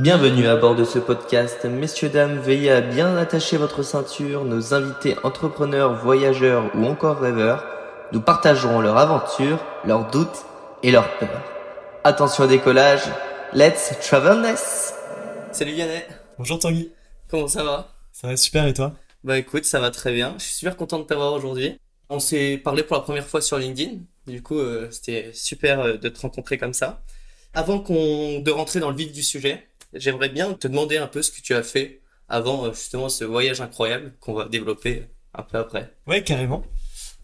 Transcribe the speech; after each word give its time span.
Bienvenue 0.00 0.46
à 0.46 0.56
bord 0.56 0.74
de 0.74 0.84
ce 0.84 0.98
podcast. 0.98 1.66
Messieurs, 1.66 2.08
dames, 2.08 2.38
veillez 2.38 2.70
à 2.70 2.80
bien 2.80 3.14
attacher 3.18 3.58
votre 3.58 3.82
ceinture. 3.82 4.46
Nos 4.46 4.72
invités 4.72 5.16
entrepreneurs, 5.22 6.02
voyageurs 6.02 6.74
ou 6.74 6.86
encore 6.86 7.18
rêveurs 7.18 7.62
nous 8.10 8.22
partageront 8.22 8.80
leurs 8.80 8.96
aventures, 8.96 9.62
leurs 9.84 10.10
doutes 10.10 10.46
et 10.82 10.92
leurs 10.92 11.18
peurs. 11.18 11.42
Attention 12.04 12.44
au 12.44 12.46
décollage. 12.46 13.02
Let's 13.52 13.92
travelness. 14.00 14.94
Salut 15.52 15.72
Yannet. 15.72 16.08
Bonjour 16.38 16.58
Tanguy. 16.58 16.90
Comment 17.28 17.46
ça 17.46 17.62
va? 17.62 17.92
Ça 18.12 18.28
va 18.28 18.36
super 18.38 18.66
et 18.66 18.72
toi? 18.72 18.94
Bah 19.24 19.36
écoute, 19.36 19.66
ça 19.66 19.78
va 19.78 19.90
très 19.90 20.14
bien. 20.14 20.34
Je 20.38 20.44
suis 20.44 20.54
super 20.54 20.78
content 20.78 21.00
de 21.00 21.04
t'avoir 21.04 21.34
aujourd'hui. 21.34 21.78
On 22.08 22.18
s'est 22.18 22.56
parlé 22.56 22.82
pour 22.82 22.96
la 22.96 23.02
première 23.02 23.26
fois 23.26 23.42
sur 23.42 23.58
LinkedIn. 23.58 23.98
Du 24.26 24.42
coup, 24.42 24.58
euh, 24.58 24.88
c'était 24.90 25.32
super 25.34 25.80
euh, 25.80 25.96
de 25.98 26.08
te 26.08 26.18
rencontrer 26.18 26.56
comme 26.56 26.72
ça. 26.72 27.02
Avant 27.54 27.80
qu'on 27.80 28.40
de 28.40 28.50
rentrer 28.50 28.80
dans 28.80 28.88
le 28.88 28.96
vif 28.96 29.12
du 29.12 29.22
sujet, 29.22 29.66
j'aimerais 29.94 30.28
bien 30.28 30.54
te 30.54 30.68
demander 30.68 30.96
un 30.96 31.06
peu 31.06 31.22
ce 31.22 31.30
que 31.30 31.40
tu 31.40 31.54
as 31.54 31.62
fait 31.62 32.02
avant 32.28 32.64
euh, 32.64 32.72
justement 32.72 33.08
ce 33.08 33.24
voyage 33.24 33.60
incroyable 33.60 34.14
qu'on 34.20 34.34
va 34.34 34.46
développer 34.46 35.04
un 35.34 35.42
peu 35.42 35.58
après. 35.58 35.94
Ouais, 36.06 36.24
carrément. 36.24 36.64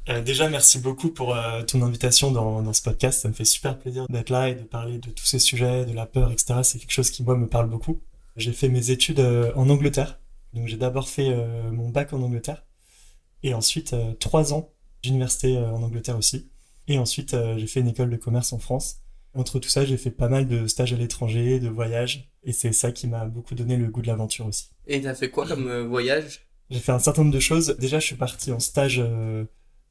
Euh, 0.08 0.22
déjà, 0.22 0.48
merci 0.48 0.78
beaucoup 0.78 1.10
pour 1.10 1.34
euh, 1.34 1.62
ton 1.62 1.82
invitation 1.82 2.30
dans, 2.30 2.62
dans 2.62 2.72
ce 2.72 2.82
podcast. 2.82 3.22
Ça 3.22 3.28
me 3.28 3.34
fait 3.34 3.44
super 3.44 3.78
plaisir 3.78 4.06
d'être 4.08 4.30
là 4.30 4.48
et 4.48 4.54
de 4.54 4.62
parler 4.62 4.98
de 4.98 5.10
tous 5.10 5.26
ces 5.26 5.38
sujets, 5.38 5.84
de 5.84 5.92
la 5.92 6.06
peur, 6.06 6.30
etc. 6.30 6.60
C'est 6.62 6.78
quelque 6.78 6.92
chose 6.92 7.10
qui, 7.10 7.22
moi, 7.22 7.36
me 7.36 7.46
parle 7.46 7.68
beaucoup. 7.68 8.00
J'ai 8.36 8.52
fait 8.52 8.68
mes 8.68 8.90
études 8.90 9.20
en 9.20 9.68
Angleterre. 9.68 10.18
Donc, 10.54 10.68
j'ai 10.68 10.76
d'abord 10.76 11.08
fait 11.08 11.34
mon 11.72 11.88
bac 11.88 12.12
en 12.12 12.22
Angleterre. 12.22 12.64
Et 13.42 13.52
ensuite, 13.52 13.96
trois 14.20 14.54
ans 14.54 14.70
d'université 15.02 15.58
en 15.58 15.82
Angleterre 15.82 16.16
aussi. 16.16 16.48
Et 16.86 16.98
ensuite, 16.98 17.36
j'ai 17.56 17.66
fait 17.66 17.80
une 17.80 17.88
école 17.88 18.10
de 18.10 18.16
commerce 18.16 18.52
en 18.52 18.58
France. 18.58 19.00
Entre 19.34 19.58
tout 19.58 19.68
ça, 19.68 19.84
j'ai 19.84 19.96
fait 19.96 20.12
pas 20.12 20.28
mal 20.28 20.46
de 20.46 20.68
stages 20.68 20.92
à 20.92 20.96
l'étranger, 20.96 21.58
de 21.58 21.68
voyages. 21.68 22.30
Et 22.44 22.52
c'est 22.52 22.72
ça 22.72 22.92
qui 22.92 23.06
m'a 23.06 23.26
beaucoup 23.26 23.54
donné 23.54 23.76
le 23.76 23.88
goût 23.88 24.02
de 24.02 24.06
l'aventure 24.06 24.46
aussi. 24.46 24.70
Et 24.86 25.00
t'as 25.00 25.14
fait 25.14 25.30
quoi 25.30 25.46
comme 25.46 25.68
euh, 25.68 25.84
voyage? 25.84 26.46
J'ai 26.70 26.80
fait 26.80 26.92
un 26.92 26.98
certain 26.98 27.22
nombre 27.22 27.34
de 27.34 27.40
choses. 27.40 27.76
Déjà, 27.78 27.98
je 27.98 28.06
suis 28.06 28.16
parti 28.16 28.52
en 28.52 28.60
stage 28.60 29.00
euh, 29.00 29.44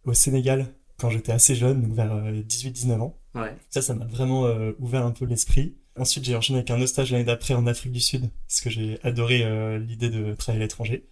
au 0.06 0.14
Sénégal 0.14 0.74
quand 0.98 1.10
j'étais 1.10 1.32
assez 1.32 1.56
jeune, 1.56 1.82
donc 1.82 1.94
vers 1.94 2.14
euh, 2.14 2.42
18-19 2.42 3.00
ans. 3.02 3.20
Ouais. 3.36 3.56
Ça, 3.70 3.82
ça 3.82 3.94
m'a 3.94 4.06
vraiment 4.06 4.46
euh, 4.46 4.72
ouvert 4.80 5.06
un 5.06 5.12
peu 5.12 5.26
l'esprit. 5.26 5.78
Ensuite, 5.98 6.26
j'ai 6.26 6.36
enchaîné 6.36 6.60
avec 6.60 6.70
un 6.70 6.78
autre 6.78 6.88
stage 6.88 7.12
l'année 7.12 7.24
d'après 7.24 7.54
en 7.54 7.66
Afrique 7.66 7.92
du 7.92 8.00
Sud, 8.00 8.30
parce 8.48 8.62
que 8.62 8.70
j'ai 8.70 9.00
adoré 9.04 9.44
euh, 9.44 9.80
l'idée 9.80 10.10
de 10.10 10.34
travailler 10.36 10.64
à 10.64 10.66
l'étranger. 10.66 11.08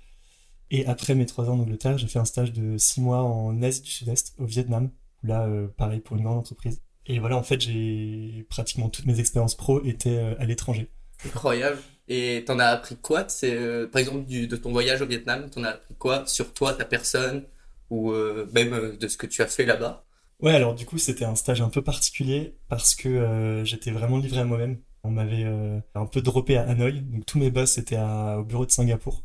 Et 0.71 0.85
après 0.85 1.15
mes 1.15 1.25
trois 1.25 1.49
ans 1.49 1.53
en 1.53 1.59
Angleterre, 1.59 1.97
j'ai 1.97 2.07
fait 2.07 2.19
un 2.19 2.25
stage 2.25 2.51
de 2.53 2.77
six 2.77 3.01
mois 3.01 3.21
en 3.21 3.61
Asie 3.61 3.81
du 3.81 3.91
Sud-Est, 3.91 4.35
au 4.37 4.45
Vietnam. 4.45 4.91
Là, 5.23 5.45
euh, 5.45 5.67
pareil 5.67 5.99
pour 5.99 6.17
une 6.17 6.23
grande 6.23 6.37
entreprise. 6.37 6.81
Et 7.07 7.19
voilà, 7.19 7.37
en 7.37 7.43
fait, 7.43 7.61
j'ai 7.61 8.45
pratiquement 8.49 8.89
toutes 8.89 9.05
mes 9.05 9.19
expériences 9.19 9.55
pro 9.55 9.83
étaient 9.83 10.17
euh, 10.17 10.35
à 10.39 10.45
l'étranger. 10.45 10.91
Incroyable. 11.23 11.77
Et 12.07 12.43
t'en 12.45 12.59
as 12.59 12.65
appris 12.67 12.97
quoi 12.97 13.27
C'est 13.29 13.55
euh, 13.55 13.87
par 13.87 13.99
exemple 13.99 14.25
du, 14.25 14.47
de 14.47 14.55
ton 14.55 14.71
voyage 14.71 15.01
au 15.01 15.07
Vietnam, 15.07 15.49
t'en 15.49 15.63
as 15.63 15.69
appris 15.69 15.95
quoi 15.95 16.25
sur 16.27 16.53
toi, 16.53 16.73
ta 16.73 16.85
personne, 16.85 17.43
ou 17.89 18.11
euh, 18.11 18.47
même 18.53 18.73
euh, 18.73 18.95
de 18.95 19.07
ce 19.07 19.17
que 19.17 19.25
tu 19.25 19.41
as 19.41 19.47
fait 19.47 19.65
là-bas? 19.65 20.05
Ouais, 20.41 20.53
alors 20.53 20.75
du 20.75 20.85
coup, 20.85 20.97
c'était 20.97 21.25
un 21.25 21.35
stage 21.35 21.61
un 21.61 21.69
peu 21.69 21.81
particulier 21.81 22.55
parce 22.67 22.93
que 22.93 23.07
euh, 23.09 23.65
j'étais 23.65 23.91
vraiment 23.91 24.17
livré 24.17 24.41
à 24.41 24.45
moi-même. 24.45 24.79
On 25.03 25.11
m'avait 25.11 25.45
un 25.93 26.05
peu 26.07 26.21
droppé 26.21 26.57
à 26.57 26.63
Hanoï, 26.67 26.99
donc 27.01 27.25
tous 27.27 27.37
mes 27.37 27.51
boss 27.51 27.77
étaient 27.77 27.95
à- 27.95 28.39
au 28.39 28.43
bureau 28.43 28.65
de 28.65 28.71
Singapour. 28.71 29.23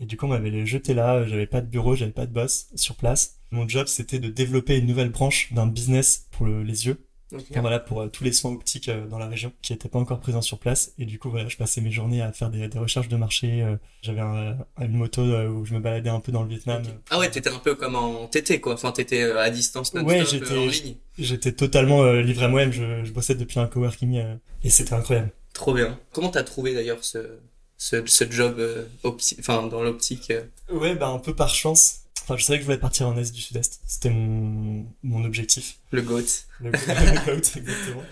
Et 0.00 0.06
du 0.06 0.16
coup, 0.16 0.24
on 0.24 0.30
m'avait 0.30 0.64
jeté 0.64 0.94
là, 0.94 1.26
j'avais 1.26 1.46
pas 1.46 1.60
de 1.60 1.66
bureau, 1.66 1.94
j'avais 1.94 2.10
pas 2.12 2.24
de 2.26 2.32
boss 2.32 2.68
sur 2.74 2.96
place. 2.96 3.36
Mon 3.50 3.68
job, 3.68 3.86
c'était 3.86 4.18
de 4.18 4.28
développer 4.30 4.78
une 4.78 4.86
nouvelle 4.86 5.10
branche 5.10 5.52
d'un 5.52 5.66
business 5.66 6.26
pour 6.30 6.46
le- 6.46 6.62
les 6.62 6.86
yeux. 6.86 7.06
Voilà, 7.60 7.78
pour 7.80 8.02
euh, 8.02 8.08
tous 8.08 8.24
les 8.24 8.32
soins 8.32 8.52
optiques 8.52 8.88
euh, 8.88 9.06
dans 9.06 9.18
la 9.18 9.26
région 9.26 9.52
qui 9.62 9.72
n'étaient 9.72 9.88
pas 9.88 9.98
encore 9.98 10.20
présents 10.20 10.42
sur 10.42 10.58
place. 10.58 10.92
Et 10.98 11.04
du 11.06 11.18
coup, 11.18 11.30
voilà, 11.30 11.48
je 11.48 11.56
passais 11.56 11.80
mes 11.80 11.90
journées 11.90 12.22
à 12.22 12.32
faire 12.32 12.50
des, 12.50 12.68
des 12.68 12.78
recherches 12.78 13.08
de 13.08 13.16
marché. 13.16 13.62
euh, 13.62 13.76
J'avais 14.02 14.20
un- 14.20 14.56
une 14.80 14.92
moto 14.96 15.22
où 15.22 15.64
je 15.64 15.74
me 15.74 15.80
baladais 15.80 16.10
un 16.10 16.20
peu 16.20 16.30
dans 16.32 16.42
le 16.42 16.48
Vietnam. 16.48 16.82
Ah 17.10 17.18
ouais, 17.18 17.30
t'étais 17.30 17.50
un 17.50 17.58
peu 17.58 17.74
comme 17.74 17.94
en 17.96 18.26
TT 18.28 18.60
quoi. 18.60 18.74
Enfin, 18.74 18.92
t'étais 18.92 19.22
à 19.32 19.50
distance 19.50 19.92
Ouais, 19.94 20.24
j'étais- 20.24 20.56
en 20.56 20.66
ligne. 20.66 20.96
J'étais 21.18 21.52
totalement 21.52 22.04
livré 22.12 22.44
à 22.44 22.48
moi-même. 22.48 22.72
Je, 22.72 23.04
je 23.04 23.12
bossais 23.12 23.34
depuis 23.34 23.58
un 23.60 23.66
coworking 23.66 24.22
et 24.62 24.70
c'était 24.70 24.94
incroyable. 24.94 25.30
Trop 25.52 25.72
bien. 25.72 25.98
Comment 26.12 26.30
t'as 26.30 26.42
trouvé 26.42 26.74
d'ailleurs 26.74 27.02
ce, 27.04 27.38
ce, 27.78 28.04
ce 28.06 28.30
job 28.30 28.60
enfin, 29.04 29.66
dans 29.66 29.82
l'optique 29.82 30.32
Ouais, 30.70 30.94
bah 30.94 31.08
un 31.08 31.18
peu 31.18 31.34
par 31.34 31.48
chance. 31.54 32.00
Enfin, 32.24 32.38
je 32.38 32.44
savais 32.44 32.58
que 32.58 32.62
je 32.62 32.66
voulais 32.66 32.78
partir 32.78 33.06
en 33.06 33.16
Asie 33.18 33.32
du 33.32 33.42
Sud-Est. 33.42 33.80
C'était 33.86 34.08
mon, 34.08 34.86
mon 35.02 35.24
objectif. 35.24 35.76
Le 35.90 36.00
GOAT. 36.00 36.22
Le, 36.60 36.70
le 36.72 37.24
GOAT, 37.26 37.58
exactement. 37.58 38.02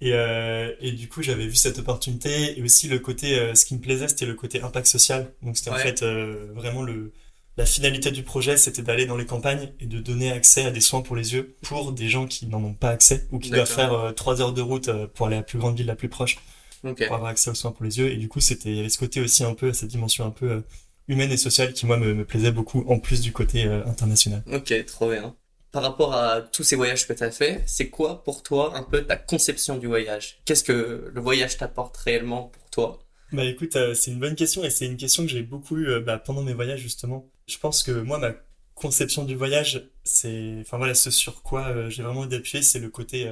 Et, 0.00 0.12
euh, 0.12 0.72
et 0.80 0.92
du 0.92 1.08
coup, 1.08 1.22
j'avais 1.22 1.46
vu 1.46 1.54
cette 1.54 1.78
opportunité 1.78 2.58
et 2.58 2.62
aussi 2.62 2.88
le 2.88 2.98
côté, 2.98 3.38
euh, 3.38 3.54
ce 3.54 3.64
qui 3.64 3.74
me 3.74 3.80
plaisait, 3.80 4.08
c'était 4.08 4.26
le 4.26 4.34
côté 4.34 4.60
impact 4.60 4.86
social. 4.86 5.32
Donc 5.42 5.56
c'était 5.56 5.70
en 5.70 5.76
fait 5.76 6.02
euh, 6.02 6.50
vraiment 6.54 6.82
le, 6.82 7.12
la 7.56 7.64
finalité 7.64 8.10
du 8.10 8.24
projet, 8.24 8.56
c'était 8.56 8.82
d'aller 8.82 9.06
dans 9.06 9.16
les 9.16 9.26
campagnes 9.26 9.70
et 9.80 9.86
de 9.86 10.00
donner 10.00 10.32
accès 10.32 10.64
à 10.64 10.70
des 10.70 10.80
soins 10.80 11.02
pour 11.02 11.14
les 11.14 11.34
yeux 11.34 11.56
pour 11.62 11.92
des 11.92 12.08
gens 12.08 12.26
qui 12.26 12.46
n'en 12.46 12.62
ont 12.62 12.74
pas 12.74 12.90
accès 12.90 13.26
ou 13.32 13.38
qui 13.38 13.50
doivent 13.50 13.70
faire 13.70 14.12
trois 14.14 14.40
heures 14.40 14.52
de 14.52 14.62
route 14.62 14.90
pour 15.14 15.26
aller 15.26 15.36
à 15.36 15.40
la 15.40 15.44
plus 15.44 15.58
grande 15.58 15.76
ville 15.76 15.86
la 15.86 15.96
plus 15.96 16.08
proche 16.08 16.38
pour 16.82 17.14
avoir 17.14 17.26
accès 17.26 17.50
aux 17.50 17.54
soins 17.54 17.72
pour 17.72 17.84
les 17.84 17.98
yeux. 17.98 18.10
Et 18.10 18.16
du 18.16 18.28
coup, 18.28 18.40
c'était, 18.40 18.70
il 18.70 18.76
y 18.76 18.80
avait 18.80 18.88
ce 18.88 18.98
côté 18.98 19.20
aussi 19.20 19.42
un 19.42 19.54
peu, 19.54 19.72
cette 19.72 19.88
dimension 19.88 20.24
un 20.24 20.30
peu 20.30 20.62
humaine 21.08 21.32
et 21.32 21.36
sociale 21.36 21.72
qui 21.72 21.86
moi 21.86 21.96
me, 21.96 22.14
me 22.14 22.24
plaisait 22.24 22.52
beaucoup 22.52 22.84
en 22.88 22.98
plus 22.98 23.20
du 23.20 23.32
côté 23.32 23.64
euh, 23.64 23.84
international. 23.86 24.42
Ok, 24.52 24.72
trop 24.86 25.10
bien. 25.10 25.34
Par 25.72 25.82
rapport 25.82 26.14
à 26.14 26.40
tous 26.40 26.62
ces 26.64 26.76
voyages 26.76 27.06
que 27.06 27.12
t'as 27.12 27.30
fait, 27.30 27.62
c'est 27.66 27.90
quoi 27.90 28.22
pour 28.24 28.42
toi 28.42 28.76
un 28.76 28.82
peu 28.82 29.04
ta 29.04 29.16
conception 29.16 29.76
du 29.76 29.86
voyage? 29.86 30.38
Qu'est-ce 30.44 30.64
que 30.64 31.10
le 31.12 31.20
voyage 31.20 31.58
t'apporte 31.58 31.96
réellement 31.98 32.44
pour 32.44 32.70
toi? 32.70 32.98
Bah 33.32 33.44
écoute, 33.44 33.76
euh, 33.76 33.92
c'est 33.92 34.10
une 34.10 34.18
bonne 34.18 34.34
question 34.34 34.64
et 34.64 34.70
c'est 34.70 34.86
une 34.86 34.96
question 34.96 35.24
que 35.24 35.28
j'ai 35.30 35.42
beaucoup 35.42 35.76
eu 35.76 35.86
euh, 35.88 36.00
bah, 36.00 36.18
pendant 36.18 36.42
mes 36.42 36.54
voyages 36.54 36.80
justement. 36.80 37.28
Je 37.46 37.58
pense 37.58 37.82
que 37.82 37.90
moi, 37.92 38.18
ma 38.18 38.32
conception 38.74 39.24
du 39.24 39.34
voyage, 39.34 39.90
c'est, 40.04 40.56
enfin 40.60 40.78
voilà, 40.78 40.94
ce 40.94 41.10
sur 41.10 41.42
quoi 41.42 41.90
j'ai 41.90 42.02
vraiment 42.02 42.24
d'appuyer, 42.26 42.62
c'est 42.62 42.78
le 42.78 42.88
côté 42.88 43.28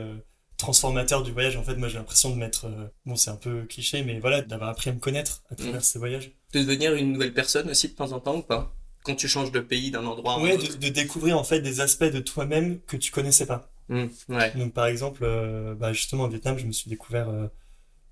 transformateur 0.56 1.22
du 1.22 1.30
voyage. 1.32 1.56
En 1.56 1.62
fait, 1.62 1.76
moi, 1.76 1.88
j'ai 1.88 1.98
l'impression 1.98 2.30
de 2.30 2.36
m'être, 2.36 2.66
bon, 3.04 3.14
c'est 3.16 3.30
un 3.30 3.36
peu 3.36 3.62
cliché, 3.64 4.02
mais 4.02 4.18
voilà, 4.18 4.42
d'avoir 4.42 4.70
appris 4.70 4.90
à 4.90 4.92
me 4.92 4.98
connaître 4.98 5.42
à 5.50 5.54
travers 5.54 5.80
Mm. 5.80 5.84
ces 5.84 5.98
voyages. 5.98 6.32
De 6.56 6.62
devenir 6.62 6.94
une 6.94 7.12
nouvelle 7.12 7.34
personne 7.34 7.68
aussi 7.68 7.88
de 7.88 7.92
temps 7.94 8.12
en 8.12 8.20
temps 8.20 8.36
ou 8.36 8.42
pas? 8.42 8.74
Quand 9.04 9.14
tu 9.14 9.28
changes 9.28 9.52
de 9.52 9.60
pays, 9.60 9.90
d'un 9.90 10.06
endroit 10.06 10.40
Ouais, 10.40 10.56
de, 10.56 10.74
de 10.74 10.88
découvrir 10.88 11.38
en 11.38 11.44
fait 11.44 11.60
des 11.60 11.80
aspects 11.80 12.04
de 12.04 12.20
toi-même 12.20 12.80
que 12.86 12.96
tu 12.96 13.12
connaissais 13.12 13.46
pas. 13.46 13.70
Hmm, 13.88 14.06
ouais. 14.30 14.52
Donc 14.56 14.72
par 14.72 14.86
exemple, 14.86 15.22
euh, 15.22 15.74
bah, 15.74 15.92
justement 15.92 16.24
au 16.24 16.28
Vietnam, 16.28 16.58
je 16.58 16.64
me 16.64 16.72
suis 16.72 16.88
découvert 16.88 17.28
euh, 17.28 17.46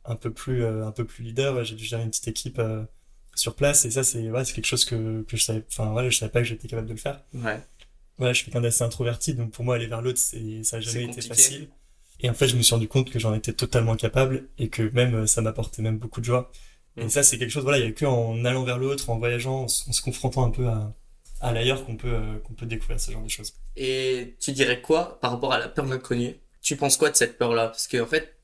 un 0.04 0.14
peu 0.14 0.30
plus, 0.30 0.62
euh, 0.62 0.86
un 0.86 0.92
peu 0.92 1.04
plus 1.04 1.24
leader. 1.24 1.64
J'ai 1.64 1.74
dû 1.74 1.84
gérer 1.84 2.02
une 2.02 2.10
petite 2.10 2.28
équipe 2.28 2.60
sur 3.34 3.54
place 3.56 3.84
et 3.86 3.90
ça 3.90 4.04
c'est, 4.04 4.30
ouais, 4.30 4.44
quelque 4.44 4.66
chose 4.66 4.84
que, 4.84 5.22
que 5.22 5.36
je 5.36 5.42
savais, 5.42 5.64
enfin 5.68 5.90
voilà, 5.90 6.10
je 6.10 6.18
savais 6.18 6.30
pas 6.30 6.40
que 6.40 6.46
j'étais 6.46 6.68
capable 6.68 6.86
de 6.88 6.92
le 6.92 6.98
faire. 6.98 7.22
Ouais. 7.32 7.60
Voilà, 8.18 8.32
je 8.32 8.38
suis 8.38 8.44
quelqu'un 8.44 8.60
d'assez 8.60 8.84
introverti, 8.84 9.34
donc 9.34 9.50
pour 9.50 9.64
moi 9.64 9.74
aller 9.74 9.88
vers 9.88 10.02
l'autre, 10.02 10.18
ça 10.18 10.36
a 10.36 10.62
C'est 10.62 10.82
jamais 10.82 11.04
été 11.06 11.20
facile. 11.22 11.68
Et 12.20 12.30
en 12.30 12.34
fait, 12.34 12.46
je 12.46 12.56
me 12.56 12.62
suis 12.62 12.74
rendu 12.74 12.86
compte 12.86 13.10
que 13.10 13.18
j'en 13.18 13.34
étais 13.34 13.52
totalement 13.52 13.96
capable 13.96 14.48
et 14.58 14.68
que 14.68 14.82
même 14.92 15.26
ça 15.26 15.40
m'apportait 15.42 15.82
même 15.82 15.98
beaucoup 15.98 16.20
de 16.20 16.26
joie. 16.26 16.52
Et 16.96 17.08
ça, 17.08 17.22
c'est 17.22 17.38
quelque 17.38 17.50
chose, 17.50 17.64
voilà, 17.64 17.78
il 17.78 17.84
y 17.84 17.88
a 17.88 17.92
que 17.92 18.04
en 18.04 18.44
allant 18.44 18.64
vers 18.64 18.78
l'autre, 18.78 19.10
en 19.10 19.18
voyageant, 19.18 19.62
en, 19.62 19.68
se 19.68 20.00
confrontant 20.00 20.44
un 20.44 20.50
peu 20.50 20.68
à, 20.68 21.52
l'ailleurs 21.52 21.84
qu'on 21.84 21.96
peut, 21.96 22.08
euh, 22.08 22.38
qu'on 22.44 22.54
peut 22.54 22.66
découvrir 22.66 23.00
ce 23.00 23.10
genre 23.10 23.22
de 23.22 23.28
choses. 23.28 23.54
Et 23.76 24.36
tu 24.40 24.52
dirais 24.52 24.80
quoi 24.80 25.18
par 25.20 25.32
rapport 25.32 25.52
à 25.52 25.58
la 25.58 25.68
peur 25.68 25.84
de 25.84 25.90
l'inconnu? 25.90 26.36
Tu 26.62 26.76
penses 26.76 26.96
quoi 26.96 27.10
de 27.10 27.16
cette 27.16 27.36
peur-là? 27.36 27.68
Parce 27.68 27.86
que 27.88 28.00
en 28.00 28.06
fait, 28.06 28.36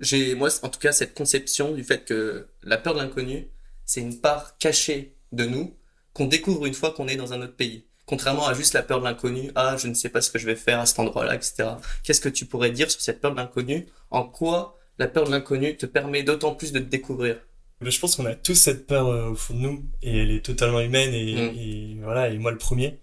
j'ai 0.00 0.34
moi 0.34 0.48
en 0.62 0.68
tout 0.68 0.78
cas 0.78 0.92
cette 0.92 1.14
conception 1.14 1.72
du 1.72 1.82
fait 1.84 2.04
que 2.04 2.48
la 2.62 2.78
peur 2.78 2.94
de 2.94 3.00
l'inconnu, 3.00 3.48
c'est 3.84 4.00
une 4.00 4.20
part 4.20 4.56
cachée 4.58 5.16
de 5.32 5.44
nous 5.44 5.76
qu'on 6.14 6.26
découvre 6.26 6.66
une 6.66 6.74
fois 6.74 6.92
qu'on 6.92 7.08
est 7.08 7.16
dans 7.16 7.32
un 7.32 7.42
autre 7.42 7.56
pays. 7.56 7.86
Contrairement 8.06 8.46
à 8.46 8.54
juste 8.54 8.72
la 8.72 8.82
peur 8.82 9.00
de 9.00 9.04
l'inconnu, 9.04 9.50
ah 9.56 9.76
je 9.76 9.88
ne 9.88 9.94
sais 9.94 10.08
pas 10.08 10.20
ce 10.20 10.30
que 10.30 10.38
je 10.38 10.46
vais 10.46 10.54
faire 10.54 10.78
à 10.78 10.86
cet 10.86 11.00
endroit-là, 11.00 11.34
etc. 11.34 11.70
Qu'est-ce 12.04 12.20
que 12.20 12.28
tu 12.28 12.46
pourrais 12.46 12.70
dire 12.70 12.90
sur 12.90 13.00
cette 13.00 13.20
peur 13.20 13.32
de 13.32 13.36
l'inconnu? 13.36 13.88
En 14.10 14.24
quoi 14.24 14.78
la 14.98 15.08
peur 15.08 15.24
de 15.24 15.32
l'inconnu 15.32 15.76
te 15.76 15.86
permet 15.86 16.22
d'autant 16.22 16.54
plus 16.54 16.72
de 16.72 16.78
te 16.78 16.84
découvrir? 16.84 17.36
Je 17.80 18.00
pense 18.00 18.16
qu'on 18.16 18.26
a 18.26 18.34
tous 18.34 18.54
cette 18.54 18.86
peur 18.86 19.08
euh, 19.08 19.30
au 19.30 19.34
fond 19.34 19.54
de 19.54 19.60
nous 19.60 19.84
et 20.02 20.18
elle 20.18 20.30
est 20.30 20.44
totalement 20.44 20.80
humaine 20.80 21.12
et, 21.14 21.34
Mm. 21.34 21.58
et 21.58 21.96
voilà 22.02 22.28
et 22.30 22.38
moi 22.38 22.50
le 22.50 22.58
premier 22.58 22.98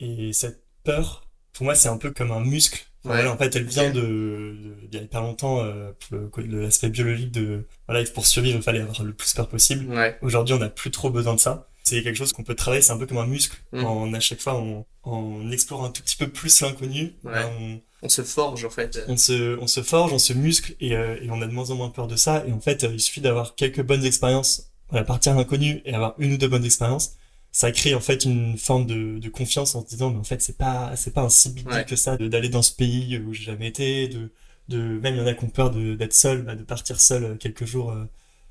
et 0.00 0.32
cette 0.32 0.62
peur 0.84 1.28
pour 1.52 1.64
moi 1.64 1.74
c'est 1.74 1.88
un 1.88 1.96
peu 1.98 2.10
comme 2.10 2.30
un 2.32 2.40
muscle 2.40 2.84
Ouais. 3.04 3.14
voilà, 3.14 3.32
en 3.32 3.36
fait 3.38 3.54
elle 3.54 3.64
vient 3.64 3.90
de, 3.90 4.00
de 4.00 4.76
il 4.90 4.94
y 4.94 4.98
a 4.98 5.02
hyper 5.02 5.20
longtemps 5.22 5.60
euh, 5.62 5.92
pour 6.00 6.42
l'aspect 6.42 6.88
biologique 6.88 7.30
de 7.30 7.64
voilà 7.86 8.04
pour 8.10 8.26
survivre 8.26 8.56
il 8.58 8.62
fallait 8.62 8.80
avoir 8.80 9.02
le 9.04 9.12
plus 9.12 9.32
peur 9.34 9.48
possible 9.48 9.88
Ouais. 9.94 10.18
aujourd'hui 10.20 10.54
on 10.54 10.58
n'a 10.58 10.68
plus 10.68 10.90
trop 10.90 11.08
besoin 11.08 11.34
de 11.34 11.40
ça 11.40 11.68
c'est 11.84 12.02
quelque 12.02 12.16
chose 12.16 12.32
qu'on 12.32 12.42
peut 12.42 12.56
travailler 12.56 12.82
c'est 12.82 12.92
un 12.92 12.98
peu 12.98 13.06
comme 13.06 13.18
un 13.18 13.26
muscle 13.26 13.56
Mm. 13.72 13.84
en 13.84 14.12
à 14.14 14.20
chaque 14.20 14.40
fois 14.40 14.56
on, 14.60 14.84
en 15.04 15.50
explorant 15.52 15.84
un 15.86 15.90
tout 15.90 16.02
petit 16.02 16.16
peu 16.16 16.28
plus 16.28 16.60
l'inconnu 16.60 17.14
Ouais. 17.22 17.32
ben, 17.32 17.50
on, 17.60 17.80
On 18.02 18.08
se 18.08 18.22
forge 18.22 18.64
en 18.64 18.70
fait. 18.70 19.04
on 19.08 19.16
se, 19.16 19.58
on 19.58 19.66
se 19.66 19.82
forge, 19.82 20.12
on 20.12 20.18
se 20.18 20.32
muscle 20.32 20.74
et, 20.80 20.94
euh, 20.96 21.16
et 21.20 21.30
on 21.30 21.42
a 21.42 21.46
de 21.46 21.52
moins 21.52 21.70
en 21.70 21.74
moins 21.74 21.90
peur 21.90 22.06
de 22.06 22.16
ça. 22.16 22.44
Et 22.46 22.52
en 22.52 22.60
fait, 22.60 22.84
euh, 22.84 22.90
il 22.92 23.00
suffit 23.00 23.20
d'avoir 23.20 23.54
quelques 23.56 23.82
bonnes 23.82 24.04
expériences, 24.04 24.70
voilà, 24.90 25.04
partir 25.04 25.32
à 25.32 25.34
l'inconnu 25.36 25.82
et 25.84 25.94
avoir 25.94 26.14
une 26.18 26.32
ou 26.34 26.36
deux 26.36 26.48
bonnes 26.48 26.64
expériences. 26.64 27.12
Ça 27.50 27.72
crée 27.72 27.94
en 27.94 28.00
fait 28.00 28.24
une 28.24 28.56
forme 28.58 28.86
de, 28.86 29.18
de 29.18 29.28
confiance 29.28 29.74
en 29.74 29.82
se 29.82 29.88
disant, 29.88 30.10
mais 30.10 30.18
en 30.18 30.24
fait, 30.24 30.40
c'est 30.42 30.56
pas, 30.58 30.94
c'est 30.96 31.12
pas 31.12 31.22
un 31.22 31.28
si 31.28 31.50
big 31.50 31.66
Ouais. 31.66 31.84
que 31.84 31.96
ça 31.96 32.16
de- 32.16 32.28
d'aller 32.28 32.48
dans 32.50 32.62
ce 32.62 32.72
pays 32.72 33.18
où 33.18 33.32
j'ai 33.32 33.44
jamais 33.44 33.66
été, 33.68 34.06
de, 34.08 34.30
de, 34.68 34.78
même 35.00 35.14
il 35.14 35.18
y 35.18 35.20
en 35.22 35.26
a 35.26 35.34
qui 35.34 35.44
ont 35.44 35.48
peur 35.50 35.70
de, 35.70 35.94
d'être 35.94 36.12
seul, 36.14 36.42
bah, 36.42 36.54
de 36.54 36.62
partir 36.62 37.00
seul 37.00 37.24
euh, 37.24 37.34
quelques 37.36 37.64
jours 37.64 37.90
euh, 37.90 38.04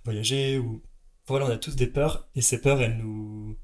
voyager 0.04 0.58
ou 0.58 0.82
voilà, 1.28 1.46
on 1.46 1.50
a 1.50 1.58
tous 1.58 1.76
des 1.76 1.88
peurs 1.88 2.28
et 2.36 2.42
ces 2.42 2.60
peurs, 2.60 2.82
elles 2.82 2.98
nous 2.98 3.56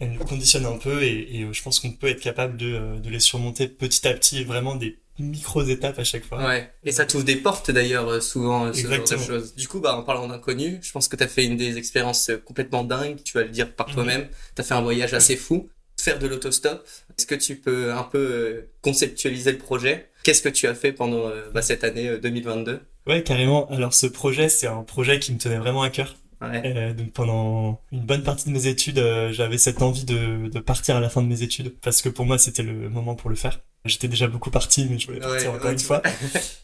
elles 0.00 0.12
nous 0.12 0.24
conditionnent 0.24 0.66
un 0.66 0.78
peu 0.78 1.02
et, 1.02 1.40
et 1.40 1.52
je 1.52 1.62
pense 1.62 1.80
qu'on 1.80 1.92
peut 1.92 2.08
être 2.08 2.20
capable 2.20 2.56
de, 2.56 2.98
de 3.00 3.10
les 3.10 3.18
surmonter 3.20 3.66
petit 3.68 4.06
à 4.06 4.14
petit, 4.14 4.44
vraiment 4.44 4.76
des 4.76 4.98
micro 5.18 5.62
étapes 5.62 5.98
à 5.98 6.04
chaque 6.04 6.24
fois. 6.24 6.44
Ouais. 6.46 6.70
Et 6.84 6.92
ça 6.92 7.04
t'ouvre 7.06 7.24
des 7.24 7.36
portes 7.36 7.70
d'ailleurs 7.70 8.08
euh, 8.08 8.20
souvent 8.20 8.66
euh, 8.66 8.72
ce 8.72 8.80
genre 8.82 8.90
de 8.90 8.94
Exactement. 8.96 9.26
choses. 9.26 9.54
Du 9.54 9.66
coup, 9.68 9.80
bah 9.80 9.94
en 9.96 10.02
parlant 10.02 10.26
d'inconnu, 10.28 10.78
je 10.82 10.92
pense 10.92 11.08
que 11.08 11.16
t'as 11.16 11.26
fait 11.28 11.44
une 11.44 11.56
des 11.56 11.76
expériences 11.78 12.30
euh, 12.30 12.36
complètement 12.38 12.84
dingues. 12.84 13.18
Tu 13.24 13.34
vas 13.36 13.42
le 13.44 13.50
dire 13.50 13.74
par 13.74 13.88
Mhm. 13.88 13.94
toi-même. 13.94 14.28
T'as 14.54 14.62
fait 14.62 14.74
un 14.74 14.82
voyage 14.82 15.14
assez 15.14 15.36
fou. 15.36 15.68
Faire 16.00 16.18
de 16.20 16.26
l'autostop. 16.28 16.86
Est-ce 17.18 17.26
que 17.26 17.34
tu 17.34 17.56
peux 17.56 17.92
un 17.92 18.04
peu 18.04 18.66
conceptualiser 18.82 19.52
le 19.52 19.58
projet? 19.58 20.10
Qu'est-ce 20.22 20.42
que 20.42 20.48
tu 20.48 20.66
as 20.68 20.74
fait 20.74 20.92
pendant 20.92 21.30
bah, 21.52 21.62
cette 21.62 21.82
année 21.84 22.08
euh, 22.08 22.18
2022 22.18 22.80
Ouais, 23.06 23.22
carrément. 23.22 23.68
Alors 23.70 23.94
ce 23.94 24.06
projet, 24.06 24.48
c'est 24.48 24.66
un 24.66 24.82
projet 24.82 25.18
qui 25.18 25.32
me 25.32 25.38
tenait 25.38 25.58
vraiment 25.58 25.82
à 25.82 25.90
cœur. 25.90 26.14
Ouais. 26.40 26.62
Euh, 26.64 26.94
donc 26.94 27.12
pendant 27.12 27.80
une 27.90 28.02
bonne 28.04 28.22
partie 28.22 28.48
de 28.48 28.52
mes 28.52 28.66
études, 28.66 28.98
euh, 28.98 29.32
j'avais 29.32 29.58
cette 29.58 29.82
envie 29.82 30.04
de, 30.04 30.48
de 30.48 30.60
partir 30.60 30.96
à 30.96 31.00
la 31.00 31.08
fin 31.08 31.20
de 31.22 31.26
mes 31.26 31.42
études 31.42 31.74
parce 31.80 32.00
que 32.00 32.08
pour 32.08 32.26
moi 32.26 32.38
c'était 32.38 32.62
le 32.62 32.88
moment 32.88 33.16
pour 33.16 33.30
le 33.30 33.36
faire. 33.36 33.60
J'étais 33.84 34.08
déjà 34.08 34.28
beaucoup 34.28 34.50
parti, 34.50 34.86
mais 34.90 34.98
je 34.98 35.06
voulais 35.06 35.20
partir 35.20 35.50
Ouais, 35.50 35.56
encore 35.56 35.66
ouais, 35.66 35.72
une 35.72 35.78
fois. 35.78 36.02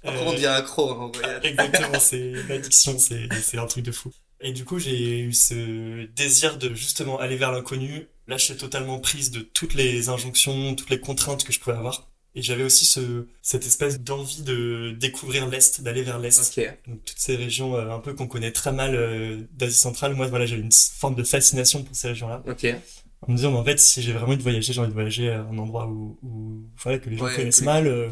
Euh, 0.05 0.11
on 0.27 0.33
devient 0.33 0.47
accro 0.47 0.91
hein, 0.91 0.97
en 0.97 1.11
voyage. 1.11 1.41
Exactement, 1.45 1.99
c'est 1.99 2.33
l'addiction, 2.49 2.99
c'est 2.99 3.29
c'est 3.41 3.57
un 3.57 3.67
truc 3.67 3.85
de 3.85 3.93
fou. 3.93 4.13
Et 4.41 4.53
du 4.53 4.65
coup, 4.67 4.79
j'ai 4.79 5.21
eu 5.21 5.33
ce 5.33 6.05
désir 6.15 6.59
de 6.59 6.75
justement 6.75 7.19
aller 7.19 7.37
vers 7.37 7.51
l'inconnu, 7.51 8.09
lâcher 8.29 8.57
totalement 8.57 8.99
prise 9.01 9.31
de 9.31 9.41
toutes 9.41 9.75
les 9.75 10.11
injonctions, 10.11 10.75
toutes 10.75 10.91
les 10.91 11.01
contraintes 11.01 11.45
que 11.45 11.53
je 11.53 11.61
pouvais 11.61 11.77
avoir. 11.77 12.11
Et 12.37 12.43
j'avais 12.43 12.65
aussi 12.65 12.85
ce, 12.85 13.27
cette 13.43 13.65
espèce 13.67 14.01
d'envie 14.01 14.43
de 14.43 14.97
découvrir 14.99 15.49
l'Est, 15.49 15.83
d'aller 15.83 16.03
vers 16.03 16.19
l'Est. 16.19 16.59
Ok. 16.59 16.79
Donc 16.89 17.05
toutes 17.05 17.19
ces 17.19 17.37
régions 17.37 17.77
euh, 17.77 17.91
un 17.91 18.01
peu 18.01 18.13
qu'on 18.15 18.27
connaît 18.27 18.51
très 18.51 18.73
mal 18.73 18.95
euh, 18.97 19.41
d'Asie 19.53 19.77
centrale, 19.77 20.15
moi 20.15 20.27
voilà, 20.27 20.45
j'avais 20.47 20.63
une 20.63 20.73
forme 20.73 21.15
de 21.15 21.23
fascination 21.23 21.85
pour 21.85 21.95
ces 21.95 22.09
régions-là. 22.09 22.43
Ok. 22.49 22.67
En 23.27 23.33
me 23.33 23.37
disant, 23.37 23.53
mais 23.53 23.59
en 23.59 23.65
fait, 23.65 23.79
si 23.81 24.03
j'ai 24.03 24.13
vraiment 24.13 24.29
envie 24.29 24.37
de 24.37 24.43
voyager, 24.43 24.73
j'ai 24.73 24.81
envie 24.81 24.89
de 24.89 24.95
voyager 24.95 25.31
à 25.31 25.41
un 25.41 25.57
endroit 25.59 25.87
où, 25.87 26.19
où 26.23 26.63
voilà, 26.83 26.99
que 26.99 27.09
les 27.09 27.17
gens 27.17 27.25
Ouais, 27.25 27.37
connaissent 27.37 27.63
mal, 27.63 27.87
euh, 27.87 28.11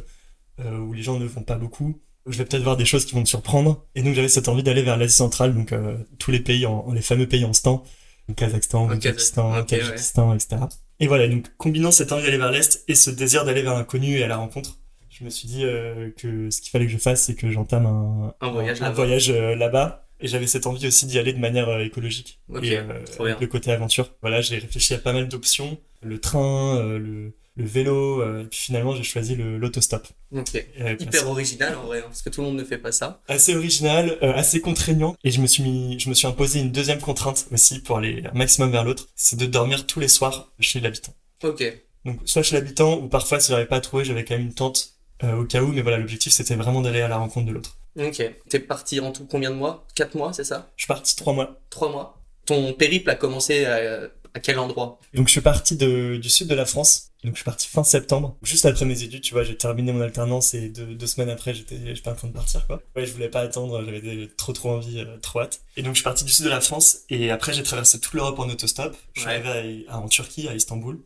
euh, 0.61 0.79
où 0.79 0.93
les 0.93 1.03
gens 1.03 1.19
ne 1.19 1.27
vont 1.27 1.43
pas 1.43 1.57
beaucoup. 1.57 2.01
Je 2.27 2.39
vais 2.39 2.45
peut-être 2.45 2.63
voir 2.63 2.77
des 2.77 2.85
choses 2.85 3.05
qui 3.05 3.15
vont 3.15 3.21
me 3.21 3.27
surprendre. 3.27 3.85
Et 3.95 4.03
donc 4.03 4.15
j'avais 4.15 4.29
cette 4.29 4.49
envie 4.49 4.63
d'aller 4.63 4.83
vers 4.83 4.97
l'Asie 4.97 5.17
centrale, 5.17 5.55
donc 5.55 5.73
euh, 5.73 5.99
tous 6.19 6.31
les 6.31 6.41
pays, 6.41 6.65
en, 6.65 6.93
les 6.93 7.03
fameux 7.03 7.27
pays 7.27 7.45
en 7.45 7.53
stan, 7.53 7.83
le 8.29 8.35
Kazakhstan, 8.35 8.85
ok, 8.87 9.05
ouais. 9.05 9.65
Tadjikistan, 9.65 10.35
etc. 10.35 10.57
Et 11.03 11.09
voilà, 11.09 11.27
donc 11.29 11.47
combinant 11.59 11.91
cette 11.91 12.13
envie 12.13 12.23
d'aller 12.23 12.39
vers 12.39 12.53
l'Est 12.53 12.85
et 12.89 12.95
ce 12.95 13.11
désir 13.11 13.45
d'aller 13.45 13.63
vers 13.63 13.75
l'inconnu 13.75 14.19
et 14.19 14.23
à 14.23 14.29
la 14.29 14.37
rencontre, 14.37 14.79
je 15.11 15.25
me 15.25 15.31
suis 15.31 15.49
dit 15.49 15.65
euh, 15.65 16.11
que 16.17 16.49
ce 16.49 16.61
qu'il 16.61 16.71
fallait 16.71 16.87
que 16.87 16.93
je 16.93 16.97
fasse, 16.97 17.25
c'est 17.25 17.35
que 17.35 17.51
j'entame 17.51 17.87
un, 17.87 18.35
Un 18.41 18.51
voyage 18.51 18.81
un 18.81 18.85
là-bas. 18.85 18.95
voyage 18.95 19.29
euh, 19.31 19.57
là-bas. 19.57 20.07
Et 20.21 20.29
j'avais 20.29 20.47
cette 20.47 20.67
envie 20.69 20.87
aussi 20.87 21.07
d'y 21.07 21.19
aller 21.19 21.33
de 21.33 21.41
manière 21.41 21.69
euh, 21.69 21.81
écologique. 21.85 22.39
Ok, 22.49 22.63
et 22.63 22.79
euh, 22.79 23.03
trop 23.05 23.25
bien. 23.25 23.33
avec 23.33 23.41
le 23.41 23.49
côté 23.49 23.73
aventure. 23.73 24.11
Voilà, 24.23 24.41
j'ai 24.41 24.59
réfléchi 24.59 24.95
à 24.95 24.99
pas 24.99 25.13
mal 25.13 25.27
d'options. 25.27 25.77
Le 26.03 26.21
train, 26.21 26.81
le, 26.85 27.33
le 27.57 27.67
vélo, 27.67 28.23
euh, 28.23 28.43
et 28.43 28.45
puis 28.47 28.59
finalement 28.59 28.95
j'ai 28.95 29.03
choisi 29.03 29.37
l'autostop. 29.37 30.07
Ok. 30.35 30.65
Euh, 30.81 30.97
Hyper 30.99 31.29
original 31.29 31.77
en 31.77 31.87
vrai, 31.87 31.99
hein, 31.99 32.05
parce 32.07 32.23
que 32.23 32.31
tout 32.31 32.41
le 32.41 32.47
monde 32.47 32.57
ne 32.57 32.65
fait 32.65 32.79
pas 32.79 32.93
ça. 32.93 33.21
assez 33.29 33.55
original, 33.55 34.17
euh, 34.23 34.33
assez 34.33 34.61
contraignant. 34.61 35.17
Et 35.25 35.31
je 35.31 35.41
me 35.41 35.47
suis 35.47 35.63
mis, 35.63 35.99
je 36.01 36.09
me 36.09 36.15
suis 36.15 36.27
imposé 36.27 36.61
une 36.61 36.73
deuxième 36.73 37.01
contrainte 37.01 37.47
aussi 37.53 37.81
pour 37.83 37.99
aller 37.99 38.23
un 38.33 38.37
maximum 38.37 38.71
vers 38.71 38.85
l'autre, 38.85 39.09
c'est 39.15 39.37
de 39.39 39.47
dormir 39.47 39.87
tous 39.87 40.01
les 40.01 40.09
soirs 40.09 40.53
chez 40.61 40.81
l'habitant. 40.81 41.15
Ok. 41.45 41.63
Donc 42.05 42.19
soit 42.25 42.43
chez 42.43 42.57
l'habitant 42.57 42.99
ou 42.99 43.09
parfois 43.09 43.39
si 43.39 43.51
j'arrivais 43.51 43.69
pas 43.69 43.77
à 43.77 43.81
trouver, 43.81 44.05
j'avais 44.05 44.25
quand 44.25 44.35
même 44.35 44.47
une 44.47 44.55
tente 44.55 44.95
euh, 45.23 45.37
au 45.37 45.45
cas 45.45 45.63
où. 45.63 45.69
Mais 45.73 45.83
voilà, 45.83 45.99
l'objectif 45.99 46.33
c'était 46.33 46.57
vraiment 46.57 46.81
d'aller 46.81 47.01
à 47.03 47.09
la 47.09 47.19
rencontre 47.19 47.47
de 47.47 47.53
l'autre. 47.53 47.77
Ok. 47.99 48.23
T'es 48.49 48.59
parti 48.59 49.01
en 49.01 49.13
tout 49.13 49.27
combien 49.27 49.51
de 49.51 49.57
mois? 49.57 49.87
Quatre 49.95 50.15
mois, 50.17 50.33
c'est 50.33 50.45
ça? 50.45 50.73
Je 50.77 50.85
suis 50.85 50.89
parti 50.89 51.15
trois 51.17 51.35
mois. 51.35 51.61
Trois 51.69 51.91
mois 51.91 52.23
Ton 52.47 52.73
périple 52.73 53.11
a 53.11 53.15
commencé 53.15 53.67
à, 53.67 54.09
à 54.35 54.41
quel 54.41 54.59
endroit? 54.59 54.99
Donc 55.15 55.29
je 55.29 55.33
suis 55.33 55.41
parti 55.41 55.77
de, 55.77 56.17
du 56.17 56.29
sud 56.31 56.49
de 56.49 56.55
la 56.55 56.67
France. 56.67 57.09
Donc 57.25 57.35
je 57.35 57.39
suis 57.39 57.45
parti 57.45 57.69
fin 57.69 57.85
septembre, 57.85 58.37
juste 58.43 58.67
après 58.67 58.85
mes 58.85 59.01
études, 59.05 59.21
tu 59.23 59.33
vois, 59.33 59.45
j'ai 59.45 59.57
terminé 59.57 59.93
mon 59.93 60.01
alternance 60.01 60.55
et 60.55 60.69
deux, 60.71 60.87
deux 60.97 61.07
semaines 61.07 61.31
après 61.31 61.55
j'étais 61.55 61.95
j'étais 61.95 62.09
en 62.09 62.17
train 62.17 62.27
de 62.27 62.33
partir 62.33 62.67
quoi. 62.67 62.83
Ouais, 62.97 63.07
je 63.07 63.13
voulais 63.13 63.29
pas 63.29 63.43
attendre, 63.43 63.81
j'avais 63.85 64.29
trop 64.37 64.53
trop 64.53 64.71
envie, 64.71 64.99
euh, 64.99 65.19
trop 65.19 65.41
hâte. 65.41 65.61
Et 65.77 65.83
donc 65.83 65.93
je 65.95 65.99
suis 65.99 66.05
parti 66.05 66.25
du 66.25 66.33
sud 66.33 66.45
de 66.47 66.51
la 66.51 66.61
France 66.61 67.03
et 67.11 67.31
après 67.31 67.53
j'ai 67.53 67.63
traversé 67.63 68.01
toute 68.01 68.15
l'Europe 68.15 68.41
en 68.41 68.49
autostop. 68.49 68.97
Je 69.15 69.21
suis 69.21 69.29
Ouais. 69.29 69.37
arrivé 69.37 69.87
à- 69.89 69.95
à- 69.95 69.99
en 69.99 70.09
Turquie, 70.09 70.49
à 70.49 70.55
Istanbul. 70.57 70.99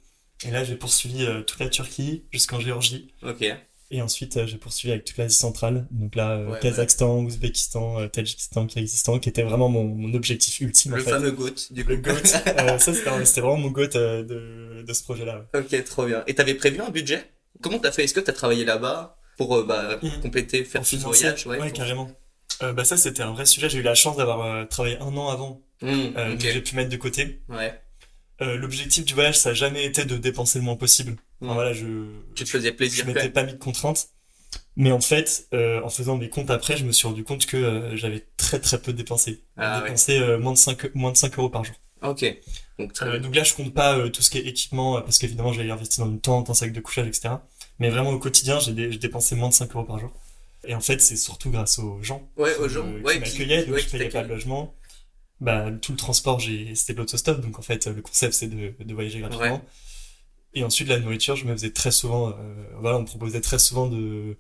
Et 0.47 0.51
là 0.51 0.65
j'ai 0.65 0.77
poursuivi 0.77 1.25
euh, 1.27 1.43
toute 1.43 1.61
la 1.61 1.69
Turquie 1.69 2.23
jusqu'en 2.33 2.61
Géorgie. 2.61 3.13
Ok. 3.23 3.45
Et 3.93 4.03
ensuite 4.03 4.37
euh, 4.37 4.47
j'ai 4.49 4.57
poursuivi 4.59 4.93
avec 4.93 5.05
toute 5.05 5.17
l'Asie 5.17 5.37
centrale. 5.37 5.87
Donc 5.93 6.17
là, 6.17 6.33
euh, 6.33 6.51
Ouais, 6.51 6.59
Kazakhstan, 6.61 7.19
Ouzbékistan, 7.21 8.01
euh, 8.01 8.09
Tadjikistan, 8.09 8.67
Kyrgyzstan, 8.67 9.19
qui 9.21 9.29
était 9.29 9.43
vraiment 9.45 9.69
mon, 9.69 9.85
mon 9.85 10.13
objectif 10.15 10.59
ultime 10.61 10.95
Le 10.97 11.03
en 11.03 11.05
fait. 11.05 11.11
fameux 11.11 11.31
goat, 11.31 11.51
du 11.71 11.85
coup. 11.85 11.91
Le 11.91 11.97
GOAT. 11.99 12.13
Euh, 12.59 12.79
ça 12.79 12.93
c'était 12.95 13.41
vraiment 13.41 13.59
mon 13.59 13.71
GOAT 13.71 13.95
euh, 13.95 14.23
de, 14.25 14.83
de 14.83 14.93
ce 14.93 15.03
projet-là. 15.05 15.47
ouais. 15.55 15.61
Ok, 15.61 15.85
trop 15.85 16.05
bien. 16.07 16.25
Et 16.27 16.35
t'avais 16.35 16.55
prévu 16.55 16.81
un 16.81 16.91
budget? 16.91 17.23
Comment 17.63 17.79
t'as 17.79 17.93
fait? 17.93 18.05
Est-ce 18.05 18.15
que 18.15 18.21
t'as 18.21 18.33
travaillé 18.33 18.65
là-bas 18.65 19.19
pour 19.37 19.55
euh, 19.57 19.65
bah, 19.65 19.99
Mhm. 20.03 20.21
compléter, 20.21 20.65
faire 20.65 20.85
ce 20.85 20.97
voyage 20.97 21.47
Ouais, 21.47 21.59
pour- 21.59 21.73
carrément. 21.73 22.11
Euh, 22.63 22.73
bah 22.73 22.85
ça 22.85 22.97
c'était 22.97 23.23
un 23.23 23.33
vrai 23.33 23.45
sujet. 23.47 23.69
J'ai 23.69 23.79
eu 23.79 23.83
la 23.83 23.95
chance 23.95 24.17
d'avoir 24.17 24.67
travaillé 24.69 24.97
un 24.99 25.15
an 25.17 25.29
avant, 25.29 25.63
Hmm, 25.83 25.87
euh, 26.17 26.33
ok. 26.33 26.39
donc 26.39 26.41
j'ai 26.41 26.61
pu 26.63 26.75
mettre 26.75 26.89
de 26.91 26.97
côté. 26.97 27.43
Ouais. 27.51 27.79
Euh, 28.41 28.57
L'objectif 28.57 29.05
du 29.05 29.13
voyage 29.15 29.39
ça 29.39 29.51
a 29.51 29.55
jamais 29.55 29.85
été 29.85 30.05
de 30.07 30.17
dépenser 30.17 30.59
le 30.59 30.65
moins 30.65 30.77
possible. 30.77 31.17
Enfin, 31.43 31.53
Hmm. 31.53 31.55
voilà, 31.55 31.73
je 31.73 31.87
Tu 32.35 32.45
te 32.45 32.49
faisais 32.51 32.69
je 32.71 32.75
plaisir 32.77 33.05
quand 33.05 33.13
m'étais 33.15 33.31
pas 33.31 33.43
mis 33.45 33.53
de 33.53 33.59
contraintes. 33.59 34.09
Mais 34.77 34.93
en 34.93 35.01
fait, 35.01 35.49
euh, 35.55 35.83
en 35.83 35.91
faisant 35.91 36.17
mes 36.17 36.29
comptes 36.31 36.51
après, 36.51 36.77
je 36.77 36.85
me 36.85 36.93
suis 36.93 37.07
rendu 37.09 37.25
compte 37.25 37.47
que 37.47 37.57
euh, 37.57 37.97
j'avais 37.97 38.27
très 38.37 38.61
très 38.61 38.81
peu 38.81 38.93
dépensé. 38.93 39.43
Ah, 39.57 39.75
J'ai 39.77 39.81
ouais. 39.81 39.87
dépensé 39.87 40.19
euh, 40.19 40.39
moins 40.39 40.53
de 40.53 40.59
5 40.59 40.95
moins 40.95 41.13
de 41.13 41.17
5 41.17 41.39
euros 41.39 41.51
par 41.51 41.65
jour. 41.65 41.77
Ok. 42.03 42.25
Donc 42.79 42.93
très 42.93 43.07
Euh, 43.09 43.19
donc 43.21 43.35
là, 43.35 43.43
je 43.43 43.55
compte 43.55 43.73
pas 43.75 43.97
euh, 43.99 44.11
tout 44.11 44.23
ce 44.23 44.31
qui 44.31 44.39
est 44.39 44.47
équipement, 44.47 44.99
euh, 44.99 45.01
parce 45.01 45.19
qu'évidemment, 45.19 45.53
j'ai 45.53 45.71
investi 45.71 46.01
dans 46.01 46.07
une 46.09 46.21
tente, 46.21 46.51
un 46.51 46.55
sac 46.55 46.73
de 46.73 46.81
couchage, 46.81 47.07
etc. 47.07 47.47
Mais 47.79 47.91
vraiment, 47.91 48.11
au 48.11 48.19
quotidien, 48.19 48.59
j'ai 48.61 48.73
dé- 48.73 48.93
j'ai 48.93 48.99
dépensé 48.99 49.35
moins 49.35 49.49
de 49.49 49.55
5 49.55 49.75
euros 49.75 49.85
par 49.85 49.99
jour. 49.99 50.13
Et 50.67 50.75
en 50.75 50.81
fait, 50.81 51.01
c'est 51.01 51.17
surtout 51.17 51.51
grâce 51.51 51.79
aux 51.79 52.03
gens 52.03 52.29
Ouais, 52.37 52.55
qui 52.55 52.61
aux 52.61 52.69
gens. 52.69 53.01
qui 53.03 53.03
Ouais, 53.03 53.19
m'accueillaient, 53.19 53.65
donc 53.67 53.75
ouais, 53.75 53.81
je 53.81 53.89
qui 53.89 53.93
payais 53.93 54.09
pas 54.11 54.23
de 54.23 54.29
t'accueillent. 54.29 54.29
logement. 54.29 54.75
Bah, 55.41 55.71
tout 55.83 55.93
le 55.93 55.99
transport, 55.99 56.41
j'ai, 56.41 56.75
c'était 56.75 56.95
de 56.95 56.99
l'autostop, 56.99 57.41
donc 57.41 57.59
en 57.59 57.63
fait, 57.63 57.87
le 57.87 58.03
concept, 58.03 58.35
c'est 58.35 58.49
de, 58.49 58.75
de 58.83 58.95
voyager 58.95 59.21
gratuitement. 59.21 59.63
Et 60.57 60.65
ensuite, 60.65 60.89
la 60.89 60.99
nourriture, 60.99 61.37
je 61.37 61.45
me 61.45 61.53
faisais 61.53 61.71
très 61.71 61.93
souvent, 61.93 62.31
euh, 62.31 62.33
voilà, 62.81 62.97
on 62.97 63.03
me 63.03 63.07
proposait 63.07 63.41
très 63.43 63.59
souvent 63.59 63.87
de, 63.89 64.39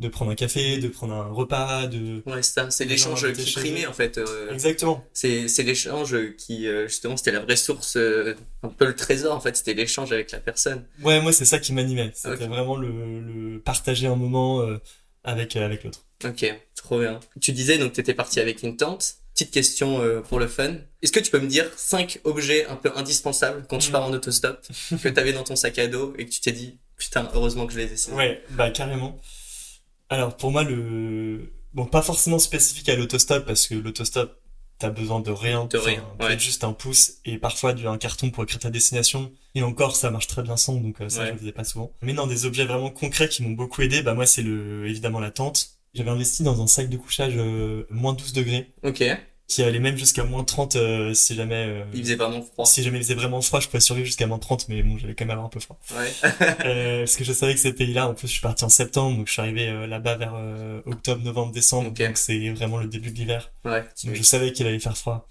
de 0.00 0.08
prendre 0.08 0.30
un 0.30 0.34
café, 0.34 0.78
de 0.78 0.88
prendre 0.88 1.12
un 1.14 1.26
repas, 1.28 1.86
de... 1.86 2.22
Ouais, 2.24 2.42
c'est 2.42 2.54
ça. 2.54 2.70
C'est 2.70 2.86
l'échange 2.86 3.30
qui 3.34 3.52
primait 3.52 3.86
en 3.86 3.92
fait. 3.92 4.16
euh, 4.18 4.50
Exactement. 4.50 5.04
C'est 5.12 5.46
c'est 5.46 5.62
l'échange 5.64 6.16
qui 6.38 6.66
euh, 6.66 6.88
justement 6.88 7.16
c'était 7.18 7.32
la 7.32 7.40
vraie 7.40 7.56
source, 7.56 7.96
euh, 7.96 8.34
un 8.62 8.70
peu 8.70 8.86
le 8.86 8.96
trésor 8.96 9.36
en 9.36 9.40
fait. 9.40 9.56
C'était 9.56 9.74
l'échange 9.74 10.10
avec 10.10 10.32
la 10.32 10.38
personne. 10.40 10.84
Ouais, 11.02 11.20
moi, 11.20 11.32
c'est 11.32 11.44
ça 11.44 11.58
qui 11.58 11.72
m'animait. 11.74 12.12
C'était 12.14 12.46
vraiment 12.46 12.76
le, 12.76 13.20
le 13.20 13.60
partager 13.60 14.06
un 14.06 14.16
moment 14.16 14.66
avec, 15.22 15.54
avec 15.56 15.84
l'autre. 15.84 16.06
Ok, 16.24 16.46
trop 16.74 16.98
bien. 16.98 17.20
Tu 17.42 17.52
disais 17.52 17.76
donc 17.78 17.92
t'étais 17.92 18.14
parti 18.14 18.40
avec 18.40 18.62
une 18.62 18.76
tente. 18.76 19.16
Petite 19.38 19.52
question 19.54 20.00
euh, 20.02 20.20
pour 20.20 20.40
le 20.40 20.48
fun. 20.48 20.74
Est-ce 21.00 21.12
que 21.12 21.20
tu 21.20 21.30
peux 21.30 21.38
me 21.38 21.46
dire 21.46 21.64
cinq 21.76 22.18
objets 22.24 22.66
un 22.66 22.74
peu 22.74 22.90
indispensables 22.96 23.64
quand 23.68 23.78
tu 23.78 23.90
Mm. 23.90 23.92
pars 23.92 24.02
en 24.04 24.12
autostop 24.12 24.66
que 25.00 25.08
t'avais 25.08 25.32
dans 25.32 25.44
ton 25.44 25.54
sac 25.54 25.78
à 25.78 25.86
dos 25.86 26.12
et 26.18 26.26
que 26.26 26.30
tu 26.32 26.40
t'es 26.40 26.50
dit 26.50 26.80
putain 26.96 27.28
heureusement 27.34 27.64
que 27.68 27.72
je 27.72 27.78
les 27.78 27.84
ai 27.84 27.96
saisis. 27.96 28.10
Ouais, 28.10 28.42
bah 28.50 28.70
carrément. 28.70 29.16
Alors 30.08 30.36
pour 30.36 30.50
moi 30.50 30.64
le 30.64 31.52
bon 31.72 31.86
pas 31.86 32.02
forcément 32.02 32.40
spécifique 32.40 32.88
à 32.88 32.96
l'autostop 32.96 33.46
parce 33.46 33.68
que 33.68 33.76
l'autostop 33.76 34.40
t'as 34.80 34.90
besoin 34.90 35.20
de 35.20 35.30
rien, 35.30 35.66
De 35.66 35.78
rien, 35.78 36.04
ouais. 36.20 36.26
peut-être 36.26 36.40
juste 36.40 36.64
un 36.64 36.72
pouce 36.72 37.14
et 37.24 37.38
parfois 37.38 37.72
du 37.74 37.86
un 37.86 37.96
carton 37.98 38.30
pour 38.30 38.42
écrire 38.42 38.58
ta 38.60 38.70
destination 38.70 39.32
et 39.54 39.62
encore 39.62 39.94
ça 39.94 40.10
marche 40.10 40.26
très 40.26 40.42
bien 40.42 40.56
sans 40.56 40.74
donc 40.74 41.00
euh, 41.00 41.08
ça 41.08 41.20
Ouais. 41.20 41.26
je 41.28 41.32
le 41.34 41.38
faisais 41.38 41.52
pas 41.52 41.62
souvent. 41.64 41.92
Mais 42.02 42.12
non 42.12 42.26
des 42.26 42.44
objets 42.44 42.64
vraiment 42.64 42.90
concrets 42.90 43.28
qui 43.28 43.44
m'ont 43.44 43.50
beaucoup 43.52 43.82
aidé 43.82 44.02
bah 44.02 44.14
moi 44.14 44.26
c'est 44.26 44.42
le 44.42 44.88
évidemment 44.88 45.20
la 45.20 45.30
tente. 45.30 45.77
J'avais 45.94 46.10
investi 46.10 46.42
dans 46.42 46.62
un 46.62 46.66
sac 46.66 46.88
de 46.88 46.96
couchage 46.96 47.34
euh, 47.36 47.86
moins 47.90 48.12
12 48.12 48.32
degrés 48.32 48.72
Ok. 48.82 49.02
qui 49.46 49.62
allait 49.62 49.78
même 49.80 49.96
jusqu'à 49.96 50.22
moins 50.24 50.44
30 50.44 50.76
euh, 50.76 51.14
si 51.14 51.34
jamais 51.34 51.54
euh, 51.66 51.84
Il 51.94 52.02
faisait 52.02 52.16
vraiment 52.16 52.42
froid. 52.42 52.66
si 52.66 52.82
jamais 52.82 52.98
il 52.98 53.02
faisait 53.02 53.14
vraiment 53.14 53.40
froid, 53.40 53.60
je 53.60 53.66
pouvais 53.68 53.80
survivre 53.80 54.06
jusqu'à 54.06 54.26
moins 54.26 54.38
30 54.38 54.68
mais 54.68 54.82
bon 54.82 54.98
j'allais 54.98 55.14
quand 55.14 55.24
même 55.24 55.30
avoir 55.30 55.46
un 55.46 55.50
peu 55.50 55.60
froid. 55.60 55.78
Ouais. 55.96 56.12
Euh, 56.66 57.00
parce 57.00 57.16
que 57.16 57.24
je 57.24 57.32
savais 57.32 57.54
que 57.54 57.60
ces 57.60 57.72
pays-là, 57.72 58.08
en 58.08 58.14
plus, 58.14 58.28
je 58.28 58.32
suis 58.32 58.42
parti 58.42 58.64
en 58.64 58.68
septembre, 58.68 59.16
donc 59.16 59.26
je 59.28 59.32
suis 59.32 59.40
arrivé 59.40 59.68
euh, 59.68 59.86
là-bas 59.86 60.16
vers 60.16 60.34
octobre, 60.86 61.22
novembre, 61.24 61.52
décembre, 61.52 61.88
Ok. 61.90 61.98
donc 61.98 62.18
c'est 62.18 62.50
vraiment 62.50 62.76
le 62.78 62.86
début 62.86 63.10
de 63.10 63.16
l'hiver. 63.16 63.50
ouais. 63.64 63.84
Donc 64.04 64.14
je 64.14 64.22
savais 64.22 64.52
qu'il 64.52 64.66
allait 64.66 64.78
faire 64.78 64.96
froid. 64.96 65.26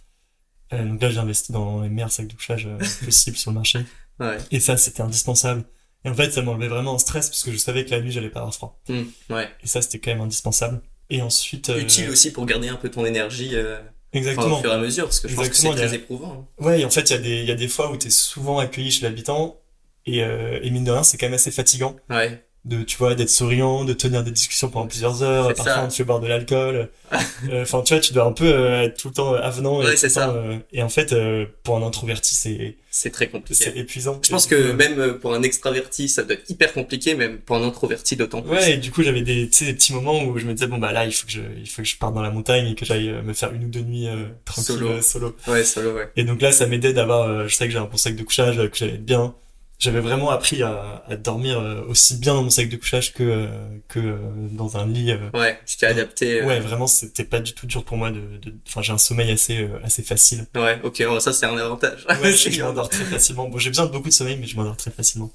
Euh, 0.74 0.84
donc 0.84 1.02
là, 1.02 1.10
j'ai 1.12 1.20
investi 1.20 1.52
dans 1.54 1.82
les 1.82 1.90
meilleurs 1.90 2.12
sacs 2.12 2.28
de 2.28 2.34
couchage 2.34 2.68
possibles 3.06 3.38
sur 3.38 3.52
le 3.52 3.56
marché. 3.56 3.80
Ouais. 4.20 4.38
Et 4.52 4.60
ça, 4.60 4.76
c'était 4.76 5.02
indispensable. 5.02 5.64
Et 6.06 6.10
en 6.10 6.14
fait, 6.14 6.32
ça 6.32 6.42
m'enlevait 6.42 6.68
vraiment 6.68 6.96
un 6.96 7.00
stress 7.00 7.30
parce 7.30 7.44
que 7.44 7.52
je 7.52 7.58
savais 7.58 7.84
que 7.86 7.92
la 7.92 8.00
nuit, 8.02 8.12
j'allais 8.12 8.30
pas 8.30 8.40
avoir 8.40 8.54
froid. 8.54 8.80
Hmm, 8.88 9.04
ouais. 9.30 9.50
Et 9.64 9.68
ça, 9.68 9.82
c'était 9.82 10.00
quand 10.00 10.12
même 10.12 10.22
indispensable. 10.22 10.82
Et 11.10 11.22
ensuite, 11.22 11.70
euh, 11.70 11.80
Utile 11.80 12.10
aussi 12.10 12.32
pour 12.32 12.46
garder 12.46 12.70
un 12.70 12.76
peu 12.76 12.90
ton 12.90 13.06
énergie 13.06 13.52
euh, 13.56 13.78
enfin, 13.80 13.90
exactement. 14.14 14.58
au 14.58 14.62
fur 14.62 14.72
et 14.72 14.76
à 14.76 14.78
mesure 14.78 15.06
parce 15.06 15.20
que 15.22 15.28
je 15.28 15.36
pense 15.36 15.50
que 15.50 15.56
c'est 15.56 15.68
Exactement, 15.68 15.86
a- 15.86 15.88
très 15.88 15.96
éprouvant. 15.98 16.48
hein. 16.60 16.64
Ouais, 16.66 16.82
et 16.82 16.86
en 16.86 16.90
fait, 16.90 17.10
il 17.10 17.14
y 17.14 17.16
a 17.16 17.20
des, 17.20 17.40
il 17.42 17.46
y 17.48 17.52
a 17.52 17.56
des 17.56 17.68
fois 17.68 17.92
où 17.92 17.98
t'es 17.98 18.10
souvent 18.10 18.60
accueilli 18.60 18.92
chez 18.92 19.04
l'habitant 19.06 19.60
et, 20.06 20.24
euh, 20.24 20.60
et 20.62 20.70
mine 20.70 20.84
de 20.84 20.92
rien, 20.92 21.04
c'est 21.04 21.18
quand 21.18 21.26
même 21.28 21.34
assez 21.34 21.52
fatigant. 21.52 21.96
Ouais. 22.10 22.46
De 22.68 22.84
tu 22.84 22.98
vois 22.98 23.16
d'être 23.16 23.30
souriant 23.30 23.84
de 23.86 23.94
tenir 23.94 24.24
des 24.24 24.32
discussions 24.32 24.70
pendant 24.70 24.88
plusieurs 24.88 25.24
heures 25.24 25.54
parfois 25.54 25.88
te 25.88 25.94
fait 25.94 26.04
boire 26.04 26.20
de 26.20 26.28
l'alcool 26.28 26.90
Euh, 27.50 27.62
enfin 27.62 27.82
tu 27.84 27.94
vois 27.94 28.02
tu 28.02 28.14
dois 28.14 28.26
un 28.26 28.32
peu 28.34 28.46
euh, 28.46 28.82
être 28.84 28.98
tout 28.98 29.08
le 29.10 29.14
temps 29.14 29.34
avenant 29.36 29.82
et, 29.82 29.86
Ouais, 29.86 29.92
le 29.92 29.98
ça. 30.10 30.30
euh, 30.32 30.58
et 30.74 30.82
en 30.84 30.90
fait 30.90 31.14
euh, 31.14 31.46
pour 31.64 31.78
un 31.78 31.84
introverti 31.86 32.34
c'est 32.36 32.76
C'est 32.90 33.12
très 33.12 33.28
compliqué. 33.28 33.64
c'est 33.66 33.78
épuisant 33.78 34.20
Je 34.24 34.30
pense 34.30 34.46
Et 34.48 34.50
que 34.50 34.56
euh, 34.56 34.74
même 34.74 35.00
euh, 35.00 35.14
pour 35.14 35.34
un 35.34 35.42
extraverti, 35.44 36.10
ça 36.10 36.24
doit 36.24 36.34
être 36.34 36.50
hyper 36.50 36.74
compliqué, 36.74 37.14
même 37.16 37.38
pour 37.38 37.56
un 37.56 37.64
introverti 37.64 38.16
d'autant 38.18 38.42
plus. 38.42 38.52
Ouais, 38.52 38.74
et 38.74 38.78
du 38.78 38.92
coup, 38.92 39.04
j'avais 39.04 39.22
des, 39.22 39.48
tu 39.48 39.54
sais, 39.60 39.66
des 39.66 39.74
petits 39.76 39.94
moments 39.94 40.24
où 40.24 40.38
je 40.40 40.46
me 40.46 40.54
disais, 40.54 40.66
bon, 40.68 40.80
bah 40.80 40.92
là, 40.92 41.06
il 41.06 41.12
faut 41.14 41.26
que 41.28 41.32
je, 41.32 41.42
il 41.60 41.70
faut 41.70 41.82
que 41.84 41.88
je 41.88 41.96
parte 41.96 42.14
dans 42.16 42.24
la 42.24 42.32
montagne 42.32 42.68
et 42.72 42.76
que 42.76 42.86
j'aille 42.86 43.10
euh, 43.10 43.22
me 43.22 43.34
faire 43.34 43.54
une 43.54 43.66
ou 43.66 43.70
deux 43.70 43.82
nuits 43.82 44.08
euh, 44.08 44.26
tranquille, 44.46 44.66
Solo. 44.76 44.88
euh, 44.90 45.02
solo. 45.02 45.36
Ouais, 45.48 45.64
solo, 45.64 45.94
ouais. 45.94 46.10
Et 46.18 46.24
donc 46.24 46.42
là, 46.42 46.52
ça 46.52 46.66
m'aidait 46.66 46.94
d'avoir, 46.94 47.22
euh, 47.30 47.48
je 47.48 47.56
sais 47.56 47.66
que 47.68 47.72
j'ai 47.72 47.78
un 47.78 47.86
bon 47.86 47.98
sac 47.98 48.16
de 48.16 48.24
couchage, 48.24 48.58
euh, 48.58 48.68
que 48.68 48.76
j'allais 48.78 48.96
être 48.96 49.06
bien. 49.06 49.36
J'avais 49.80 50.00
vraiment 50.00 50.32
appris 50.32 50.64
à, 50.64 51.04
à 51.08 51.16
dormir 51.18 51.60
euh, 51.60 51.84
aussi 51.88 52.16
bien 52.18 52.34
dans 52.34 52.42
mon 52.42 52.50
sac 52.50 52.68
de 52.68 52.78
couchage 52.78 53.14
que, 53.14 53.22
euh, 53.22 53.48
que 53.88 54.00
euh, 54.00 54.18
dans 54.52 54.76
un 54.76 54.88
lit. 54.88 55.14
Ouais, 55.36 55.60
tu 55.68 55.78
t'es 55.78 55.86
adapté. 55.86 56.42
Ouais, 56.42 56.60
vraiment, 56.60 56.88
c'était 56.88 57.24
pas 57.24 57.40
du 57.40 57.54
tout 57.54 57.68
dur 57.68 57.84
pour 57.86 57.96
moi 57.96 58.10
de, 58.10 58.38
de, 58.42 58.56
enfin, 58.68 58.82
j'ai 58.82 58.92
un 58.94 58.98
sommeil 58.98 59.30
assez, 59.32 59.70
assez 59.84 60.02
facile. 60.02 60.48
Ouais, 60.56 60.80
ok, 60.84 61.04
bon, 61.06 61.20
ça 61.20 61.32
c'est 61.32 61.46
un 61.46 61.56
avantage. 61.58 62.08
Ouais, 62.10 62.34
je, 62.36 62.62
m'endors 62.64 62.90
très 62.90 63.04
facilement. 63.04 63.50
Bon, 63.50 63.60
j'ai 63.60 63.70
besoin 63.70 63.86
de 63.86 63.92
beaucoup 63.92 64.10
de 64.10 64.14
sommeil, 64.14 64.38
mais 64.38 64.48
je 64.48 64.56
m'endors 64.56 64.78
très 64.78 64.90
facilement. 64.90 65.32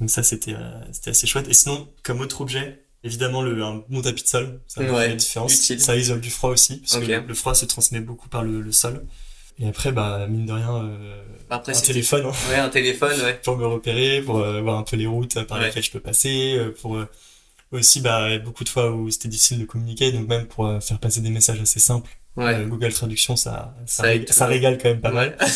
Donc 0.00 0.08
ça, 0.10 0.22
c'était, 0.22 0.54
euh, 0.54 0.80
c'était 0.92 1.10
assez 1.10 1.26
chouette. 1.26 1.48
Et 1.48 1.54
sinon, 1.54 1.86
comme 2.02 2.20
autre 2.22 2.40
objet, 2.40 2.84
évidemment, 3.04 3.42
le, 3.42 3.62
un 3.62 3.84
bon 3.88 4.00
tapis 4.00 4.22
de 4.22 4.28
sol, 4.28 4.60
ça 4.66 4.82
fait 4.82 4.90
Ouais, 4.90 5.08
la 5.08 5.14
différence. 5.14 5.54
utile. 5.54 5.80
Ça 5.80 5.94
isole 5.94 6.20
du 6.20 6.30
froid 6.30 6.50
aussi, 6.50 6.78
parce 6.78 6.96
que 6.98 7.04
le, 7.04 7.20
le 7.20 7.34
froid 7.34 7.54
se 7.54 7.66
transmet 7.66 8.00
beaucoup 8.00 8.28
par 8.30 8.42
le, 8.44 8.60
le 8.62 8.72
sol. 8.72 9.04
Et 9.60 9.68
après, 9.68 9.92
bah, 9.92 10.26
mine 10.28 10.46
de 10.46 10.52
rien, 10.52 10.84
euh, 10.84 11.22
Après, 11.48 11.76
un 11.76 11.80
téléphone, 11.80 12.26
hein, 12.26 12.32
Ouais, 12.50 12.56
un 12.56 12.68
téléphone, 12.68 13.20
ouais. 13.22 13.40
pour 13.44 13.56
me 13.56 13.66
repérer, 13.66 14.20
pour 14.22 14.38
euh, 14.38 14.60
voir 14.60 14.78
un 14.78 14.82
peu 14.82 14.96
les 14.96 15.06
routes 15.06 15.42
par 15.44 15.58
Ouais. 15.58 15.66
lesquelles 15.68 15.84
je 15.84 15.90
peux 15.92 16.00
passer, 16.00 16.56
euh, 16.58 16.74
pour 16.80 16.98
aussi, 17.72 18.00
bah, 18.00 18.38
beaucoup 18.38 18.64
de 18.64 18.68
fois 18.68 18.90
où 18.92 19.10
c'était 19.10 19.28
difficile 19.28 19.60
de 19.60 19.64
communiquer, 19.64 20.12
donc 20.12 20.28
même 20.28 20.46
pour 20.46 20.66
euh, 20.66 20.80
faire 20.80 20.98
passer 20.98 21.20
des 21.20 21.30
messages 21.30 21.60
assez 21.60 21.80
simples, 21.80 22.10
Ouais. 22.36 22.54
euh, 22.54 22.66
Google 22.66 22.92
Traduction, 22.92 23.36
ça, 23.36 23.74
ça, 23.86 24.02
régale 24.46 24.78
quand 24.78 24.88
même 24.88 25.00
pas 25.00 25.12
mal. 25.12 25.36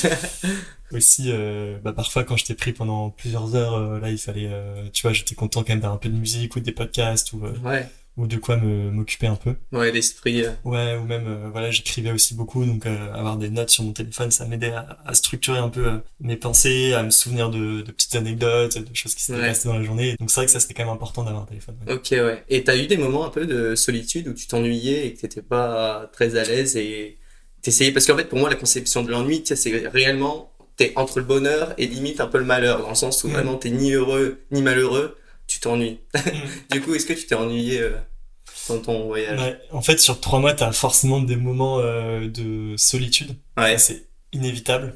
Aussi 0.92 1.24
euh, 1.26 1.76
bah 1.84 1.92
parfois 1.92 2.24
quand 2.24 2.36
j'étais 2.38 2.54
pris 2.54 2.72
pendant 2.72 3.10
plusieurs 3.10 3.54
heures 3.54 4.00
là 4.00 4.08
il 4.10 4.16
fallait 4.16 4.50
tu 4.94 5.02
vois 5.02 5.12
j'étais 5.12 5.34
content 5.34 5.60
quand 5.60 5.68
même 5.68 5.80
d'avoir 5.80 5.96
un 5.96 5.98
peu 5.98 6.08
de 6.08 6.14
musique 6.16 6.56
ou 6.56 6.60
des 6.60 6.72
podcasts 6.72 7.34
ou 7.34 7.42
ouais. 7.62 7.86
Ou 8.18 8.26
de 8.26 8.36
quoi 8.36 8.56
me 8.58 8.90
m'occuper 8.90 9.26
un 9.28 9.36
peu 9.36 9.54
Ouais, 9.72 9.90
l'esprit. 9.90 10.44
euh, 10.44 10.50
ouais 10.64 10.96
ou 10.96 11.04
même 11.04 11.26
euh, 11.26 11.48
voilà 11.50 11.70
j'écrivais 11.70 12.10
aussi 12.12 12.34
beaucoup 12.34 12.64
donc 12.66 12.84
euh, 12.84 13.12
avoir 13.14 13.36
des 13.38 13.48
notes 13.48 13.70
sur 13.70 13.84
mon 13.84 13.92
téléphone 13.92 14.30
ça 14.30 14.44
m'aidait 14.44 14.72
à, 14.72 14.98
à 15.06 15.14
structurer 15.14 15.58
un 15.58 15.70
peu 15.70 15.86
euh, 15.86 15.98
mes 16.20 16.36
pensées 16.36 16.92
à 16.94 17.02
me 17.02 17.10
souvenir 17.10 17.48
de, 17.48 17.80
de 17.80 17.90
petites 17.92 18.14
anecdotes 18.16 18.76
de 18.78 18.94
choses 18.96 19.14
qui 19.14 19.22
s'étaient 19.22 19.38
Ouais. 19.40 19.48
passées 19.48 19.68
dans 19.68 19.78
la 19.78 19.84
journée 19.84 20.16
donc 20.20 20.30
c'est 20.30 20.40
vrai 20.40 20.46
que 20.46 20.52
ça 20.52 20.60
c'était 20.60 20.74
quand 20.74 20.84
même 20.84 20.92
important 20.92 21.22
d'avoir 21.24 21.44
un 21.44 21.46
téléphone 21.46 21.76
ouais. 21.86 21.94
Ok, 21.94 22.08
ouais. 22.10 22.44
Et 22.48 22.64
t'as 22.64 22.76
eu 22.76 22.86
des 22.88 22.96
moments 22.98 23.24
un 23.24 23.30
peu 23.30 23.46
de 23.46 23.74
solitude 23.74 24.28
où 24.28 24.34
tu 24.34 24.46
t'ennuyais 24.48 25.06
et 25.06 25.14
que 25.14 25.20
t'étais 25.20 25.42
pas 25.42 26.10
très 26.12 26.36
à 26.36 26.44
l'aise 26.44 26.76
et 26.76 27.16
t'essayais, 27.62 27.92
parce 27.92 28.06
qu'en 28.06 28.16
fait, 28.16 28.24
pour 28.28 28.38
moi, 28.38 28.48
la 28.50 28.56
conception 28.56 29.02
de 29.02 29.10
l'ennui, 29.10 29.42
tu 29.42 29.48
sais, 29.48 29.56
c'est 29.56 29.88
réellement, 29.88 30.52
t'es 30.76 30.92
entre 30.96 31.18
le 31.18 31.24
bonheur 31.24 31.74
et 31.76 31.86
limite 31.86 32.20
un 32.20 32.26
peu 32.28 32.38
le 32.38 32.44
malheur, 32.44 32.82
dans 32.82 32.88
le 32.90 32.94
sens 32.94 33.24
où 33.24 33.28
Mm. 33.28 33.32
vraiment 33.32 33.56
t'es 33.56 33.70
ni 33.70 33.92
heureux 33.92 34.38
ni 34.52 34.62
malheureux, 34.62 35.16
tu 35.48 35.58
t'ennuies. 35.60 35.98
du 36.70 36.80
coup, 36.80 36.94
est-ce 36.94 37.06
que 37.06 37.12
tu 37.14 37.26
t'es 37.26 37.34
ennuyé 37.34 37.80
euh, 37.80 37.96
dans 38.68 38.78
ton 38.78 39.06
voyage? 39.06 39.58
En 39.72 39.82
fait 39.82 39.98
sur 39.98 40.20
trois 40.20 40.38
mois 40.38 40.54
t'as 40.54 40.70
forcément 40.72 41.20
des 41.20 41.36
moments 41.36 41.80
euh, 41.80 42.28
de 42.28 42.76
solitude 42.76 43.34
Ouais. 43.56 43.76
C'est 43.78 44.04
inévitable. 44.32 44.94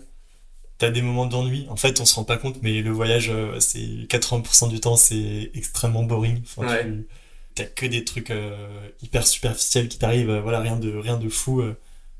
T'as 0.79 0.91
des 0.91 1.03
moments 1.03 1.27
d'ennui. 1.27 1.67
En 1.69 1.77
fait, 1.77 2.01
on 2.01 2.05
se 2.05 2.15
rend 2.17 2.25
pas 2.25 2.37
compte, 2.37 2.57
mais 2.63 2.83
le 2.83 2.91
voyage, 2.91 3.31
euh, 3.31 3.59
c'est 3.61 3.79
80% 4.09 4.69
du 4.69 4.81
temps, 4.81 4.97
c'est 4.97 5.51
extrêmement 5.55 6.03
boring. 6.03 6.43
Enfin, 6.45 6.67
Ouais. 6.69 6.85
tu- 6.85 7.07
T'as 7.55 7.65
que 7.65 7.85
des 7.87 8.03
trucs 8.05 8.31
euh, 8.31 8.89
hyper 9.03 9.27
superficiels 9.27 9.89
qui 9.89 9.99
t'arrivent. 9.99 10.39
voilà, 10.43 10.61
rien 10.61 10.77
de 10.77 10.91
rien 10.97 11.19
de 11.19 11.29
fou. 11.29 11.63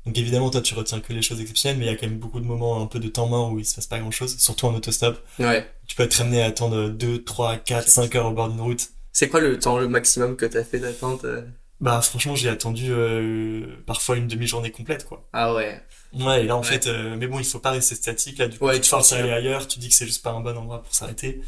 Donc 0.05 0.17
évidemment, 0.17 0.49
toi, 0.49 0.61
tu 0.61 0.73
retiens 0.73 0.99
que 0.99 1.13
les 1.13 1.21
choses 1.21 1.39
exceptionnelles, 1.39 1.77
mais 1.77 1.85
il 1.85 1.91
y 1.91 1.93
a 1.93 1.95
quand 1.95 2.07
même 2.07 2.17
beaucoup 2.19 2.39
de 2.41 2.45
moments 2.45 2.81
un 2.81 2.87
peu 2.87 2.99
de 2.99 3.07
temps 3.07 3.27
mort 3.27 3.51
où 3.51 3.59
il 3.59 3.65
se 3.65 3.75
passe 3.75 3.87
pas 3.87 3.99
grand-chose, 3.99 4.37
surtout 4.37 4.65
en 4.67 4.73
autostop. 4.75 5.17
Ouais. 5.39 5.65
Tu 5.87 5.95
peux 5.95 6.03
être 6.03 6.19
amené 6.21 6.41
à 6.41 6.47
attendre 6.47 6.89
2, 6.89 7.23
3, 7.23 7.57
4, 7.57 7.87
5 7.87 8.13
heures 8.15 8.25
au 8.25 8.33
bord 8.33 8.49
d'une 8.49 8.59
route. 8.61 8.89
C'est 9.13 9.29
quoi 9.29 9.39
le 9.39 9.57
temps, 9.59 9.77
le 9.77 9.87
maximum 9.87 10.35
que 10.35 10.45
t'as 10.45 10.63
fait 10.63 10.79
d'attente? 10.79 11.23
euh? 11.23 11.43
Bah 11.79 12.01
franchement, 12.01 12.35
j'ai 12.35 12.49
attendu 12.49 12.87
euh, 12.91 13.75
parfois 13.85 14.15
une 14.17 14.27
demi-journée 14.27 14.71
complète, 14.71 15.05
quoi. 15.05 15.27
Ah 15.33 15.53
ouais. 15.53 15.81
Ouais, 16.13 16.43
et 16.43 16.47
là 16.47 16.55
en 16.57 16.61
Ouais. 16.61 16.65
fait, 16.67 16.87
euh, 16.87 17.15
mais 17.17 17.27
bon, 17.27 17.39
il 17.39 17.45
faut 17.45 17.59
pas 17.59 17.71
rester 17.71 17.95
statique. 17.95 18.37
Là, 18.37 18.47
du 18.47 18.57
coup, 18.57 18.65
Ouais, 18.65 18.75
tu 18.75 18.81
te 18.81 18.87
forces 18.87 19.11
à 19.13 19.17
aller 19.17 19.31
ailleurs. 19.31 19.67
Tu 19.67 19.79
dis 19.79 19.89
que 19.89 19.95
c'est 19.95 20.05
juste 20.05 20.23
pas 20.23 20.31
un 20.31 20.39
bon 20.41 20.55
endroit 20.57 20.81
pour 20.83 20.93
s'arrêter. 20.93 21.41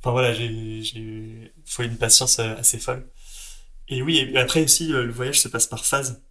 Enfin 0.00 0.12
voilà, 0.12 0.32
j'ai, 0.32 0.82
j'ai, 0.82 1.52
faut 1.64 1.82
une 1.82 1.96
patience 1.96 2.38
euh, 2.38 2.54
assez 2.56 2.78
folle. 2.78 3.06
Et 3.88 4.02
oui, 4.02 4.18
et 4.18 4.36
après 4.38 4.62
aussi, 4.64 4.92
euh, 4.92 5.04
le 5.04 5.12
voyage 5.12 5.40
se 5.40 5.48
passe 5.48 5.66
par 5.66 5.84
phases. 5.84 6.22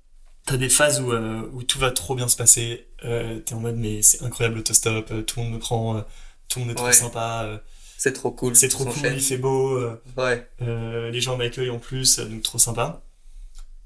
T'as 0.46 0.58
des 0.58 0.70
phases 0.70 1.02
où 1.02 1.12
euh, 1.12 1.50
où 1.54 1.64
tout 1.64 1.80
va 1.80 1.92
trop 1.92 2.16
bien 2.16 2.28
se 2.28 2.36
passer. 2.38 2.88
Euh, 3.04 3.40
t'es 3.40 3.54
en 3.56 3.60
mode 3.60 3.78
mais 3.78 4.02
c'est 4.02 4.22
incroyable 4.24 4.58
l'autostop. 4.58 5.10
euh, 5.12 5.22
tout 5.24 5.40
le 5.40 5.46
monde 5.46 5.54
me 5.56 5.60
prend. 5.60 5.98
euh, 5.98 6.02
tout 6.48 6.60
le 6.60 6.66
monde 6.66 6.72
est 6.74 6.76
trop 6.76 6.86
Ouais. 6.86 6.94
sympa. 6.94 7.44
euh, 7.46 7.58
C'est 7.98 8.14
trop 8.14 8.32
cool. 8.32 8.56
c'est 8.56 8.70
trop 8.70 8.86
cool. 8.86 9.14
Il 9.14 9.22
fait 9.22 9.38
beau. 9.38 9.76
euh, 9.78 10.02
Ouais. 10.18 10.48
euh, 10.62 11.10
les 11.10 11.22
gens 11.22 11.36
m'accueillent 11.38 11.72
en 11.72 11.80
plus, 11.80 12.20
donc 12.20 12.44
trop 12.44 12.60
sympa. 12.60 13.02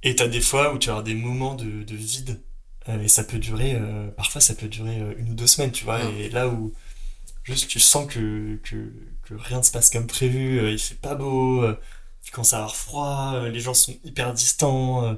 Et 0.04 0.16
t'as 0.16 0.28
des 0.28 0.42
fois 0.42 0.74
où 0.74 0.78
tu 0.78 0.90
as 0.90 1.02
des 1.02 1.14
moments 1.16 1.56
de, 1.56 1.84
de 1.84 1.96
vide, 1.96 2.42
euh, 2.90 3.02
et 3.02 3.08
ça 3.10 3.24
peut 3.24 3.38
durer, 3.40 3.76
euh, 3.76 4.08
parfois 4.12 4.40
ça 4.42 4.54
peut 4.56 4.68
durer 4.70 4.98
une 5.18 5.32
ou 5.32 5.34
deux 5.36 5.48
semaines, 5.48 5.72
tu 5.74 5.84
vois, 5.84 6.02
et 6.04 6.30
là 6.30 6.48
où 6.48 6.74
juste 7.44 7.68
tu 7.70 7.80
sens 7.82 8.08
que, 8.14 8.56
que, 8.64 8.76
que 9.24 9.34
rien 9.36 9.58
ne 9.60 9.64
se 9.64 9.72
passe 9.72 9.90
comme 9.90 10.08
prévu, 10.08 10.60
euh, 10.60 10.72
il 10.72 10.80
fait 10.80 10.96
pas 10.96 11.16
beau, 11.16 11.64
euh, 11.64 11.78
tu 12.24 12.32
commences 12.32 12.54
à 12.54 12.58
avoir 12.60 12.76
froid, 12.78 13.34
euh, 13.36 13.50
les 13.50 13.60
gens 13.60 13.74
sont 13.74 13.94
hyper 14.06 14.34
distants, 14.34 15.18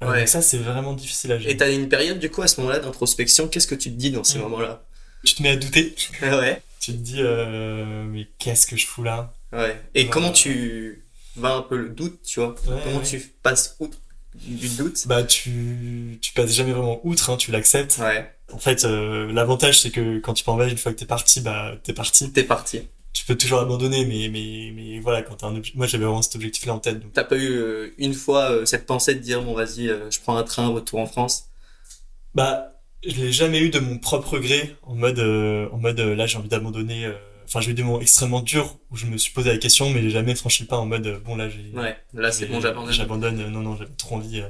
Ouais. 0.00 0.18
donc 0.20 0.28
ça 0.28 0.42
c'est 0.42 0.58
vraiment 0.58 0.92
difficile 0.94 1.32
à 1.32 1.38
gérer. 1.38 1.52
Et 1.52 1.56
t'as 1.56 1.72
une 1.72 1.88
période, 1.88 2.18
du 2.18 2.30
coup, 2.30 2.42
à 2.42 2.46
ce 2.48 2.60
moment-là, 2.60 2.78
d'introspection. 2.78 3.48
Qu'est-ce 3.48 3.66
que 3.66 3.74
tu 3.74 3.90
te 3.90 3.96
dis 3.96 4.10
dans 4.10 4.24
ces 4.24 4.38
Mm. 4.38 4.42
moments-là? 4.42 4.84
Tu 5.24 5.34
te 5.34 5.42
mets 5.42 5.50
à 5.50 5.56
douter, 5.56 5.94
Ouais. 6.22 6.62
tu 6.80 6.92
te 6.92 6.96
dis, 6.98 7.16
euh, 7.18 8.04
mais 8.04 8.28
qu'est-ce 8.38 8.66
que 8.66 8.76
je 8.76 8.86
fous 8.86 9.02
là? 9.02 9.32
Ouais. 9.52 9.80
Et 9.94 10.06
comment 10.08 10.30
tu 10.30 11.04
vas 11.36 11.54
un 11.54 11.62
peu 11.62 11.76
le 11.76 11.88
doute, 11.88 12.20
tu 12.22 12.38
vois? 12.40 12.50
Ouais, 12.68 12.80
Comment 12.84 12.98
ouais. 12.98 13.04
tu 13.04 13.18
passes 13.42 13.74
outre 13.80 13.98
du 14.34 14.68
doute? 14.68 15.06
Bah 15.08 15.24
tu, 15.24 16.18
tu 16.22 16.32
passes 16.32 16.52
jamais 16.52 16.72
vraiment 16.72 17.00
outre, 17.04 17.30
hein, 17.30 17.36
tu 17.36 17.50
l'acceptes. 17.50 17.96
Ouais. 17.98 18.30
En 18.52 18.58
fait, 18.58 18.84
euh, 18.84 19.32
l'avantage, 19.32 19.80
c'est 19.80 19.90
que 19.90 20.18
quand 20.20 20.32
tu 20.34 20.44
pars 20.44 20.54
en 20.54 20.56
voyage, 20.58 20.72
une 20.72 20.78
fois 20.78 20.92
que 20.92 20.98
t'es 20.98 21.04
parti, 21.06 21.40
bah, 21.40 21.74
t'es 21.82 21.92
parti. 21.92 22.30
T'es 22.32 22.44
parti. 22.44 22.82
Tu 23.12 23.24
peux 23.24 23.36
toujours 23.36 23.60
abandonner, 23.60 24.04
mais, 24.04 24.28
mais, 24.28 24.70
mais 24.74 25.00
voilà, 25.00 25.22
quand 25.22 25.34
t'as 25.36 25.48
un 25.48 25.54
obje- 25.58 25.72
moi, 25.74 25.86
j'avais 25.86 26.04
vraiment 26.04 26.22
cet 26.22 26.36
objectif-là 26.36 26.74
en 26.74 26.78
tête, 26.78 27.00
donc. 27.00 27.12
T'as 27.12 27.24
pas 27.24 27.36
eu 27.36 27.50
euh, 27.50 27.88
une 27.98 28.14
fois 28.14 28.50
euh, 28.50 28.64
cette 28.64 28.86
pensée 28.86 29.14
de 29.14 29.20
dire 29.20 29.42
bon 29.42 29.54
vas-y, 29.54 29.88
euh, 29.88 30.10
je 30.10 30.20
prends 30.20 30.36
un 30.36 30.44
train 30.44 30.68
retour 30.68 31.00
en 31.00 31.06
France? 31.06 31.46
Bah, 32.34 32.80
je 33.04 33.14
l'ai 33.16 33.32
jamais 33.32 33.60
eu 33.60 33.70
de 33.70 33.78
mon 33.80 33.98
propre 33.98 34.38
gré, 34.38 34.76
en 34.82 34.94
mode, 34.94 35.18
en 35.18 35.78
mode, 35.78 35.98
là, 36.00 36.26
j'ai 36.26 36.38
envie 36.38 36.48
d'abandonner, 36.48 37.10
enfin, 37.44 37.60
j'ai 37.60 37.70
eu 37.72 37.74
des 37.74 37.82
moments 37.82 38.00
extrêmement 38.00 38.40
durs 38.40 38.76
où 38.90 38.96
je 38.96 39.06
me 39.06 39.16
suis 39.16 39.32
posé 39.32 39.50
la 39.50 39.58
question, 39.58 39.90
mais 39.90 40.02
j'ai 40.02 40.10
jamais 40.10 40.34
franchi 40.34 40.62
le 40.62 40.68
pas 40.68 40.76
en 40.78 40.86
mode, 40.86 41.20
bon, 41.24 41.34
là, 41.36 41.48
j'ai, 41.48 41.72
Ouais. 41.74 41.96
Là 42.14 42.30
c'est 42.30 42.46
bon, 42.46 42.60
j'abandonne 42.60 42.92
J'abandonne, 42.92 43.50
non, 43.50 43.60
non, 43.60 43.76
j'avais 43.76 43.90
trop 43.96 44.16
envie. 44.16 44.42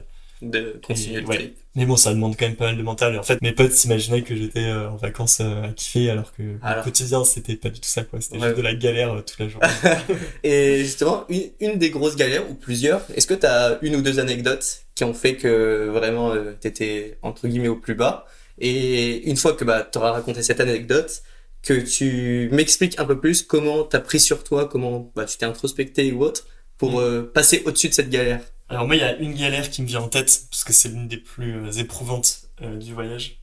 De 0.42 0.80
continuer 0.86 1.18
Et 1.18 1.20
le 1.20 1.26
ouais. 1.26 1.36
trip. 1.36 1.56
Mais 1.74 1.86
bon, 1.86 1.96
ça 1.96 2.12
demande 2.14 2.36
quand 2.36 2.46
même 2.46 2.56
pas 2.56 2.66
mal 2.66 2.76
de 2.76 2.82
mental. 2.82 3.14
Et 3.14 3.18
en 3.18 3.22
fait, 3.22 3.40
mes 3.42 3.52
potes 3.52 3.72
s'imaginaient 3.72 4.22
que 4.22 4.34
j'étais 4.36 4.64
euh, 4.64 4.90
en 4.90 4.96
vacances 4.96 5.38
euh, 5.40 5.64
à 5.64 5.68
kiffer, 5.72 6.10
alors 6.10 6.32
que 6.34 6.42
Alors. 6.62 6.84
quotidien, 6.84 7.24
c'était 7.24 7.56
pas 7.56 7.70
du 7.70 7.80
tout 7.80 7.88
ça, 7.88 8.02
quoi. 8.04 8.20
C'était 8.20 8.38
Ouais. 8.38 8.44
juste 8.46 8.56
de 8.56 8.62
la 8.62 8.74
galère 8.74 9.12
euh, 9.14 9.20
toute 9.22 9.38
la 9.38 9.48
journée. 9.48 9.68
Et 10.44 10.78
justement, 10.84 11.24
une, 11.28 11.50
une 11.60 11.78
des 11.78 11.90
grosses 11.90 12.16
galères 12.16 12.48
ou 12.50 12.54
plusieurs. 12.54 13.02
Est-ce 13.14 13.26
que 13.26 13.34
t'as 13.34 13.78
une 13.82 13.96
ou 13.96 14.02
deux 14.02 14.18
anecdotes 14.18 14.82
qui 14.94 15.04
ont 15.04 15.14
fait 15.14 15.36
que 15.36 15.88
vraiment 15.92 16.32
euh, 16.32 16.52
t'étais 16.58 17.18
entre 17.22 17.46
guillemets 17.48 17.68
au 17.68 17.76
plus 17.76 17.94
bas? 17.94 18.26
Et 18.60 19.28
une 19.28 19.36
fois 19.36 19.52
que 19.52 19.64
bah 19.64 19.82
t'auras 19.82 20.10
raconté 20.12 20.42
cette 20.42 20.60
anecdote, 20.60 21.22
que 21.62 21.74
tu 21.74 22.48
m'expliques 22.52 22.98
un 22.98 23.04
peu 23.04 23.18
plus 23.20 23.42
comment 23.42 23.84
t'as 23.84 24.00
pris 24.00 24.18
sur 24.20 24.42
toi, 24.42 24.66
comment 24.68 25.12
bah 25.14 25.26
tu 25.26 25.36
t'es 25.38 25.46
introspecté 25.46 26.10
ou 26.12 26.22
autre 26.24 26.46
pour 26.78 26.92
Mm. 26.92 26.98
euh, 27.02 27.22
passer 27.32 27.62
au-dessus 27.66 27.88
de 27.88 27.94
cette 27.94 28.10
galère. 28.10 28.40
Alors 28.70 28.86
moi, 28.86 28.96
il 28.96 29.00
y 29.00 29.04
a 29.04 29.16
une 29.16 29.34
galère 29.34 29.70
qui 29.70 29.82
me 29.82 29.86
vient 29.86 30.00
en 30.00 30.08
tête, 30.08 30.44
parce 30.50 30.62
que 30.64 30.72
c'est 30.72 30.88
l'une 30.88 31.08
des 31.08 31.16
plus 31.16 31.54
euh, 31.56 31.70
éprouvantes 31.72 32.42
euh, 32.62 32.76
du 32.76 32.92
voyage. 32.94 33.38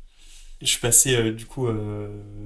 Je 0.61 0.67
suis 0.67 0.79
passé 0.79 1.15
euh, 1.15 1.31
du 1.33 1.45
coup 1.45 1.67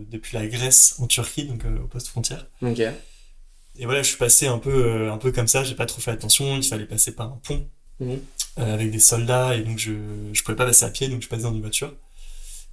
depuis 0.09 0.35
la 0.35 0.47
Grèce 0.47 0.95
en 0.99 1.07
Turquie, 1.07 1.45
donc 1.45 1.63
au 1.65 1.87
poste 1.87 2.07
frontière. 2.07 2.47
Ok. 2.61 2.79
Et 2.79 3.85
voilà, 3.85 4.01
je 4.01 4.07
suis 4.09 4.17
passé 4.17 4.47
un 4.47 4.57
peu, 4.57 5.09
un 5.09 5.17
peu 5.17 5.31
comme 5.31 5.47
ça. 5.47 5.63
J'ai 5.63 5.75
pas 5.75 5.85
trop 5.85 6.01
fait 6.01 6.11
attention. 6.11 6.57
Il 6.57 6.63
fallait 6.63 6.85
passer 6.85 7.13
par 7.13 7.27
un 7.27 7.39
pont 7.43 7.65
euh, 8.01 8.17
avec 8.57 8.91
des 8.91 8.99
soldats, 8.99 9.55
et 9.55 9.61
donc 9.61 9.77
je 9.77 9.91
je 10.33 10.43
pouvais 10.43 10.55
pas 10.57 10.65
passer 10.65 10.85
à 10.85 10.89
pied, 10.89 11.07
donc 11.07 11.17
je 11.17 11.27
suis 11.27 11.29
passé 11.29 11.43
dans 11.43 11.53
une 11.53 11.61
voiture. 11.61 11.93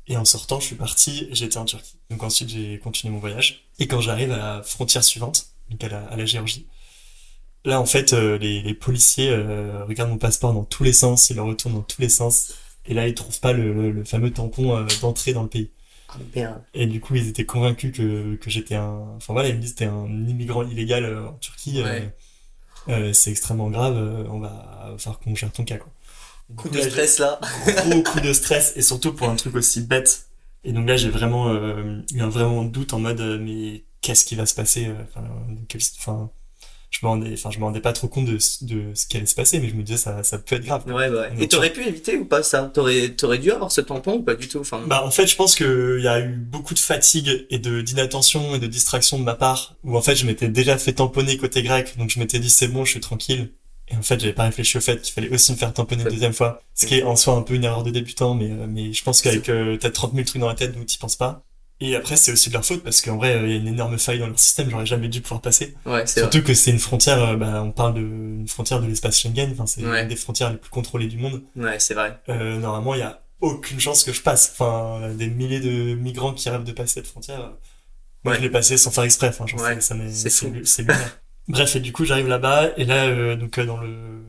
Et 0.08 0.16
en 0.16 0.24
sortant, 0.24 0.58
je 0.58 0.66
suis 0.66 0.74
parti. 0.76 1.28
J'étais 1.32 1.58
en 1.58 1.64
Turquie. 1.64 1.96
Donc 2.10 2.22
ensuite, 2.22 2.48
j'ai 2.48 2.78
continué 2.78 3.12
mon 3.12 3.18
voyage. 3.20 3.64
Et 3.78 3.86
quand 3.86 4.00
j'arrive 4.00 4.32
à 4.32 4.36
la 4.38 4.62
frontière 4.62 5.04
suivante, 5.04 5.48
donc 5.70 5.82
à 5.84 5.88
la, 5.88 6.00
à 6.06 6.16
la 6.16 6.24
Géorgie, 6.26 6.66
Là, 7.66 7.80
en 7.80 7.84
fait, 7.86 8.12
euh, 8.14 8.38
les, 8.38 8.62
les 8.62 8.74
policiers 8.74 9.28
euh, 9.30 9.84
regardent 9.84 10.10
mon 10.10 10.18
passeport 10.18 10.54
dans 10.54 10.64
tous 10.64 10.84
les 10.84 10.92
sens, 10.94 11.28
ils 11.30 11.36
le 11.36 11.42
retournent 11.42 11.74
dans 11.74 11.82
tous 11.82 12.00
les 12.00 12.08
sens, 12.08 12.54
et 12.86 12.94
là, 12.94 13.06
ils 13.08 13.14
trouvent 13.14 13.40
pas 13.40 13.52
le, 13.52 13.74
le, 13.74 13.90
le 13.90 14.04
fameux 14.04 14.30
tampon 14.32 14.76
euh, 14.76 14.86
d'entrée 15.02 15.32
dans 15.34 15.42
le 15.42 15.48
pays. 15.48 15.70
Ah 16.08 16.14
merde. 16.34 16.62
Et 16.74 16.86
du 16.86 17.00
coup, 17.00 17.16
ils 17.16 17.28
étaient 17.28 17.44
convaincus 17.44 17.92
que, 17.92 18.36
que 18.36 18.48
j'étais 18.50 18.76
un... 18.76 19.04
Enfin 19.16 19.32
voilà, 19.32 19.48
ils 19.48 19.56
me 19.56 19.60
disent 19.60 19.74
que 19.74 19.80
j'étais 19.84 19.90
un 19.92 20.06
immigrant 20.28 20.62
illégal 20.62 21.04
euh, 21.04 21.28
en 21.28 21.32
Turquie. 21.34 21.82
Ouais. 21.82 22.14
c'est 23.12 23.30
extrêmement 23.32 23.68
grave, 23.70 23.96
euh, 23.96 24.24
on 24.30 24.38
va 24.38 24.94
falloir 24.98 25.18
qu'on 25.18 25.34
gère 25.34 25.50
ton 25.52 25.64
cas, 25.64 25.76
quoi. 25.78 25.90
Coup 26.56 26.68
coup, 26.68 26.74
de 26.74 26.78
là, 26.78 26.84
stress 26.88 27.18
là. 27.18 27.40
gros 27.88 28.02
coup 28.04 28.20
de 28.20 28.32
stress 28.32 28.74
et 28.76 28.82
surtout 28.82 29.12
pour 29.12 29.28
un 29.28 29.34
truc 29.34 29.56
aussi 29.56 29.80
bête. 29.80 30.28
Et 30.62 30.70
donc 30.70 30.86
là, 30.86 30.96
j'ai 30.96 31.10
vraiment 31.10 31.48
euh, 31.48 32.00
eu 32.14 32.20
un 32.20 32.28
vraiment 32.28 32.62
doute 32.64 32.92
en 32.92 33.00
mode 33.00 33.20
euh, 33.20 33.38
mais 33.40 33.82
qu'est-ce 34.00 34.24
qui 34.24 34.36
va 34.36 34.46
se 34.46 34.54
passer 34.54 34.88
Enfin, 35.08 35.26
de 35.48 35.58
quel- 35.68 35.80
enfin, 35.98 36.30
je 36.90 37.04
me 37.04 37.08
rendais, 37.10 37.32
enfin, 37.34 37.50
je 37.50 37.58
me 37.58 37.64
rendais 37.64 37.80
pas 37.80 37.92
trop 37.92 38.08
compte 38.08 38.26
de, 38.26 38.38
ce- 38.38 38.64
de 38.64 38.94
ce 38.94 39.06
qui 39.06 39.16
allait 39.16 39.26
se 39.26 39.34
passer, 39.34 39.58
mais 39.60 39.68
je 39.68 39.74
me 39.74 39.82
disais 39.82 39.98
ça, 39.98 40.22
ça 40.22 40.38
peut 40.38 40.56
être 40.56 40.64
grave. 40.64 40.84
Ouais, 40.86 41.10
bah 41.10 41.22
ouais. 41.22 41.30
Donc, 41.30 41.42
Et 41.42 41.48
t'aurais 41.48 41.72
pu 41.72 41.82
éviter 41.86 42.16
ou 42.16 42.24
pas 42.24 42.42
ça? 42.42 42.70
T'aurais, 42.72 43.10
t'aurais 43.10 43.38
dû 43.38 43.50
avoir 43.50 43.70
ce 43.72 43.80
tampon 43.80 44.14
ou 44.16 44.22
pas 44.22 44.34
du 44.34 44.48
tout? 44.48 44.60
Enfin, 44.60 44.82
Bah 44.86 45.02
en 45.04 45.10
fait, 45.10 45.26
je 45.26 45.36
pense 45.36 45.54
que 45.54 45.96
il 45.98 46.04
y 46.04 46.08
a 46.08 46.20
eu 46.20 46.28
beaucoup 46.36 46.74
de 46.74 46.78
fatigue 46.78 47.46
et 47.50 47.58
de 47.58 47.80
d'inattention 47.82 48.54
et 48.54 48.58
de 48.58 48.66
distraction 48.66 49.18
de 49.18 49.24
ma 49.24 49.34
part 49.34 49.74
où 49.84 49.96
en 49.96 50.02
fait 50.02 50.16
je 50.16 50.26
m'étais 50.26 50.48
déjà 50.48 50.78
fait 50.78 50.92
tamponner 50.94 51.36
côté 51.36 51.62
grec, 51.62 51.96
donc 51.98 52.10
je 52.10 52.18
m'étais 52.18 52.38
dit 52.38 52.50
c'est 52.50 52.68
bon, 52.68 52.84
je 52.84 52.92
suis 52.92 53.00
tranquille. 53.00 53.52
Et 53.88 53.96
en 53.96 54.02
fait, 54.02 54.18
j'avais 54.18 54.32
pas 54.32 54.42
réfléchi 54.44 54.78
au 54.78 54.80
fait 54.80 55.00
qu'il 55.00 55.12
fallait 55.14 55.28
aussi 55.30 55.52
me 55.52 55.56
faire 55.56 55.72
tamponner 55.72 56.02
une 56.02 56.08
deuxième 56.08 56.32
fois, 56.32 56.60
ce 56.74 56.86
qui 56.86 56.94
est 56.96 57.02
en 57.04 57.14
soi 57.14 57.34
un 57.34 57.42
peu 57.42 57.54
une 57.54 57.62
erreur 57.64 57.84
de 57.84 57.90
débutant, 57.90 58.34
mais 58.34 58.50
euh, 58.50 58.66
mais 58.68 58.92
je 58.92 59.02
pense 59.04 59.22
qu'avec 59.22 59.48
euh, 59.48 59.76
t'as 59.78 59.90
30 59.90 60.12
000 60.14 60.26
trucs 60.26 60.40
dans 60.40 60.48
la 60.48 60.56
tête, 60.56 60.74
donc 60.76 60.86
t'y 60.86 60.98
penses 60.98 61.14
pas. 61.16 61.44
Et 61.80 61.94
après, 61.94 62.16
c'est 62.16 62.32
aussi 62.32 62.48
de 62.48 62.54
leur 62.54 62.64
faute 62.64 62.82
parce 62.82 63.02
qu'en 63.02 63.16
vrai, 63.16 63.34
euh, 63.36 63.46
il 63.46 63.52
y 63.52 63.54
a 63.54 63.58
une 63.58 63.68
énorme 63.68 63.98
faille 63.98 64.18
dans 64.18 64.26
leur 64.28 64.38
système, 64.38 64.70
j'aurais 64.70 64.86
jamais 64.86 65.08
dû 65.08 65.20
pouvoir 65.20 65.42
passer. 65.42 65.74
ouais, 65.84 66.06
c'est 66.06 66.20
vrai. 66.20 66.30
Surtout 66.30 66.42
que 66.46 66.54
c'est 66.54 66.70
une 66.70 66.78
frontière, 66.78 67.22
euh, 67.22 67.36
bah, 67.36 67.62
on 67.62 67.70
parle 67.72 67.94
de 67.94 68.00
une 68.00 68.48
frontière 68.48 68.80
de 68.80 68.86
l'espace 68.86 69.20
Schengen, 69.20 69.50
enfin 69.52 69.66
c'est 69.66 69.84
Ouais. 69.84 70.02
une 70.02 70.08
des 70.08 70.16
frontières 70.16 70.50
les 70.50 70.56
plus 70.56 70.70
contrôlées 70.70 71.06
du 71.08 71.18
monde 71.18 71.42
Ouais, 71.54 71.78
c'est 71.78 71.92
vrai. 71.94 72.18
euh, 72.30 72.58
normalement, 72.58 72.94
il 72.94 73.00
y 73.00 73.02
a 73.02 73.22
aucune 73.42 73.78
chance 73.78 74.04
que 74.04 74.12
je 74.14 74.22
passe. 74.22 74.50
Enfin, 74.58 75.10
des 75.14 75.28
milliers 75.28 75.60
de 75.60 75.94
migrants 75.94 76.32
qui 76.32 76.48
rêvent 76.48 76.64
de 76.64 76.72
passer 76.72 76.94
cette 76.94 77.06
frontière. 77.08 77.40
euh, 77.40 77.50
Moi, 78.24 78.32
Ouais. 78.32 78.38
je 78.38 78.42
l'ai 78.42 78.50
passé 78.50 78.78
sans 78.78 78.90
faire 78.90 79.04
exprès. 79.04 79.28
Enfin, 79.28 79.44
ça 79.80 79.94
c'est 80.64 80.82
lunaire. 80.82 81.20
Bref, 81.48 81.76
et 81.76 81.80
du 81.80 81.92
coup, 81.92 82.04
j'arrive 82.06 82.26
là-bas, 82.28 82.70
et 82.78 82.84
là, 82.86 83.04
euh, 83.04 83.36
donc, 83.36 83.58
euh, 83.58 83.66
dans 83.66 83.76
le, 83.76 84.24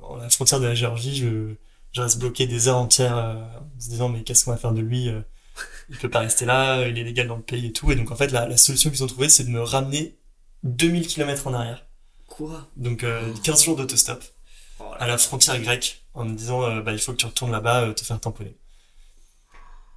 dans 0.00 0.16
la 0.16 0.28
frontière 0.30 0.58
de 0.60 0.66
la 0.66 0.74
Géorgie, 0.74 1.14
je, 1.14 1.54
je 1.92 2.00
reste 2.00 2.18
bloqué 2.18 2.46
des 2.46 2.66
heures 2.68 2.78
entières, 2.78 3.16
euh, 3.18 3.34
en 3.34 3.80
se 3.80 3.88
disant, 3.90 4.08
mais 4.08 4.22
qu'est-ce 4.22 4.46
qu'on 4.46 4.50
va 4.52 4.56
faire 4.56 4.72
de 4.72 4.80
lui? 4.80 5.10
Il 5.88 5.96
peut 5.98 6.10
pas 6.10 6.20
rester 6.20 6.44
là, 6.44 6.86
il 6.88 6.98
est 6.98 7.04
légal 7.04 7.28
dans 7.28 7.36
le 7.36 7.42
pays 7.42 7.66
et 7.66 7.72
tout. 7.72 7.90
Et 7.92 7.96
donc, 7.96 8.10
en 8.10 8.16
fait, 8.16 8.28
la, 8.32 8.46
la 8.48 8.56
solution 8.56 8.90
qu'ils 8.90 9.04
ont 9.04 9.06
trouvée, 9.06 9.28
c'est 9.28 9.44
de 9.44 9.50
me 9.50 9.62
ramener 9.62 10.16
2000 10.64 11.06
km 11.06 11.46
en 11.46 11.54
arrière. 11.54 11.86
Quoi? 12.26 12.68
Donc, 12.76 13.04
euh, 13.04 13.32
15 13.44 13.64
jours 13.64 13.76
d'autostop 13.76 14.22
Oh 14.78 14.84
à 14.98 15.06
la 15.06 15.16
frontière 15.16 15.58
grecque 15.60 16.04
en 16.12 16.26
me 16.26 16.34
disant 16.36 16.62
euh, 16.64 16.82
bah 16.82 16.92
il 16.92 16.98
faut 16.98 17.12
que 17.12 17.16
tu 17.16 17.24
retournes 17.24 17.50
là-bas 17.50 17.84
euh, 17.84 17.92
te 17.94 18.04
faire 18.04 18.20
tamponner. 18.20 18.54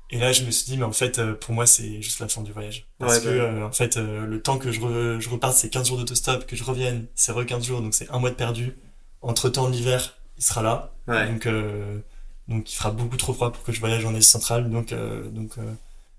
Et 0.09 0.17
là 0.19 0.31
je 0.31 0.43
me 0.43 0.51
suis 0.51 0.65
dit 0.71 0.77
mais 0.77 0.85
en 0.85 0.91
fait 0.93 1.19
euh, 1.19 1.33
pour 1.33 1.53
moi 1.53 1.65
c'est 1.67 2.01
juste 2.01 2.19
la 2.19 2.27
fin 2.29 2.41
du 2.41 2.51
voyage 2.53 2.87
parce 2.97 3.17
Ouais, 3.17 3.23
que 3.23 3.59
bah. 3.59 3.65
en 3.65 3.71
fait 3.73 3.97
le 3.97 4.41
temps 4.41 4.57
que 4.57 4.71
je, 4.71 4.79
re- 4.79 5.19
je 5.19 5.29
reparte 5.29 5.55
c'est 5.55 5.69
15 5.69 5.87
jours 5.89 5.97
d'autostop 5.97 6.45
que 6.47 6.55
je 6.55 6.63
revienne 6.63 7.07
c'est 7.13 7.31
re 7.33 7.45
15 7.45 7.63
jours 7.65 7.81
donc 7.81 7.93
c'est 7.93 8.09
un 8.09 8.19
mois 8.19 8.29
de 8.29 8.35
perdu. 8.35 8.77
Entre-temps 9.21 9.67
l'hiver 9.67 10.15
il 10.37 10.43
sera 10.43 10.61
là 10.63 10.93
Ouais. 11.07 11.27
donc 11.27 11.45
donc 12.49 12.71
il 12.71 12.75
fera 12.75 12.91
beaucoup 12.91 13.15
trop 13.15 13.33
froid 13.33 13.51
pour 13.53 13.63
que 13.63 13.71
je 13.71 13.79
voyage 13.79 14.03
en 14.05 14.13
Asie 14.15 14.27
centrale 14.27 14.69
donc 14.69 14.91
euh, 14.91 15.23
donc 15.29 15.51
euh, 15.57 15.61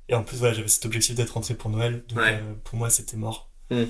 et 0.09 0.15
en 0.15 0.23
plus 0.23 0.39
voilà 0.39 0.55
j'avais 0.55 0.69
cet 0.69 0.87
objectif 0.87 1.15
d'être 1.15 1.31
rentré 1.35 1.55
pour 1.55 1.69
Noël 1.71 2.03
donc 2.09 2.19
Ouais. 2.19 2.35
euh, 2.43 2.55
pour 2.65 2.79
moi 2.79 2.89
c'était 2.89 3.17
mort. 3.19 3.51
Mm. 3.71 3.83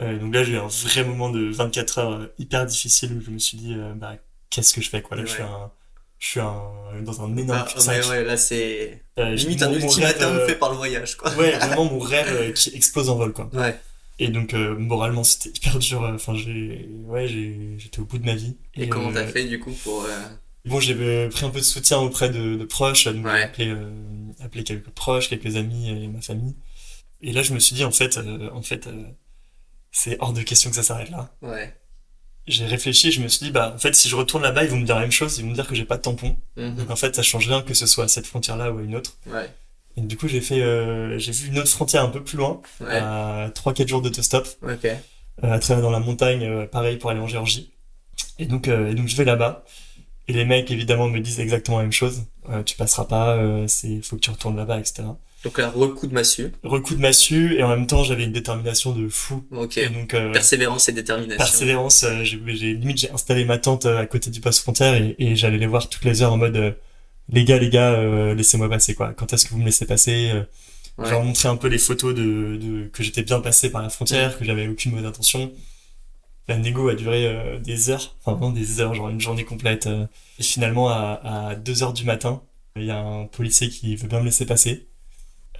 Euh, 0.00 0.18
donc 0.18 0.34
là 0.34 0.42
j'ai 0.44 0.52
eu 0.52 0.56
un 0.58 0.66
vrai 0.66 1.04
moment 1.04 1.30
de 1.30 1.50
24 1.50 1.98
heures 1.98 2.28
hyper 2.38 2.66
difficile 2.66 3.12
où 3.14 3.20
je 3.20 3.30
me 3.30 3.38
suis 3.38 3.56
dit 3.58 3.74
euh, 3.74 3.92
bah 3.94 4.14
qu'est-ce 4.50 4.72
que 4.74 4.80
je 4.80 4.88
fais 4.90 5.02
quoi 5.02 5.16
là 5.16 5.24
je 5.24 5.30
suis 5.30 5.42
un 5.42 5.70
je 6.18 6.26
suis 6.28 6.40
un, 6.40 6.62
dans 7.02 7.20
un 7.22 7.36
énorme 7.36 7.64
Ah, 7.76 7.80
ouais, 7.88 8.08
ouais, 8.08 8.24
là 8.24 8.36
c'est 8.36 9.02
Euh, 9.18 9.34
limite 9.34 9.62
un 9.62 9.72
ultimatum 9.72 10.36
rêve, 10.36 10.46
fait 10.46 10.54
par 10.54 10.70
le 10.70 10.76
voyage, 10.76 11.16
quoi. 11.16 11.30
ouais 11.34 11.50
vraiment 11.58 11.84
mon 11.86 11.98
rêve 11.98 12.52
qui 12.54 12.70
explose 12.76 13.08
en 13.10 13.16
vol 13.16 13.32
quoi 13.32 13.50
Ouais. 13.52 13.78
et 14.18 14.28
donc 14.28 14.52
moralement 14.54 15.24
c'était 15.24 15.50
hyper 15.50 15.78
dur 15.78 16.02
enfin 16.14 16.34
j'ai 16.34 16.88
ouais 17.06 17.26
j'ai 17.28 17.74
j'étais 17.78 18.00
au 18.00 18.04
bout 18.04 18.18
de 18.18 18.24
ma 18.26 18.34
vie 18.34 18.56
Et, 18.76 18.88
comment 18.88 19.10
euh, 19.10 19.14
t'as 19.14 19.26
fait 19.26 19.44
du 19.44 19.58
coup 19.60 19.72
pour. 19.84 20.06
Bon 20.64 20.80
j'ai 20.80 20.94
euh, 20.98 21.28
pris 21.28 21.44
un 21.44 21.50
peu 21.50 21.58
de 21.60 21.64
soutien 21.64 21.98
auprès 21.98 22.28
de, 22.30 22.56
de 22.56 22.64
proches 22.64 23.06
donc 23.08 23.26
Ouais. 23.26 23.42
appelé 23.42 23.68
euh, 23.68 23.90
appelé 24.40 24.64
quelques 24.64 24.90
proches 24.90 25.28
quelques 25.28 25.56
amis 25.56 25.90
et 25.90 26.08
ma 26.08 26.20
famille 26.20 26.54
et 27.20 27.32
là 27.32 27.42
je 27.42 27.52
me 27.52 27.58
suis 27.58 27.74
dit 27.74 27.84
en 27.84 27.90
fait 27.90 28.16
euh, 28.18 28.48
en 28.52 28.62
fait 28.62 28.86
euh, 28.86 29.04
c'est 29.90 30.16
hors 30.20 30.32
de 30.32 30.42
question 30.42 30.70
que 30.70 30.76
ça 30.76 30.82
s'arrête 30.82 31.10
là 31.10 31.30
Ouais. 31.42 31.76
j'ai 32.46 32.64
réfléchi 32.66 33.08
et 33.08 33.10
je 33.10 33.20
me 33.20 33.28
suis 33.28 33.46
dit 33.46 33.50
bah 33.52 33.72
en 33.74 33.78
fait 33.78 33.94
si 33.94 34.08
je 34.08 34.16
retourne 34.16 34.42
là-bas 34.42 34.64
ils 34.64 34.70
vont 34.70 34.78
me 34.78 34.86
dire 34.86 34.94
la 34.94 35.02
même 35.02 35.12
chose 35.12 35.36
ils 35.38 35.42
vont 35.42 35.50
me 35.50 35.54
dire 35.54 35.66
que 35.66 35.74
j'ai 35.74 35.84
pas 35.84 35.96
de 35.96 36.02
tampon 36.02 36.36
Mhm. 36.56 36.76
donc 36.76 36.90
en 36.90 36.96
fait 36.96 37.14
ça 37.16 37.22
change 37.22 37.48
rien 37.48 37.62
que 37.62 37.74
ce 37.74 37.86
soit 37.86 38.04
à 38.04 38.08
cette 38.08 38.26
frontière 38.26 38.56
là 38.56 38.70
ou 38.72 38.78
à 38.78 38.82
une 38.82 38.94
autre 38.94 39.16
Ouais. 39.26 39.50
et 39.96 40.00
du 40.02 40.16
coup 40.16 40.28
j'ai 40.28 40.40
fait 40.40 40.60
euh, 40.62 41.18
j'ai 41.18 41.32
vu 41.32 41.48
une 41.48 41.58
autre 41.58 41.70
frontière 41.70 42.02
un 42.04 42.08
peu 42.08 42.22
plus 42.22 42.36
loin 42.38 42.60
Ouais. 42.80 42.96
à 42.98 43.50
3-4 43.54 43.88
jours 43.88 44.02
d'autostop 44.02 44.46
Ok. 44.62 44.84
euh, 44.84 44.96
à 45.42 45.58
travers 45.58 45.82
dans 45.82 45.90
la 45.90 46.00
montagne 46.00 46.44
euh, 46.44 46.66
pareil 46.66 46.96
pour 46.98 47.10
aller 47.10 47.20
en 47.20 47.26
Géorgie 47.28 47.72
et 48.38 48.46
donc 48.46 48.68
euh, 48.68 48.90
et 48.90 48.94
donc 48.94 49.08
je 49.08 49.16
vais 49.16 49.24
là-bas 49.24 49.64
et 50.32 50.36
les 50.36 50.44
mecs 50.44 50.70
évidemment 50.70 51.08
me 51.08 51.20
disent 51.20 51.40
exactement 51.40 51.78
la 51.78 51.84
même 51.84 51.92
chose 51.92 52.24
Euh, 52.50 52.62
tu 52.64 52.74
passeras 52.76 53.04
pas 53.04 53.36
euh, 53.36 53.66
c'est 53.68 54.02
faut 54.02 54.16
que 54.16 54.20
tu 54.20 54.30
retournes 54.30 54.56
là-bas 54.56 54.78
etc 54.80 55.04
Donc 55.44 55.58
là, 55.58 55.70
recoup 55.70 56.08
de 56.08 56.14
massue. 56.14 56.50
recoup 56.64 56.94
de 56.96 57.00
massue 57.00 57.54
et 57.58 57.62
en 57.62 57.68
même 57.68 57.86
temps 57.86 58.02
j'avais 58.02 58.24
une 58.24 58.32
détermination 58.32 58.90
de 58.92 59.08
fou 59.08 59.44
Ok. 59.52 59.76
et 59.78 59.88
donc 59.88 60.12
euh, 60.14 60.32
Persévérance 60.32 60.88
et 60.88 60.92
détermination. 60.92 61.38
persévérance 61.38 62.02
euh, 62.04 62.24
j'ai 62.24 62.40
j'ai- 62.58 62.74
limite 62.74 62.98
j'ai 62.98 63.10
installé 63.12 63.44
ma 63.44 63.58
tente 63.58 63.86
euh, 63.86 63.98
à 64.04 64.06
côté 64.06 64.30
du 64.30 64.40
poste 64.40 64.60
frontière 64.62 64.94
et, 64.94 65.14
et 65.18 65.36
j'allais 65.36 65.58
les 65.58 65.68
voir 65.68 65.88
toutes 65.88 66.04
les 66.04 66.22
heures 66.22 66.32
en 66.32 66.36
mode 66.36 66.56
euh, 66.56 66.72
les 67.28 67.44
gars 67.44 67.58
les 67.58 67.70
gars 67.70 67.92
euh, 67.92 68.34
laissez-moi 68.34 68.68
passer 68.68 68.94
quoi 68.94 69.12
quand 69.16 69.32
est-ce 69.32 69.44
que 69.46 69.50
vous 69.54 69.60
me 69.60 69.66
laissez 69.66 69.86
passer 69.86 70.32
Ouais. 70.98 71.06
je 71.06 71.10
leur 71.12 71.24
montrais 71.24 71.48
un 71.48 71.56
peu 71.56 71.68
les 71.68 71.78
photos 71.78 72.14
de, 72.14 72.56
de 72.64 72.88
que 72.92 73.02
j'étais 73.02 73.22
bien 73.22 73.40
passé 73.40 73.70
par 73.70 73.80
la 73.80 73.88
frontière 73.88 74.36
que 74.38 74.44
j'avais 74.44 74.68
aucune 74.68 74.90
mauvaise 74.92 75.06
intention 75.06 75.50
la 76.48 76.58
négo 76.58 76.88
a 76.88 76.94
duré 76.94 77.26
euh, 77.26 77.58
des 77.58 77.90
heures 77.90 78.16
enfin 78.20 78.32
vraiment 78.36 78.52
des 78.52 78.80
heures 78.80 78.94
genre 78.94 79.08
une 79.08 79.20
journée 79.20 79.44
complète 79.44 79.86
euh. 79.86 80.06
et 80.38 80.42
finalement 80.42 80.88
à, 80.88 81.20
à 81.50 81.54
2 81.56 81.82
heures 81.82 81.92
du 81.92 82.04
matin 82.04 82.42
il 82.76 82.84
y 82.84 82.90
a 82.90 82.98
un 82.98 83.26
policier 83.26 83.68
qui 83.68 83.96
veut 83.96 84.08
bien 84.08 84.20
me 84.20 84.24
laisser 84.26 84.46
passer 84.46 84.88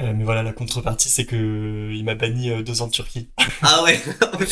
Euh, 0.03 0.13
mais 0.17 0.25
voilà 0.25 0.43
la 0.43 0.53
contrepartie 0.53 1.09
c'est 1.09 1.25
que 1.25 1.91
il 1.93 2.05
m'a 2.05 2.15
banni 2.17 2.51
euh, 2.51 2.63
deux 2.63 2.83
ans 2.83 2.87
de 2.89 2.93
Turquie 2.93 3.29
Ah 3.63 3.83
ouais. 3.85 4.01
Donc, 4.21 4.49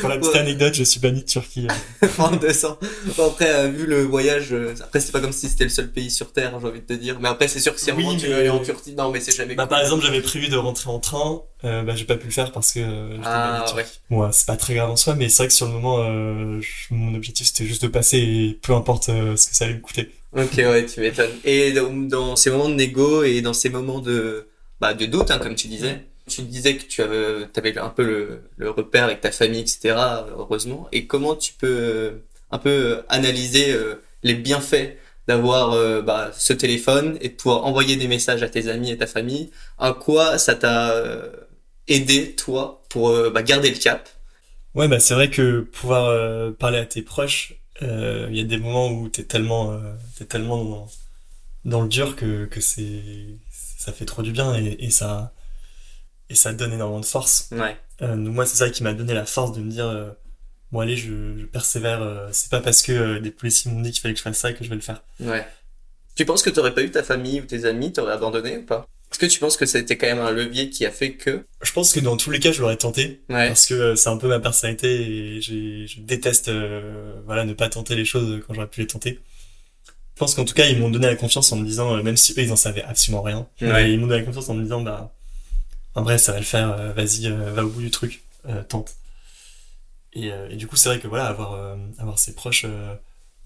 pour 0.00 0.08
la 0.08 0.18
petite 0.18 0.32
Ouais. 0.34 0.38
anecdote 0.40 0.74
je 0.74 0.84
suis 0.84 1.00
banni 1.00 1.20
de 1.22 1.26
Turquie 1.26 1.66
euh. 1.70 2.06
Enfin, 2.06 2.30
200. 2.36 2.78
Bon, 3.16 3.26
après, 3.28 3.48
euh, 3.54 3.68
vu 3.68 3.86
le 3.86 4.02
voyage, 4.02 4.52
euh, 4.52 4.74
après, 4.82 5.00
c'est 5.00 5.12
pas 5.12 5.20
comme 5.20 5.32
si 5.32 5.48
c'était 5.48 5.64
le 5.64 5.70
seul 5.70 5.90
pays 5.90 6.10
sur 6.10 6.32
Terre, 6.32 6.52
j'ai 6.60 6.66
envie 6.66 6.80
de 6.80 6.84
te 6.86 6.92
dire. 6.92 7.18
Mais 7.20 7.28
après, 7.28 7.48
c'est 7.48 7.60
sûr 7.60 7.74
que 7.74 7.80
si 7.80 7.90
Oui, 7.92 8.02
vraiment 8.02 8.16
tu 8.18 8.26
mais- 8.26 8.32
veux 8.34 8.38
aller 8.40 8.48
en 8.50 8.58
Turquie, 8.58 8.94
non, 8.94 9.10
mais 9.10 9.20
c'est 9.20 9.34
jamais 9.34 9.54
Bah, 9.54 9.62
cool. 9.64 9.70
par 9.70 9.80
exemple, 9.80 10.04
j'avais 10.04 10.20
prévu 10.20 10.48
de 10.48 10.56
rentrer 10.56 10.90
en 10.90 10.98
train, 10.98 11.42
euh, 11.64 11.82
bah, 11.84 11.94
j'ai 11.96 12.04
pas 12.04 12.16
pu 12.16 12.26
le 12.26 12.32
faire 12.32 12.52
parce 12.52 12.72
que 12.72 12.80
euh, 12.80 13.16
Ah, 13.24 13.60
banni 13.60 13.72
de 13.72 13.76
ouais. 13.76 13.86
Bon, 14.10 14.20
ouais, 14.22 14.28
c'est 14.32 14.46
pas 14.46 14.56
très 14.56 14.74
grave 14.74 14.90
en 14.90 14.96
soi, 14.96 15.14
mais 15.14 15.28
c'est 15.28 15.38
vrai 15.44 15.48
que 15.48 15.54
sur 15.54 15.66
le 15.66 15.72
moment, 15.72 15.98
euh, 16.00 16.60
je- 16.60 16.92
mon 16.94 17.14
objectif 17.14 17.46
c'était 17.46 17.64
juste 17.66 17.82
de 17.82 17.88
passer 17.88 18.18
et 18.18 18.58
peu 18.62 18.74
importe 18.74 19.08
euh, 19.08 19.36
ce 19.36 19.46
que 19.48 19.56
ça 19.56 19.64
allait 19.64 19.74
me 19.74 19.80
coûter. 19.80 20.10
Ok, 20.36 20.52
ouais, 20.56 20.84
tu 20.86 21.00
m'étonnes. 21.00 21.30
Et 21.44 21.72
dans, 21.72 21.92
dans 21.92 22.36
ces 22.36 22.50
moments 22.50 22.68
de 22.68 22.74
négo 22.74 23.22
et 23.22 23.40
dans 23.42 23.52
ces 23.54 23.68
moments 23.70 24.00
de, 24.00 24.48
bah, 24.82 24.94
de 24.94 25.06
doute, 25.06 25.30
hein, 25.30 25.38
comme 25.38 25.54
tu 25.54 25.68
disais, 25.68 26.06
tu 26.26 26.42
disais 26.42 26.76
que 26.76 26.82
tu 26.82 27.02
avais, 27.02 27.46
avais 27.56 27.78
un 27.78 27.88
peu 27.88 28.40
le, 28.58 28.70
repère 28.70 29.04
avec 29.04 29.20
ta 29.20 29.30
famille, 29.30 29.60
etc., 29.60 29.94
heureusement. 30.36 30.88
Et 30.90 31.06
comment 31.06 31.36
tu 31.36 31.52
peux 31.52 31.68
euh, 31.68 32.10
un 32.50 32.58
peu 32.58 32.70
euh, 32.70 33.02
analyser 33.08 33.70
euh, 33.70 34.02
les 34.24 34.34
bienfaits 34.34 34.96
d'avoir 35.28 36.02
bah, 36.02 36.32
ce 36.36 36.52
téléphone 36.52 37.16
et 37.20 37.28
de 37.28 37.34
pouvoir 37.34 37.64
envoyer 37.64 37.94
des 37.94 38.08
messages 38.08 38.42
à 38.42 38.48
tes 38.48 38.66
amis 38.66 38.90
et 38.90 38.98
ta 38.98 39.06
famille? 39.06 39.52
À 39.78 39.92
quoi 39.92 40.36
ça 40.36 40.56
t'a 40.56 40.96
aidé, 41.86 42.34
toi, 42.34 42.82
pour 42.88 43.16
bah, 43.30 43.42
garder 43.44 43.70
le 43.70 43.78
cap? 43.78 44.08
Ouais, 44.74 44.88
bah 44.88 44.98
c'est 44.98 45.14
vrai 45.14 45.30
que 45.30 45.60
pouvoir 45.60 46.52
parler 46.54 46.78
à 46.78 46.86
tes 46.86 47.02
proches, 47.02 47.54
il 47.80 48.36
y 48.36 48.40
a 48.40 48.44
des 48.44 48.58
moments 48.58 48.90
où 48.90 49.08
t'es 49.08 49.22
tellement, 49.22 49.80
t'es 50.18 50.24
tellement 50.24 50.64
dans, 50.64 50.88
dans 51.64 51.82
le 51.82 51.88
dur 51.88 52.16
que, 52.16 52.46
que 52.46 52.60
c'est, 52.60 53.38
ça 53.82 53.92
fait 53.92 54.04
trop 54.04 54.22
du 54.22 54.32
bien 54.32 54.54
et, 54.54 54.76
et 54.80 54.90
ça, 54.90 55.32
et 56.30 56.34
ça 56.34 56.52
donne 56.52 56.72
énormément 56.72 57.00
de 57.00 57.04
force. 57.06 57.48
Ouais. 57.52 57.76
Euh, 58.02 58.16
donc 58.16 58.34
moi, 58.34 58.46
c'est 58.46 58.56
ça 58.56 58.70
qui 58.70 58.82
m'a 58.82 58.94
donné 58.94 59.12
la 59.14 59.26
force 59.26 59.52
de 59.52 59.60
me 59.60 59.70
dire, 59.70 59.86
euh, 59.86 60.10
bon 60.70 60.80
allez, 60.80 60.96
je, 60.96 61.36
je 61.38 61.44
persévère. 61.46 62.00
euh, 62.02 62.28
c'est 62.32 62.50
pas 62.50 62.60
parce 62.60 62.82
que 62.82 62.92
euh, 62.92 63.20
des 63.20 63.30
policiers 63.30 63.70
m'ont 63.70 63.80
dit 63.80 63.90
qu'il 63.90 64.00
fallait 64.00 64.14
que 64.14 64.18
je 64.18 64.24
fasse 64.24 64.38
ça 64.38 64.52
que 64.52 64.62
je 64.64 64.68
vais 64.68 64.76
le 64.76 64.80
faire. 64.80 65.02
Ouais. 65.20 65.46
Tu 66.14 66.24
penses 66.24 66.42
que 66.42 66.50
t'aurais 66.50 66.74
pas 66.74 66.82
eu 66.82 66.90
ta 66.90 67.02
famille 67.02 67.40
ou 67.40 67.44
tes 67.44 67.64
amis, 67.64 67.92
t'aurais 67.92 68.12
abandonné 68.12 68.58
ou 68.58 68.62
pas? 68.66 68.86
Est-ce 69.10 69.18
que 69.18 69.26
tu 69.26 69.40
penses 69.40 69.56
que 69.58 69.66
c'était 69.66 69.98
quand 69.98 70.06
même 70.06 70.20
un 70.20 70.30
levier 70.30 70.70
qui 70.70 70.86
a 70.86 70.90
fait 70.90 71.12
que? 71.14 71.44
Je 71.62 71.72
pense 71.72 71.92
que 71.92 72.00
dans 72.00 72.16
tous 72.16 72.30
les 72.30 72.40
cas, 72.40 72.50
je 72.52 72.60
l'aurais 72.62 72.76
tenté 72.78 73.20
Ouais. 73.28 73.48
parce 73.48 73.66
que 73.66 73.74
euh, 73.74 73.96
c'est 73.96 74.08
un 74.08 74.16
peu 74.16 74.28
ma 74.28 74.40
personnalité 74.40 74.88
et 75.36 75.40
je 75.42 76.00
déteste, 76.00 76.48
euh, 76.48 77.14
voilà, 77.26 77.44
ne 77.44 77.52
pas 77.52 77.68
tenter 77.68 77.94
les 77.94 78.04
choses 78.06 78.40
quand 78.46 78.54
j'aurais 78.54 78.68
pu 78.68 78.80
les 78.80 78.86
tenter. 78.86 79.20
Pense 80.22 80.36
qu'en 80.36 80.44
tout 80.44 80.54
cas, 80.54 80.66
ils 80.66 80.78
m'ont 80.78 80.88
donné 80.88 81.08
la 81.08 81.16
confiance 81.16 81.50
en 81.50 81.56
me 81.56 81.66
disant, 81.66 81.96
euh, 81.96 82.02
même 82.04 82.16
si 82.16 82.30
eux, 82.38 82.42
ils 82.44 82.52
en 82.52 82.56
savaient 82.56 82.84
absolument 82.84 83.22
rien, 83.22 83.48
Ouais. 83.60 83.90
ils 83.92 83.98
m'ont 83.98 84.06
donné 84.06 84.20
la 84.20 84.24
confiance 84.24 84.48
en 84.48 84.54
me 84.54 84.62
disant, 84.62 84.80
bah, 84.80 85.12
en 85.96 86.02
vrai, 86.04 86.16
ça 86.16 86.30
va 86.30 86.38
le 86.38 86.44
faire, 86.44 86.70
euh, 86.78 86.92
vas-y, 86.92 87.26
euh, 87.26 87.50
va 87.52 87.64
au 87.64 87.68
bout 87.68 87.80
du 87.80 87.90
truc, 87.90 88.22
tente. 88.68 88.94
Et, 90.12 90.28
et 90.28 90.54
du 90.54 90.68
coup, 90.68 90.76
c'est 90.76 90.90
vrai 90.90 91.00
que 91.00 91.08
voilà, 91.08 91.26
avoir, 91.26 91.76
avoir 91.98 92.20
ses 92.20 92.36
proches, 92.36 92.66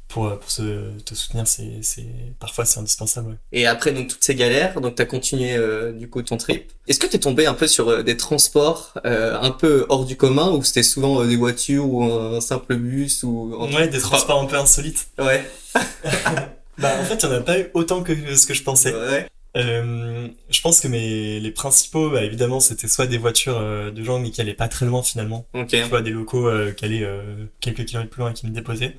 pour, 0.08 0.38
pour 0.38 0.50
se, 0.50 0.90
te 1.00 1.14
soutenir, 1.14 1.46
c'est, 1.46 1.82
c'est, 1.82 2.06
parfois 2.38 2.64
c'est 2.64 2.78
indispensable. 2.78 3.30
Ouais. 3.30 3.36
Et 3.52 3.66
après 3.66 3.92
donc 3.92 4.08
toutes 4.08 4.22
ces 4.22 4.34
galères, 4.34 4.80
donc 4.80 4.94
t'as 4.94 5.04
continué 5.04 5.54
euh, 5.56 5.92
du 5.92 6.08
coup 6.08 6.22
ton 6.22 6.36
trip. 6.36 6.70
Est-ce 6.86 7.00
que 7.00 7.06
t'es 7.06 7.18
tombé 7.18 7.46
un 7.46 7.54
peu 7.54 7.66
sur 7.66 7.88
euh, 7.88 8.02
des 8.02 8.16
transports 8.16 8.94
euh, 9.04 9.38
un 9.40 9.50
peu 9.50 9.84
hors 9.88 10.04
du 10.04 10.16
commun 10.16 10.50
ou 10.50 10.62
c'était 10.62 10.82
souvent 10.84 11.24
des 11.24 11.36
voitures 11.36 11.86
ou 11.92 12.04
un 12.04 12.40
simple 12.40 12.76
bus 12.76 13.22
ou 13.24 13.56
Ouais, 13.74 13.88
des 13.88 13.98
transports 13.98 14.40
un 14.40 14.46
peu 14.46 14.56
insolites. 14.56 15.08
Ouais. 15.18 15.44
Bah 16.78 16.92
en 17.00 17.04
fait, 17.04 17.14
il 17.14 17.22
y 17.22 17.26
en 17.26 17.32
a 17.32 17.40
pas 17.40 17.58
eu 17.58 17.70
autant 17.74 18.02
que 18.02 18.34
ce 18.36 18.46
que 18.46 18.54
je 18.54 18.62
pensais. 18.62 18.94
Ouais. 18.94 19.26
Euh, 19.56 20.28
je 20.50 20.60
pense 20.60 20.80
que 20.80 20.88
mes 20.88 21.40
les 21.40 21.50
principaux, 21.50 22.10
bah, 22.10 22.22
évidemment, 22.22 22.60
c'était 22.60 22.88
soit 22.88 23.06
des 23.06 23.16
voitures 23.16 23.56
euh, 23.58 23.90
de 23.90 24.02
gens 24.04 24.18
mais 24.18 24.30
qui 24.30 24.40
allaient 24.42 24.52
pas 24.52 24.68
très 24.68 24.84
loin 24.84 25.02
finalement, 25.02 25.46
Ok. 25.54 25.74
soit 25.88 26.02
des 26.02 26.10
locaux 26.10 26.46
euh, 26.46 26.72
qui 26.72 26.84
allaient 26.84 27.04
euh, 27.04 27.46
quelques 27.60 27.86
kilomètres 27.86 28.10
plus 28.10 28.20
loin 28.20 28.30
et 28.32 28.34
qui 28.34 28.46
me 28.46 28.52
déposaient. 28.52 28.96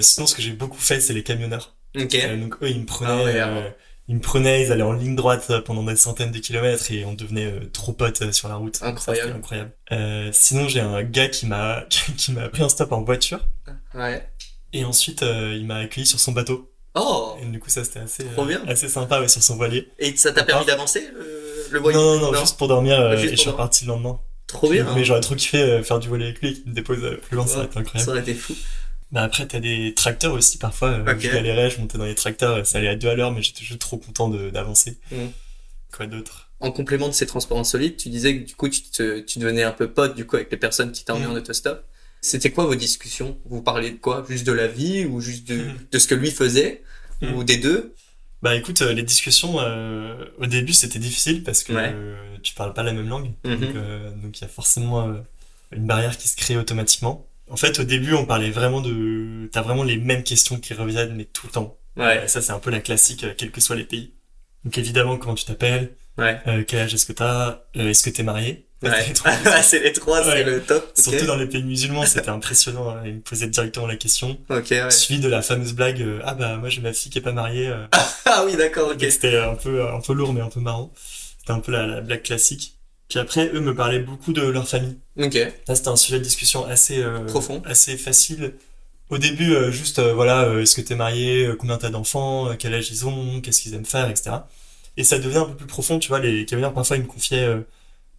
Sinon, 0.00 0.26
ce 0.26 0.34
que 0.34 0.40
j'ai 0.42 0.52
beaucoup 0.52 0.78
fait, 0.78 1.00
c'est 1.00 1.12
les 1.12 1.22
camionneurs. 1.22 1.76
Ok. 2.00 2.14
Euh, 2.14 2.36
donc 2.38 2.56
eux, 2.62 2.70
ils 2.70 2.80
me 2.80 2.86
prenaient, 2.86 3.10
Ah 3.10 3.24
ouais, 3.24 3.40
euh, 3.40 3.70
ils 4.08 4.16
me 4.16 4.20
prenaient, 4.20 4.62
ils 4.64 4.72
allaient 4.72 4.82
en 4.82 4.94
ligne 4.94 5.14
droite 5.16 5.52
pendant 5.66 5.82
des 5.82 5.96
centaines 5.96 6.32
de 6.32 6.38
kilomètres 6.38 6.90
et 6.90 7.04
on 7.04 7.12
devenait 7.12 7.52
trop 7.74 7.92
potes 7.92 8.32
sur 8.32 8.48
la 8.48 8.54
route. 8.56 8.76
Ça, 8.76 8.86
Incroyable. 8.86 9.26
c'était 9.26 9.38
incroyable. 9.38 9.72
Euh, 9.92 10.30
sinon, 10.32 10.66
j'ai 10.66 10.80
un 10.80 11.02
gars 11.02 11.28
qui 11.28 11.44
m'a 11.46 11.84
qui 12.16 12.32
m'a 12.32 12.48
pris 12.48 12.62
un 12.62 12.68
stop 12.70 12.90
en 12.92 13.02
voiture 13.02 13.40
Ouais. 13.94 14.26
Et 14.72 14.84
ensuite 14.84 15.22
euh, 15.22 15.54
il 15.56 15.66
m'a 15.66 15.76
accueilli 15.76 16.06
sur 16.06 16.20
son 16.20 16.32
bateau. 16.32 16.68
Oh. 16.94 17.36
Et 17.42 17.46
du 17.46 17.58
coup, 17.58 17.70
ça 17.70 17.84
c'était 17.84 18.00
assez 18.00 18.24
euh, 18.38 18.58
assez 18.66 18.88
sympa 18.88 19.20
ouais, 19.20 19.28
sur 19.28 19.42
son 19.42 19.56
voilier. 19.56 19.88
Et 19.98 20.14
ça 20.16 20.32
t'a 20.32 20.44
permis 20.44 20.66
d'avancer 20.66 21.08
le, 21.14 21.66
le 21.70 21.78
voyage 21.78 22.00
Non, 22.00 22.18
non, 22.20 22.32
non, 22.32 22.40
juste 22.40 22.58
pour 22.58 22.68
dormir 22.68 23.00
euh, 23.00 23.16
Juste 23.16 23.24
et 23.24 23.28
pour 23.28 23.36
je 23.36 23.40
suis 23.40 23.50
reparti 23.50 23.84
le 23.84 23.88
lendemain. 23.92 24.20
Trop 24.46 24.68
bien. 24.70 24.84
Mais 24.94 25.00
hein. 25.00 25.04
j'aurais 25.04 25.20
trop 25.22 25.34
kiffé 25.34 25.58
euh, 25.62 25.82
faire 25.82 25.98
du 25.98 26.08
volet 26.08 26.26
avec 26.26 26.40
lui 26.42 26.48
et 26.50 26.52
qu'il 26.54 26.68
me 26.68 26.74
dépose 26.74 27.02
euh, 27.02 27.16
plus 27.16 27.36
loin, 27.36 27.46
ça 27.46 27.56
aurait 27.58 27.66
été 27.66 27.78
incroyable. 27.78 28.04
Ça 28.04 28.10
aurait 28.10 28.20
été 28.20 28.34
fou. 28.34 28.54
Bah 29.10 29.22
après, 29.22 29.46
t'as 29.46 29.60
des 29.60 29.94
tracteurs 29.94 30.34
aussi 30.34 30.58
parfois. 30.58 30.88
euh, 30.90 31.12
Ok. 31.14 31.20
Je 31.20 31.28
galérais, 31.30 31.70
je 31.70 31.80
montais 31.80 31.96
dans 31.98 32.04
les 32.04 32.14
tracteurs, 32.14 32.56
euh, 32.56 32.64
ça 32.64 32.78
allait 32.78 32.88
à 32.88 32.96
deux 32.96 33.08
à 33.08 33.14
l'heure, 33.14 33.30
mais 33.32 33.40
j'étais 33.42 33.64
juste 33.64 33.80
trop 33.80 33.96
content 33.96 34.28
d'avancer. 34.28 34.98
Mm. 35.10 35.16
Quoi 35.96 36.06
d'autre? 36.06 36.50
En 36.60 36.70
complément 36.72 37.08
de 37.08 37.12
ces 37.12 37.26
transports 37.26 37.58
insolites, 37.58 37.96
tu 37.96 38.08
disais 38.10 38.38
que 38.38 38.46
du 38.46 38.54
coup 38.54 38.68
tu, 38.68 38.82
te, 38.82 39.20
tu 39.20 39.38
devenais 39.38 39.62
un 39.64 39.72
peu 39.72 39.90
pote 39.90 40.14
du 40.14 40.26
coup 40.26 40.36
avec 40.36 40.50
les 40.50 40.56
personnes 40.58 40.92
qui 40.92 41.04
t'emmenaient 41.04 41.26
Mm. 41.26 41.30
en 41.32 41.36
autostop. 41.36 41.84
C'était 42.24 42.50
quoi 42.52 42.66
vos 42.66 42.76
discussions? 42.76 43.36
Vous 43.46 43.62
parliez 43.62 43.90
de 43.90 43.96
quoi? 43.96 44.24
Juste 44.28 44.46
de 44.46 44.52
la 44.52 44.68
vie 44.68 45.04
ou 45.04 45.20
juste 45.20 45.46
de, 45.48 45.56
Mm. 45.56 45.74
de 45.90 45.98
ce 45.98 46.06
que 46.06 46.14
lui 46.14 46.30
faisait? 46.30 46.82
Mm. 47.20 47.34
ou 47.34 47.44
des 47.44 47.56
deux? 47.58 47.94
Bah 48.42 48.56
écoute, 48.56 48.80
euh, 48.82 48.92
les 48.92 49.02
discussions 49.04 49.60
euh, 49.60 50.24
au 50.38 50.46
début 50.46 50.72
c'était 50.72 50.98
difficile 50.98 51.44
parce 51.44 51.62
que 51.62 51.72
Ouais. 51.72 51.92
euh, 51.94 52.36
tu 52.42 52.54
parles 52.54 52.74
pas 52.74 52.82
la 52.82 52.92
même 52.92 53.08
langue, 53.08 53.30
Mhm. 53.44 53.56
donc 53.60 53.76
euh, 53.76 54.10
donc 54.22 54.38
il 54.38 54.42
y 54.42 54.44
a 54.44 54.48
forcément 54.48 55.08
euh, 55.08 55.12
une 55.72 55.86
barrière 55.86 56.16
qui 56.18 56.26
se 56.28 56.36
crée 56.36 56.56
automatiquement. 56.56 57.26
En 57.50 57.56
fait, 57.56 57.78
au 57.78 57.84
début, 57.84 58.14
on 58.14 58.24
parlait 58.24 58.50
vraiment 58.50 58.80
de, 58.80 59.48
t'as 59.52 59.62
vraiment 59.62 59.84
les 59.84 59.96
mêmes 59.98 60.22
questions 60.24 60.58
qui 60.58 60.74
reviennent 60.74 61.14
mais 61.14 61.24
tout 61.26 61.46
le 61.46 61.52
temps. 61.52 61.76
Ouais. 61.96 62.26
Ça 62.26 62.40
c'est 62.42 62.52
un 62.52 62.58
peu 62.58 62.70
la 62.70 62.80
classique, 62.80 63.24
quels 63.36 63.50
que 63.52 63.60
soient 63.60 63.76
les 63.76 63.84
pays. 63.84 64.12
Donc 64.64 64.76
évidemment, 64.78 65.16
comment 65.18 65.34
tu 65.34 65.44
t'appelles, 65.44 65.92
Ouais. 66.18 66.40
quel 66.66 66.80
âge 66.80 66.94
est-ce 66.94 67.06
que 67.06 67.12
t'as, 67.12 67.62
est-ce 67.74 68.02
que 68.04 68.10
t'es 68.10 68.22
marié? 68.24 68.66
Ouais. 69.24 69.62
c'est 69.62 69.80
les 69.80 69.92
trois 69.92 70.22
c'est 70.24 70.30
Ouais. 70.30 70.44
le 70.44 70.60
top. 70.62 70.90
Surtout 70.98 71.26
dans 71.26 71.36
les 71.36 71.46
pays 71.46 71.62
musulmans, 71.62 72.04
c'était 72.04 72.28
impressionnant. 72.28 72.90
hein. 72.90 73.02
Ils 73.04 73.14
me 73.14 73.20
posaient 73.20 73.46
directement 73.46 73.86
la 73.86 73.96
question. 73.96 74.38
Ok, 74.50 74.66
ouais. 74.70 74.90
Suivi 74.90 75.20
de 75.20 75.28
la 75.28 75.42
fameuse 75.42 75.72
blague 75.74 76.02
euh, 76.02 76.20
Ah 76.24 76.34
bah 76.34 76.56
moi 76.56 76.68
j'ai 76.68 76.80
ma 76.80 76.92
fille 76.92 77.10
qui 77.10 77.18
est 77.18 77.22
pas 77.22 77.32
mariée. 77.32 77.68
euh. 77.68 77.86
Ah 78.26 78.44
oui, 78.46 78.56
d'accord, 78.56 78.90
ok. 78.92 79.00
C'était 79.10 79.36
un 79.38 79.54
peu 79.54 79.86
un 79.86 80.00
peu 80.00 80.12
lourd 80.14 80.32
mais 80.32 80.40
un 80.40 80.48
peu 80.48 80.60
marrant. 80.60 80.92
C'était 81.38 81.52
un 81.52 81.60
peu 81.60 81.70
la, 81.72 81.86
la 81.86 82.00
blague 82.00 82.22
classique. 82.22 82.74
Puis 83.08 83.18
après 83.18 83.50
eux 83.52 83.60
me 83.60 83.74
parlaient 83.74 83.98
beaucoup 84.00 84.32
de 84.32 84.42
leur 84.42 84.66
famille. 84.66 84.96
Ok. 85.20 85.34
Là 85.68 85.74
c'était 85.74 85.88
un 85.88 85.96
sujet 85.96 86.18
de 86.18 86.24
discussion 86.24 86.64
assez 86.66 87.02
euh, 87.02 87.24
Profond. 87.26 87.62
assez 87.66 87.96
facile. 87.98 88.54
Au 89.10 89.18
début 89.18 89.52
euh, 89.54 89.70
juste 89.70 89.98
euh, 89.98 90.14
voilà 90.14 90.44
euh, 90.44 90.62
est-ce 90.62 90.74
que 90.74 90.80
t'es 90.80 90.94
marié, 90.94 91.44
euh, 91.46 91.54
combien 91.56 91.76
t'as 91.76 91.90
d'enfants, 91.90 92.48
euh, 92.48 92.54
quel 92.58 92.72
âge 92.74 92.90
ils 92.90 93.06
ont, 93.06 93.40
qu'est-ce 93.42 93.60
qu'ils 93.60 93.74
aiment 93.74 93.84
faire, 93.84 94.08
etc. 94.08 94.30
Et 94.96 95.04
ça 95.04 95.18
devenait 95.18 95.40
un 95.40 95.44
peu 95.44 95.54
plus 95.54 95.66
profond. 95.66 95.98
Tu 95.98 96.08
vois 96.08 96.20
les 96.20 96.46
camionneurs 96.46 96.72
parfois 96.72 96.96
ils 96.96 97.02
me 97.02 97.08
confiaient 97.08 97.44
euh, 97.44 97.60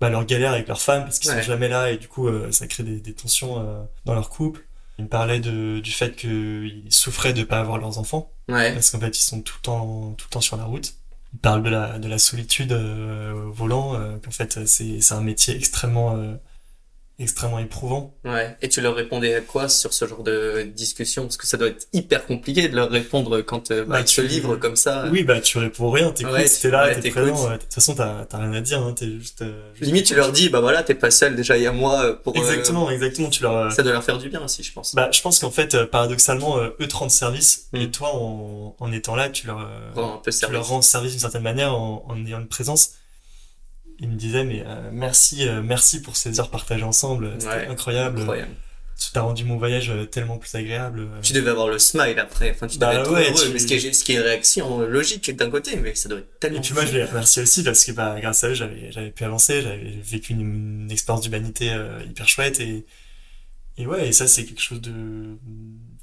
bah, 0.04 0.10
leurs 0.10 0.26
galères 0.26 0.52
avec 0.52 0.68
leurs 0.68 0.82
femmes 0.82 1.04
parce 1.04 1.18
qu'ils 1.20 1.32
Ouais. 1.32 1.42
sont 1.42 1.48
jamais 1.48 1.70
là 1.70 1.90
et 1.92 1.98
du 1.98 2.08
coup 2.08 2.28
euh, 2.28 2.52
ça 2.52 2.68
crée 2.68 2.84
des, 2.84 3.00
des 3.00 3.14
tensions 3.14 3.60
euh, 3.60 3.82
dans 4.06 4.14
leur 4.14 4.30
couple. 4.30 4.66
Ils 5.00 5.06
me 5.06 5.10
parlaient 5.10 5.40
de, 5.40 5.80
du 5.80 5.92
fait 5.92 6.16
qu'ils 6.16 6.84
souffraient 6.90 7.34
de 7.34 7.44
pas 7.44 7.60
avoir 7.60 7.78
leurs 7.78 7.98
enfants 7.98 8.32
Ouais. 8.50 8.74
parce 8.74 8.90
qu'en 8.92 9.00
fait 9.00 9.18
ils 9.18 9.24
sont 9.24 9.42
tout 9.42 9.56
le 9.60 9.62
temps 9.62 10.14
tout 10.18 10.28
le 10.30 10.34
temps 10.34 10.42
sur 10.42 10.58
la 10.58 10.66
route. 10.66 10.94
Ils 11.34 11.40
parlent 11.40 11.64
de 11.64 11.70
la 11.70 11.98
de 11.98 12.08
la 12.08 12.20
solitude 12.20 12.74
euh, 12.74 13.34
au 13.48 13.52
volant, 13.52 13.96
euh, 13.96 14.18
qu'en 14.24 14.32
fait 14.32 14.66
c'est 14.68 15.00
c'est 15.02 15.14
un 15.16 15.22
métier 15.22 15.56
extrêmement 15.56 16.16
euh, 16.18 16.36
extrêmement 17.24 17.60
éprouvant. 17.60 18.14
Ouais. 18.26 18.56
Et 18.62 18.70
tu 18.70 18.80
leur 18.82 18.94
répondais 18.96 19.34
à 19.36 19.42
quoi 19.42 19.68
sur 19.70 19.94
ce 19.94 20.06
genre 20.08 20.22
de 20.24 20.62
discussion? 20.76 21.24
Parce 21.24 21.38
que 21.38 21.48
ça 21.48 21.58
doit 21.58 21.70
être 21.70 21.88
hyper 21.94 22.26
compliqué 22.26 22.68
de 22.70 22.76
leur 22.76 22.90
répondre 22.90 23.42
quand 23.42 23.72
euh, 23.72 23.84
bah, 23.86 23.98
Bah, 24.00 24.04
tu- 24.04 24.22
livrent 24.28 24.56
comme 24.58 24.76
ça. 24.76 25.06
Oui 25.12 25.24
bah 25.24 25.42
tu 25.42 25.58
réponds 25.58 25.90
rien, 25.90 26.12
t'écoutes, 26.12 26.34
Ouais, 26.34 26.46
t'es 26.48 26.70
là, 26.70 26.86
ouais, 26.86 27.00
t'es 27.00 27.10
présent. 27.10 27.50
De 27.52 27.58
toute 27.58 27.74
façon 27.74 27.96
t'as 27.96 28.26
rien 28.32 28.54
à 28.54 28.62
dire, 28.62 28.82
hein, 28.82 28.94
t'es 28.96 29.08
juste, 29.20 29.42
euh, 29.42 29.70
juste- 29.74 29.86
Limite, 29.86 30.06
tu 30.06 30.16
leur 30.16 30.32
dis, 30.32 30.50
bah 30.50 30.60
voilà, 30.62 30.84
t'es 30.84 30.94
pas 30.96 31.10
seul, 31.12 31.36
déjà 31.36 31.58
il 31.58 31.64
y 31.64 31.68
a 31.68 31.72
moi 31.72 32.04
euh, 32.04 32.14
pour. 32.14 32.36
euh, 32.36 32.40
Exactement, 32.40 32.90
exactement. 32.92 33.30
Tu 33.30 33.42
leur 33.44 33.72
ça 33.72 33.82
doit 33.84 33.94
leur 33.94 34.04
faire 34.04 34.18
du 34.18 34.30
bien 34.30 34.44
aussi, 34.44 34.62
je 34.64 34.72
pense. 34.74 34.94
Bah, 34.96 35.10
je 35.12 35.22
pense 35.22 35.40
qu'en 35.40 35.52
fait, 35.52 35.74
euh, 35.76 35.86
paradoxalement, 35.88 36.58
euh, 36.60 36.70
eux 36.80 36.88
te 36.88 36.96
rendent 36.96 37.10
service, 37.12 37.68
Mm. 37.74 37.78
et 37.78 37.92
toi, 37.92 38.10
en, 38.14 38.76
en 38.80 38.92
étant 38.92 39.16
là, 39.16 39.30
tu 39.30 39.48
leur, 39.48 39.60
euh, 39.60 40.18
peu 40.24 40.32
tu 40.32 40.38
service. 40.38 40.54
leur 40.54 40.68
rends 40.68 40.82
service 40.82 41.12
d'une 41.12 41.20
certaine 41.22 41.42
manière 41.44 41.74
en, 41.74 42.06
en 42.08 42.26
ayant 42.26 42.40
une 42.40 42.48
présence. 42.48 42.92
Ils 44.04 44.10
me 44.10 44.16
disaient, 44.16 44.44
mais 44.44 44.64
euh, 44.68 44.90
merci, 44.92 45.48
euh, 45.48 45.64
merci 45.64 46.02
pour 46.02 46.16
ces 46.16 46.40
heures 46.40 46.52
partagées 46.52 46.84
ensemble, 46.84 47.32
c'était 47.40 47.48
Ouais, 47.54 47.68
incroyable. 47.68 48.20
Incroyable. 48.20 48.52
Tu 49.00 49.12
t'as 49.12 49.22
rendu 49.22 49.44
mon 49.44 49.58
voyage 49.58 49.90
euh, 49.90 50.06
tellement 50.06 50.38
plus 50.38 50.54
agréable. 50.56 51.08
Tu 51.24 51.34
devais 51.34 51.50
avoir 51.50 51.68
le 51.68 51.80
smile 51.80 52.20
après, 52.20 52.52
enfin 52.52 52.68
tu 52.68 52.78
Bah 52.78 52.92
devais 52.92 53.02
être 53.02 53.12
ouais, 53.12 53.30
heureux, 53.32 53.46
tu- 53.48 53.52
mais 53.54 53.60
ce 53.60 53.66
qui 53.66 53.74
est, 53.74 53.92
ce 53.94 54.04
qui 54.04 54.14
est 54.14 54.20
réaction 54.20 54.82
logique 54.82 55.36
d'un 55.36 55.50
côté, 55.50 55.78
mais 55.78 55.96
ça 55.96 56.10
doit 56.10 56.20
être 56.20 56.40
tellement. 56.40 56.60
Et 56.60 56.62
puis 56.62 56.74
moi, 56.76 56.86
je 56.86 56.92
les 56.94 57.04
remercie 57.04 57.40
aussi 57.42 57.64
parce 57.64 57.84
que 57.86 57.92
bah, 57.92 58.18
grâce 58.22 58.44
à 58.44 58.50
eux, 58.50 58.54
j'avais, 58.54 58.92
j'avais 58.92 59.10
pu 59.10 59.24
avancer, 59.24 59.62
j'avais 59.62 59.98
vécu 60.04 60.34
une, 60.34 60.82
une 60.84 60.92
expérience 60.92 61.24
d'humanité 61.24 61.72
euh, 61.74 62.04
hyper 62.08 62.28
chouette 62.30 62.60
et, 62.60 62.86
et 63.78 63.88
ouais, 63.88 64.10
et 64.10 64.12
ça, 64.12 64.28
c'est 64.28 64.46
quelque 64.46 64.62
chose 64.62 64.80
de, 64.82 65.38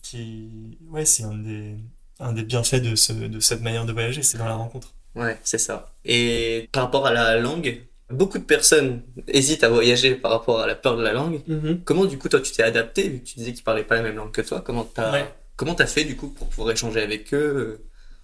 qui, 0.02 0.48
ouais, 0.88 1.04
c'est 1.04 1.22
un 1.22 1.34
des, 1.34 1.76
un 2.18 2.32
des 2.32 2.42
bienfaits 2.42 2.82
de 2.82 2.96
ce, 2.96 3.12
de 3.12 3.40
cette 3.40 3.60
manière 3.62 3.84
de 3.86 3.92
voyager, 3.92 4.22
c'est 4.22 4.38
dans 4.38 4.48
la 4.48 4.54
rencontre. 4.56 4.94
Ouais, 5.14 5.38
c'est 5.44 5.58
ça. 5.58 5.92
Et 6.04 6.68
par 6.72 6.84
rapport 6.84 7.06
à 7.06 7.12
la 7.12 7.36
langue, 7.36 7.80
beaucoup 8.10 8.38
de 8.38 8.44
personnes 8.44 9.02
hésitent 9.28 9.64
à 9.64 9.68
voyager 9.68 10.14
par 10.14 10.30
rapport 10.32 10.60
à 10.60 10.66
la 10.66 10.74
peur 10.74 10.96
de 10.96 11.02
la 11.02 11.12
langue. 11.12 11.40
Comment 11.84 12.04
du 12.04 12.18
coup 12.18 12.28
toi 12.28 12.40
tu 12.40 12.52
t'es 12.52 12.62
adapté 12.62 13.08
vu 13.08 13.20
que 13.20 13.26
tu 13.26 13.34
disais 13.36 13.52
qu'ils 13.52 13.64
parlaient 13.64 13.84
pas 13.84 13.94
la 13.96 14.02
même 14.02 14.16
langue 14.16 14.32
que 14.32 14.42
toi 14.42 14.62
Comment 14.64 14.84
t'as 14.84 15.12
Ouais. 15.12 15.34
comment 15.56 15.74
t'as 15.74 15.86
fait 15.86 16.04
du 16.04 16.16
coup 16.16 16.28
pour 16.28 16.48
pouvoir 16.48 16.70
échanger 16.72 17.00
avec 17.02 17.32
eux 17.34 17.80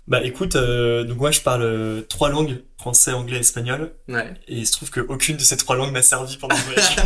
Bah 0.09 0.22
écoute, 0.25 0.55
euh, 0.57 1.05
donc 1.05 1.18
moi 1.18 1.31
je 1.33 1.40
parle 1.40 1.62
euh, 1.62 2.01
trois 2.09 2.29
langues, 2.31 2.62
français, 2.79 3.12
anglais, 3.12 3.38
espagnol, 3.40 3.92
Ouais. 4.09 4.33
et 4.49 4.57
il 4.59 4.66
se 4.66 4.72
trouve 4.72 4.90
qu'aucune 4.90 5.37
de 5.37 5.42
ces 5.42 5.57
trois 5.57 5.75
langues 5.77 5.92
m'a 5.92 6.03
servi 6.03 6.37
pendant 6.37 6.55
le 6.55 6.62
voyage. 6.62 6.96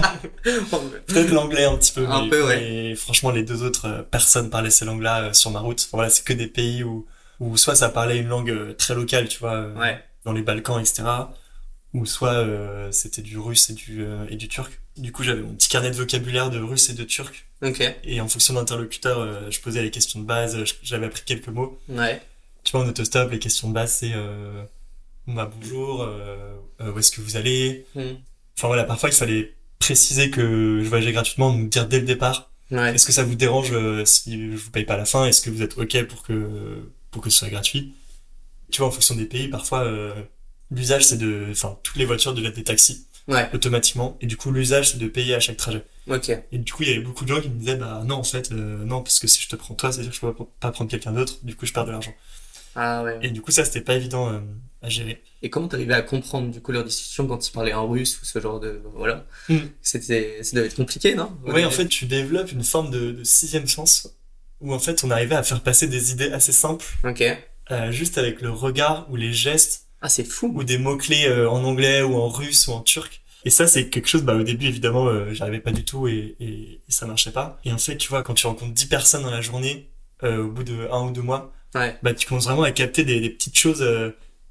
Peut-être 1.07 1.31
l'anglais 1.31 1.65
un 1.65 1.77
petit 1.77 1.93
peu, 1.93 2.07
Un 2.07 2.25
mais, 2.25 2.29
peu, 2.31 2.47
ouais. 2.47 2.61
mais 2.61 2.95
franchement 2.95 3.31
les 3.31 3.43
deux 3.43 3.63
autres, 3.63 3.87
euh, 3.87 4.03
personne 4.03 4.51
parlait 4.51 4.71
ces 4.71 4.85
langues-là 4.85 5.23
euh, 5.23 5.33
sur 5.33 5.51
ma 5.51 5.61
route. 5.61 5.81
Enfin, 5.81 5.97
voilà, 5.99 6.11
c'est 6.11 6.25
que 6.25 6.33
des 6.33 6.47
pays 6.47 6.85
où, 6.85 7.07
où 7.41 7.57
soit 7.57 7.75
ça 7.75 7.89
parlait 7.89 8.19
une 8.19 8.29
langue 8.29 8.51
euh, 8.51 8.75
très 8.75 8.95
locale, 8.95 9.29
tu 9.29 9.39
vois, 9.39 9.55
euh, 9.55 9.75
dans 10.25 10.33
les 10.33 10.43
Balkans, 10.43 10.79
etc., 10.81 11.03
ou 11.95 12.07
soit 12.07 12.35
euh, 12.35 12.91
c'était 12.93 13.23
du 13.23 13.39
russe 13.39 13.71
et 13.71 13.75
du, 13.75 14.03
euh, 14.05 14.27
et 14.31 14.37
du 14.37 14.49
turc. 14.49 14.81
Du 14.97 15.13
coup 15.13 15.23
j'avais 15.23 15.41
mon 15.43 15.55
petit 15.55 15.69
carnet 15.69 15.91
de 15.91 15.97
vocabulaire 15.97 16.51
de 16.51 16.59
russe 16.61 16.89
et 16.91 16.95
de 16.95 17.05
turc, 17.05 17.47
Ok. 17.63 17.83
et 18.05 18.21
en 18.21 18.29
fonction 18.29 18.55
de 18.55 18.59
l'interlocuteur, 18.59 19.19
euh, 19.19 19.51
je 19.51 19.61
posais 19.61 19.83
les 19.83 19.91
questions 19.91 20.21
de 20.21 20.25
base, 20.25 20.65
je- 20.65 20.75
j'avais 20.83 21.07
appris 21.07 21.23
quelques 21.25 21.49
mots. 21.49 21.79
Ouais. 21.89 22.21
Tu 22.65 22.73
vois, 22.73 22.83
en 22.85 22.89
autostop, 22.89 23.31
les 23.31 23.39
questions 23.39 23.69
de 23.69 23.75
base, 23.75 23.93
c'est 23.93 24.13
euh, 24.15 24.63
bah, 25.27 25.51
bonjour, 25.55 26.03
euh, 26.03 26.55
euh, 26.81 26.93
où 26.93 26.99
est-ce 26.99 27.11
que 27.11 27.21
vous 27.21 27.37
allez? 27.37 27.87
Hmm. 27.95 28.15
Enfin 28.59 28.67
voilà, 28.69 28.85
parfois 28.85 29.09
il 29.09 29.15
fallait 29.15 29.55
préciser 29.79 30.31
que 30.31 30.81
je 30.83 30.89
voyageais 30.89 31.13
gratuitement, 31.13 31.53
donc 31.53 31.71
dire 31.71 31.87
dès 31.89 32.01
le 32.01 32.07
départ, 32.07 32.51
Ouais. 32.71 32.95
est-ce 32.95 33.07
que 33.07 33.13
ça 33.13 33.25
vous 33.25 33.35
dérange 33.35 33.73
euh, 33.73 34.05
si 34.05 34.53
je 34.53 34.57
vous 34.57 34.71
paye 34.71 34.85
pas 34.85 34.95
à 34.95 34.99
la 34.99 35.07
fin? 35.07 35.25
Est-ce 35.27 35.41
que 35.43 35.51
vous 35.51 35.63
êtes 35.63 35.77
ok 35.79 36.05
pour 36.05 36.23
que 36.23 36.83
pour 37.11 37.21
que 37.23 37.31
ce 37.31 37.39
soit 37.39 37.49
gratuit? 37.49 37.95
Tu 38.71 38.79
vois, 38.79 38.89
en 38.89 38.91
fonction 38.93 39.17
des 39.17 39.25
pays, 39.25 39.49
parfois 39.49 39.81
euh, 39.85 40.15
l'usage 40.71 41.05
c'est 41.07 41.17
de, 41.19 41.47
enfin 41.51 41.79
toutes 41.83 41.97
les 41.97 42.05
voitures 42.05 42.35
deviennent 42.35 42.53
des 42.53 42.65
taxis 42.65 43.07
Ouais. 43.29 43.49
automatiquement, 43.55 44.17
et 44.21 44.27
du 44.27 44.37
coup 44.37 44.51
l'usage 44.51 44.91
c'est 44.93 44.99
de 44.99 45.07
payer 45.07 45.35
à 45.37 45.41
chaque 45.41 45.57
trajet. 45.59 45.85
Ok. 46.09 46.31
Et 46.51 46.59
du 46.59 46.73
coup 46.73 46.83
il 46.83 46.89
y 46.89 46.93
avait 46.93 47.03
beaucoup 47.03 47.25
de 47.25 47.29
gens 47.33 47.41
qui 47.41 47.49
me 47.49 47.59
disaient 47.59 47.77
bah 47.77 48.03
non 48.05 48.17
en 48.17 48.25
fait 48.25 48.51
euh, 48.51 48.85
non 48.85 49.03
parce 49.03 49.19
que 49.21 49.29
si 49.29 49.41
je 49.43 49.49
te 49.49 49.55
prends 49.57 49.75
toi, 49.75 49.93
c'est 49.93 50.01
dire 50.01 50.11
que 50.11 50.17
je 50.17 50.21
peux 50.21 50.33
pas 50.59 50.73
prendre 50.73 50.91
quelqu'un 50.91 51.13
d'autre, 51.13 51.39
du 51.45 51.55
coup 51.55 51.65
je 51.67 51.73
perds 51.73 51.85
de 51.85 51.93
l'argent. 51.93 52.15
Ah 52.75 53.03
ouais. 53.05 53.19
Et 53.23 53.31
du 53.31 53.41
coup 53.43 53.51
ça 53.53 53.65
c'était 53.65 53.83
pas 53.83 53.95
évident 53.95 54.33
euh, 54.33 54.41
à 54.83 54.89
gérer. 54.89 55.23
Et 55.43 55.51
comment 55.51 55.69
t'arrivais 55.69 55.95
à 55.95 56.03
comprendre 56.03 56.51
du 56.51 56.61
coup 56.61 56.73
leur 56.73 56.83
discussion 56.83 57.27
quand 57.29 57.47
ils 57.47 57.53
parlaient 57.53 57.73
en 57.75 57.87
russe 57.89 58.19
ou 58.21 58.25
ce 58.25 58.41
genre 58.41 58.59
de 58.59 58.81
voilà. 58.95 59.27
Hmm. 59.49 59.59
C'était 59.83 60.43
ça 60.43 60.57
devait 60.57 60.67
être 60.67 60.77
compliqué 60.77 61.15
non? 61.15 61.31
Ouais, 61.47 61.65
en 61.65 61.71
fait, 61.71 61.87
tu 61.87 62.07
développes 62.07 62.51
une 62.51 62.65
forme 62.65 62.91
de, 62.91 63.13
de 63.13 63.23
sixième 63.25 63.69
sens 63.69 64.09
où 64.61 64.75
en 64.75 64.79
fait 64.81 65.05
on 65.05 65.11
arrivait 65.11 65.37
à 65.37 65.43
faire 65.45 65.61
passer 65.63 65.87
des 65.87 66.11
idées 66.11 66.33
assez 66.33 66.53
simples 66.53 66.87
Ok. 67.05 67.23
euh, 67.71 67.93
juste 67.93 68.19
avec 68.19 68.41
le 68.41 68.51
regard 68.51 69.07
ou 69.11 69.17
les 69.17 69.33
gestes 69.33 69.87
Ah 70.03 70.09
c'est 70.09 70.25
fou. 70.25 70.53
ou 70.55 70.65
des 70.65 70.79
mots 70.79 70.97
clés 70.97 71.31
en 71.47 71.63
anglais 71.65 72.03
ou 72.03 72.17
en 72.17 72.29
russe 72.29 72.67
ou 72.69 72.73
en 72.73 72.81
turc. 72.81 73.21
Et 73.45 73.51
ça, 73.51 73.67
c'est 73.67 73.89
quelque 73.89 74.07
chose, 74.09 74.23
bah, 74.23 74.35
au 74.35 74.43
début, 74.43 74.67
évidemment, 74.67 75.07
euh, 75.09 75.33
j'arrivais 75.33 75.61
pas 75.61 75.73
du 75.73 75.83
tout 75.85 76.07
et, 76.09 76.37
et, 76.41 76.81
et 76.87 76.93
ça 76.93 77.07
marchait 77.07 77.31
pas. 77.33 77.59
Et 77.65 77.73
en 77.73 77.79
fait, 77.79 77.97
tu 77.97 78.09
vois, 78.11 78.23
quand 78.23 78.35
tu 78.35 78.47
rencontres 78.47 78.73
10 78.75 78.87
personnes 78.87 79.23
dans 79.23 79.31
la 79.31 79.41
journée, 79.41 79.89
euh, 80.23 80.45
au 80.45 80.51
bout 80.51 80.63
de 80.63 80.89
un 80.93 81.07
ou 81.07 81.11
deux 81.11 81.23
mois, 81.23 81.53
Ouais. 81.75 81.97
bah 82.03 82.13
tu 82.13 82.27
commences 82.27 82.45
vraiment 82.47 82.65
à 82.65 82.73
capter 82.73 83.05
des, 83.05 83.21
des 83.21 83.31
petites 83.31 83.57
choses 83.59 83.81
euh, 83.81 84.11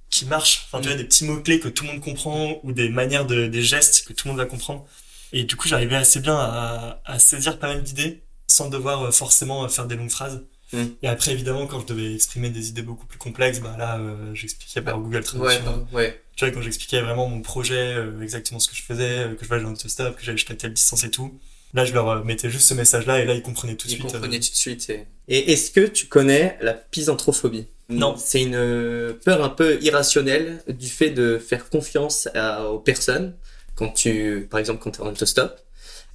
qui 0.09 0.25
marchent. 0.25 0.65
Enfin, 0.71 0.79
tu 0.81 0.87
Mm. 0.87 0.91
vois, 0.91 0.97
des 0.97 1.03
petits 1.03 1.25
mots 1.25 1.39
clés 1.41 1.59
que 1.59 1.67
tout 1.67 1.83
le 1.83 1.91
monde 1.91 2.01
comprend 2.01 2.59
ou 2.63 2.71
des 2.71 2.89
manières 2.89 3.25
de, 3.27 3.45
des 3.47 3.61
gestes 3.61 4.07
que 4.07 4.13
tout 4.13 4.27
le 4.27 4.31
monde 4.33 4.39
va 4.39 4.45
comprendre. 4.47 4.87
Et 5.33 5.43
du 5.43 5.55
coup, 5.55 5.67
j'arrivais 5.67 5.97
assez 5.97 6.19
bien 6.21 6.35
à, 6.37 6.99
à 7.05 7.19
saisir 7.19 7.59
pas 7.59 7.67
mal 7.67 7.83
d'idées 7.83 8.23
sans 8.47 8.69
devoir 8.69 9.03
euh, 9.03 9.11
forcément 9.11 9.65
euh, 9.65 9.67
faire 9.67 9.85
des 9.85 9.95
longues 9.97 10.09
phrases. 10.09 10.43
Mm. 10.73 10.83
Et 11.01 11.07
après, 11.07 11.31
évidemment, 11.31 11.65
quand 11.67 11.79
je 11.81 11.85
devais 11.87 12.13
exprimer 12.13 12.49
des 12.49 12.69
idées 12.69 12.81
beaucoup 12.83 13.05
plus 13.05 13.17
complexes, 13.17 13.59
bah 13.59 13.75
là, 13.77 13.97
euh, 13.99 14.33
j'expliquais 14.35 14.81
par 14.81 14.99
Google 14.99 15.17
Ouais, 15.17 15.21
Traduction. 15.23 15.63
pardon, 15.63 15.87
ouais. 15.93 16.21
Tu 16.35 16.45
vois, 16.45 16.53
quand 16.53 16.61
j'expliquais 16.61 17.01
vraiment 17.01 17.27
mon 17.27 17.41
projet, 17.41 17.95
euh, 17.95 18.21
exactement 18.21 18.59
ce 18.59 18.67
que 18.69 18.75
je 18.75 18.83
faisais, 18.83 19.17
euh, 19.19 19.35
que 19.35 19.43
je 19.43 19.47
voyageais 19.47 19.67
en 19.67 19.73
autostop, 19.73 20.15
que 20.15 20.23
j'allais 20.23 20.37
jusqu'à 20.37 20.53
telle 20.55 20.73
distance 20.73 21.03
et 21.03 21.11
tout. 21.11 21.37
Là, 21.73 21.85
je 21.85 21.93
leur 21.93 22.09
euh, 22.09 22.23
mettais 22.23 22.49
juste 22.49 22.67
ce 22.67 22.73
message-là 22.73 23.19
et 23.19 23.25
là, 23.25 23.33
ils 23.33 23.41
comprenaient 23.41 23.75
tout 23.75 23.87
de 23.87 23.91
Ils 23.93 23.95
suite. 23.97 24.09
euh, 24.09 24.11
comprenaient 24.13 24.39
tout 24.39 24.49
de 24.49 24.55
suite. 24.55 24.89
Et, 24.89 25.05
et 25.27 25.51
est-ce 25.51 25.71
que 25.71 25.81
tu 25.85 26.07
connais 26.07 26.57
la 26.61 26.73
pisanthrophobie 26.73 27.65
Non. 27.89 28.15
C'est 28.17 28.41
une 28.41 29.15
peur 29.25 29.43
un 29.43 29.49
peu 29.49 29.77
irrationnelle 29.81 30.63
du 30.67 30.87
fait 30.87 31.09
de 31.09 31.37
faire 31.37 31.69
confiance 31.69 32.27
à- 32.35 32.65
aux 32.65 32.79
personnes 32.79 33.35
quand 33.75 33.89
tu, 33.89 34.47
par 34.49 34.59
exemple, 34.59 34.81
quand 34.83 34.91
tu 34.91 34.99
es 35.01 35.03
en 35.03 35.07
autostop. 35.07 35.59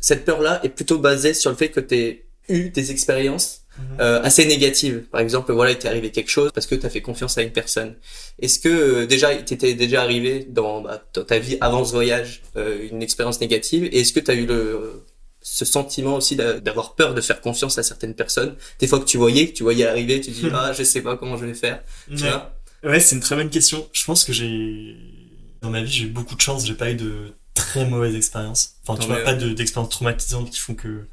Cette 0.00 0.24
peur-là 0.24 0.60
est 0.64 0.68
plutôt 0.68 0.98
basée 0.98 1.34
sur 1.34 1.50
le 1.50 1.56
fait 1.56 1.70
que 1.70 1.80
tu 1.80 2.24
eu 2.48 2.68
des 2.70 2.90
expériences. 2.90 3.62
Euh, 4.00 4.22
assez 4.22 4.46
négatives. 4.46 5.02
Par 5.10 5.20
exemple, 5.20 5.52
voilà, 5.52 5.72
il 5.72 5.78
t'est 5.78 5.88
arrivé 5.88 6.10
quelque 6.10 6.30
chose 6.30 6.50
parce 6.54 6.66
que 6.66 6.74
tu 6.74 6.84
as 6.86 6.90
fait 6.90 7.00
confiance 7.02 7.38
à 7.38 7.42
une 7.42 7.52
personne. 7.52 7.94
Est-ce 8.40 8.58
que 8.58 8.68
euh, 8.68 9.06
déjà, 9.06 9.32
il 9.32 9.44
t'était 9.44 9.74
déjà 9.74 10.02
arrivé 10.02 10.46
dans, 10.48 10.80
bah, 10.80 11.02
dans 11.14 11.24
ta 11.24 11.38
vie 11.38 11.56
avant 11.60 11.84
ce 11.84 11.92
voyage 11.92 12.42
euh, 12.56 12.88
une 12.90 13.02
expérience 13.02 13.40
négative? 13.40 13.84
Et 13.92 14.00
est-ce 14.00 14.12
que 14.12 14.20
tu 14.20 14.30
as 14.30 14.34
eu 14.34 14.46
le 14.46 15.02
ce 15.46 15.66
sentiment 15.66 16.16
aussi 16.16 16.36
d'a- 16.36 16.58
d'avoir 16.58 16.94
peur 16.94 17.12
de 17.14 17.20
faire 17.20 17.40
confiance 17.40 17.76
à 17.78 17.82
certaines 17.82 18.14
personnes? 18.14 18.56
Des 18.78 18.86
fois 18.86 18.98
que 18.98 19.04
tu 19.04 19.18
voyais, 19.18 19.48
que 19.48 19.52
tu 19.52 19.62
voyais 19.62 19.86
arriver, 19.86 20.20
tu 20.20 20.30
dis 20.30 20.46
ah 20.54 20.72
je 20.72 20.82
sais 20.82 21.02
pas 21.02 21.16
comment 21.16 21.36
je 21.36 21.44
vais 21.46 21.54
faire. 21.54 21.82
Tu 22.08 22.22
Ouais. 22.24 22.30
vois? 22.30 22.54
Ouais, 22.84 23.00
c'est 23.00 23.14
une 23.16 23.22
très 23.22 23.34
bonne 23.36 23.50
question. 23.50 23.88
Je 23.92 24.04
pense 24.04 24.24
que 24.24 24.32
j'ai, 24.32 24.96
dans 25.62 25.70
ma 25.70 25.82
vie, 25.82 25.90
j'ai 25.90 26.04
eu 26.04 26.08
beaucoup 26.08 26.34
de 26.34 26.40
chance. 26.40 26.66
J'ai 26.66 26.74
pas 26.74 26.90
eu 26.90 26.94
de 26.94 27.32
très 27.54 27.86
mauvaises 27.86 28.14
expériences. 28.14 28.74
Enfin, 28.86 29.00
tu 29.00 29.06
vois, 29.06 29.22
pas 29.24 29.34
de, 29.34 29.50
d'expériences 29.54 29.90
traumatisantes 29.90 30.50
qui 30.50 30.58
font 30.58 30.74
que, 30.74 31.06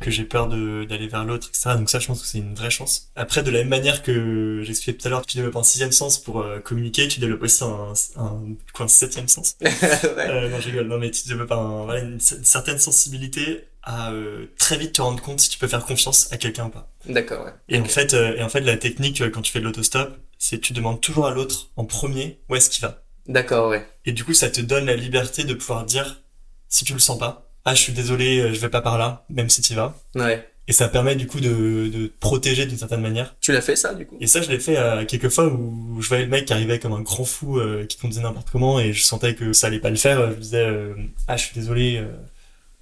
que 0.00 0.10
j'ai 0.10 0.24
peur 0.24 0.48
de, 0.48 0.84
d'aller 0.84 1.08
vers 1.08 1.24
l'autre, 1.24 1.48
etc. 1.48 1.70
Donc 1.76 1.88
ça, 1.88 1.98
je 1.98 2.06
pense 2.06 2.20
que 2.20 2.26
c'est 2.26 2.38
une 2.38 2.54
vraie 2.54 2.70
chance. 2.70 3.10
Après, 3.16 3.42
de 3.42 3.50
la 3.50 3.58
même 3.60 3.68
manière 3.68 4.02
que 4.02 4.60
j'expliquais 4.62 4.98
tout 4.98 5.06
à 5.08 5.10
l'heure, 5.10 5.24
tu 5.24 5.36
développes 5.38 5.56
un 5.56 5.62
sixième 5.62 5.92
sens 5.92 6.18
pour 6.18 6.40
euh, 6.40 6.58
communiquer, 6.60 7.08
tu 7.08 7.18
développes 7.20 7.42
aussi 7.42 7.64
un, 7.64 7.92
un, 8.16 8.42
quoi, 8.74 8.84
un 8.84 8.88
septième 8.88 9.28
sens. 9.28 9.56
ouais. 9.62 9.70
Euh, 10.18 10.48
non, 10.50 10.60
je 10.60 10.66
rigole. 10.68 10.86
Non, 10.88 10.98
mais 10.98 11.10
tu 11.10 11.26
développes 11.28 11.52
un, 11.52 11.84
voilà, 11.84 12.00
une, 12.00 12.18
cer- 12.18 12.44
certaine 12.44 12.78
sensibilité 12.78 13.64
à 13.82 14.12
euh, 14.12 14.46
très 14.58 14.76
vite 14.76 14.92
te 14.94 15.02
rendre 15.02 15.22
compte 15.22 15.40
si 15.40 15.48
tu 15.48 15.58
peux 15.58 15.68
faire 15.68 15.84
confiance 15.86 16.30
à 16.32 16.36
quelqu'un 16.36 16.66
ou 16.66 16.70
pas. 16.70 16.90
D'accord, 17.06 17.44
ouais. 17.46 17.52
Et 17.68 17.78
en 17.78 17.84
fait, 17.84 18.14
euh, 18.14 18.36
et 18.36 18.42
en 18.42 18.48
fait, 18.48 18.60
la 18.60 18.76
technique 18.76 19.20
euh, 19.22 19.30
quand 19.30 19.42
tu 19.42 19.52
fais 19.52 19.60
de 19.60 19.64
l'autostop, 19.64 20.16
c'est 20.38 20.58
tu 20.60 20.72
demandes 20.72 21.00
toujours 21.00 21.26
à 21.26 21.30
l'autre 21.30 21.70
en 21.76 21.84
premier 21.84 22.40
où 22.50 22.56
est-ce 22.56 22.68
qu'il 22.68 22.82
va. 22.82 23.02
D'accord, 23.28 23.70
ouais. 23.70 23.86
Et 24.04 24.12
du 24.12 24.24
coup, 24.24 24.34
ça 24.34 24.50
te 24.50 24.60
donne 24.60 24.86
la 24.86 24.96
liberté 24.96 25.44
de 25.44 25.54
pouvoir 25.54 25.84
dire 25.84 26.20
si 26.68 26.84
tu 26.84 26.92
le 26.92 26.98
sens 26.98 27.18
pas, 27.18 27.45
ah 27.66 27.74
je 27.74 27.82
suis 27.82 27.92
désolé, 27.92 28.38
euh, 28.40 28.54
je 28.54 28.60
vais 28.60 28.70
pas 28.70 28.80
par 28.80 28.96
là, 28.96 29.26
même 29.28 29.50
si 29.50 29.60
tu 29.60 29.74
vas. 29.74 29.94
Ouais. 30.14 30.48
Et 30.68 30.72
ça 30.72 30.88
permet 30.88 31.14
du 31.14 31.26
coup 31.28 31.38
de, 31.38 31.88
de 31.88 32.06
te 32.08 32.18
protéger 32.18 32.66
d'une 32.66 32.76
certaine 32.78 33.00
manière. 33.00 33.36
Tu 33.40 33.52
l'as 33.52 33.60
fait 33.60 33.76
ça 33.76 33.94
du 33.94 34.04
coup? 34.04 34.16
Et 34.20 34.26
ça, 34.26 34.42
je 34.42 34.48
l'ai 34.50 34.58
fait 34.58 34.76
à 34.76 35.04
quelques 35.04 35.28
fois 35.28 35.46
où 35.46 36.00
je 36.00 36.08
voyais 36.08 36.24
le 36.24 36.28
mec 36.30 36.46
qui 36.46 36.52
arrivait 36.52 36.80
comme 36.80 36.92
un 36.92 37.02
grand 37.02 37.24
fou, 37.24 37.60
euh, 37.60 37.86
qui 37.86 37.98
conduisait 37.98 38.22
n'importe 38.22 38.50
comment, 38.50 38.80
et 38.80 38.92
je 38.92 39.02
sentais 39.04 39.36
que 39.36 39.52
ça 39.52 39.68
allait 39.68 39.78
pas 39.78 39.90
le 39.90 39.96
faire. 39.96 40.28
Je 40.30 40.34
lui 40.34 40.40
disais, 40.40 40.64
euh, 40.66 40.94
ah, 41.28 41.36
je 41.36 41.44
suis 41.44 41.54
désolé, 41.54 41.98
euh, 41.98 42.06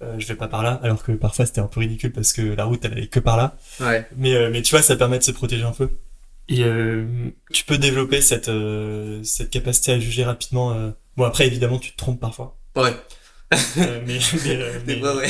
euh, 0.01 0.15
je 0.17 0.25
vais 0.25 0.33
pas 0.35 0.47
par 0.47 0.63
là. 0.63 0.79
Alors 0.81 1.03
que 1.03 1.11
parfois, 1.11 1.45
c'était 1.45 1.61
un 1.61 1.67
peu 1.67 1.79
ridicule 1.81 2.11
parce 2.11 2.33
que 2.33 2.41
la 2.41 2.65
route, 2.65 2.83
elle 2.85 2.93
allait 2.93 3.07
que 3.07 3.19
par 3.19 3.37
là. 3.37 3.55
Ouais. 3.79 4.07
Mais, 4.17 4.33
euh, 4.33 4.49
mais 4.51 4.63
tu 4.63 4.71
vois, 4.71 4.81
ça 4.81 4.95
permet 4.95 5.19
de 5.19 5.23
se 5.23 5.31
protéger 5.31 5.63
un 5.63 5.71
peu. 5.71 5.89
Et 6.49 6.63
euh, 6.63 7.05
tu 7.51 7.65
peux 7.65 7.77
développer 7.77 8.21
cette, 8.21 8.49
euh, 8.49 9.21
cette 9.23 9.51
capacité 9.51 9.91
à 9.91 9.99
juger 9.99 10.23
rapidement. 10.23 10.73
euh. 10.73 10.89
Bon, 11.17 11.23
après, 11.25 11.45
évidemment, 11.45 11.77
tu 11.77 11.91
te 11.91 11.97
trompes 11.97 12.19
parfois. 12.19 12.57
Ouais. 12.75 12.93
Euh, 13.53 14.01
mais 14.05 14.19
mais, 14.45 14.55
euh, 14.55 14.79
mais- 14.87 15.01
ouais. 15.01 15.27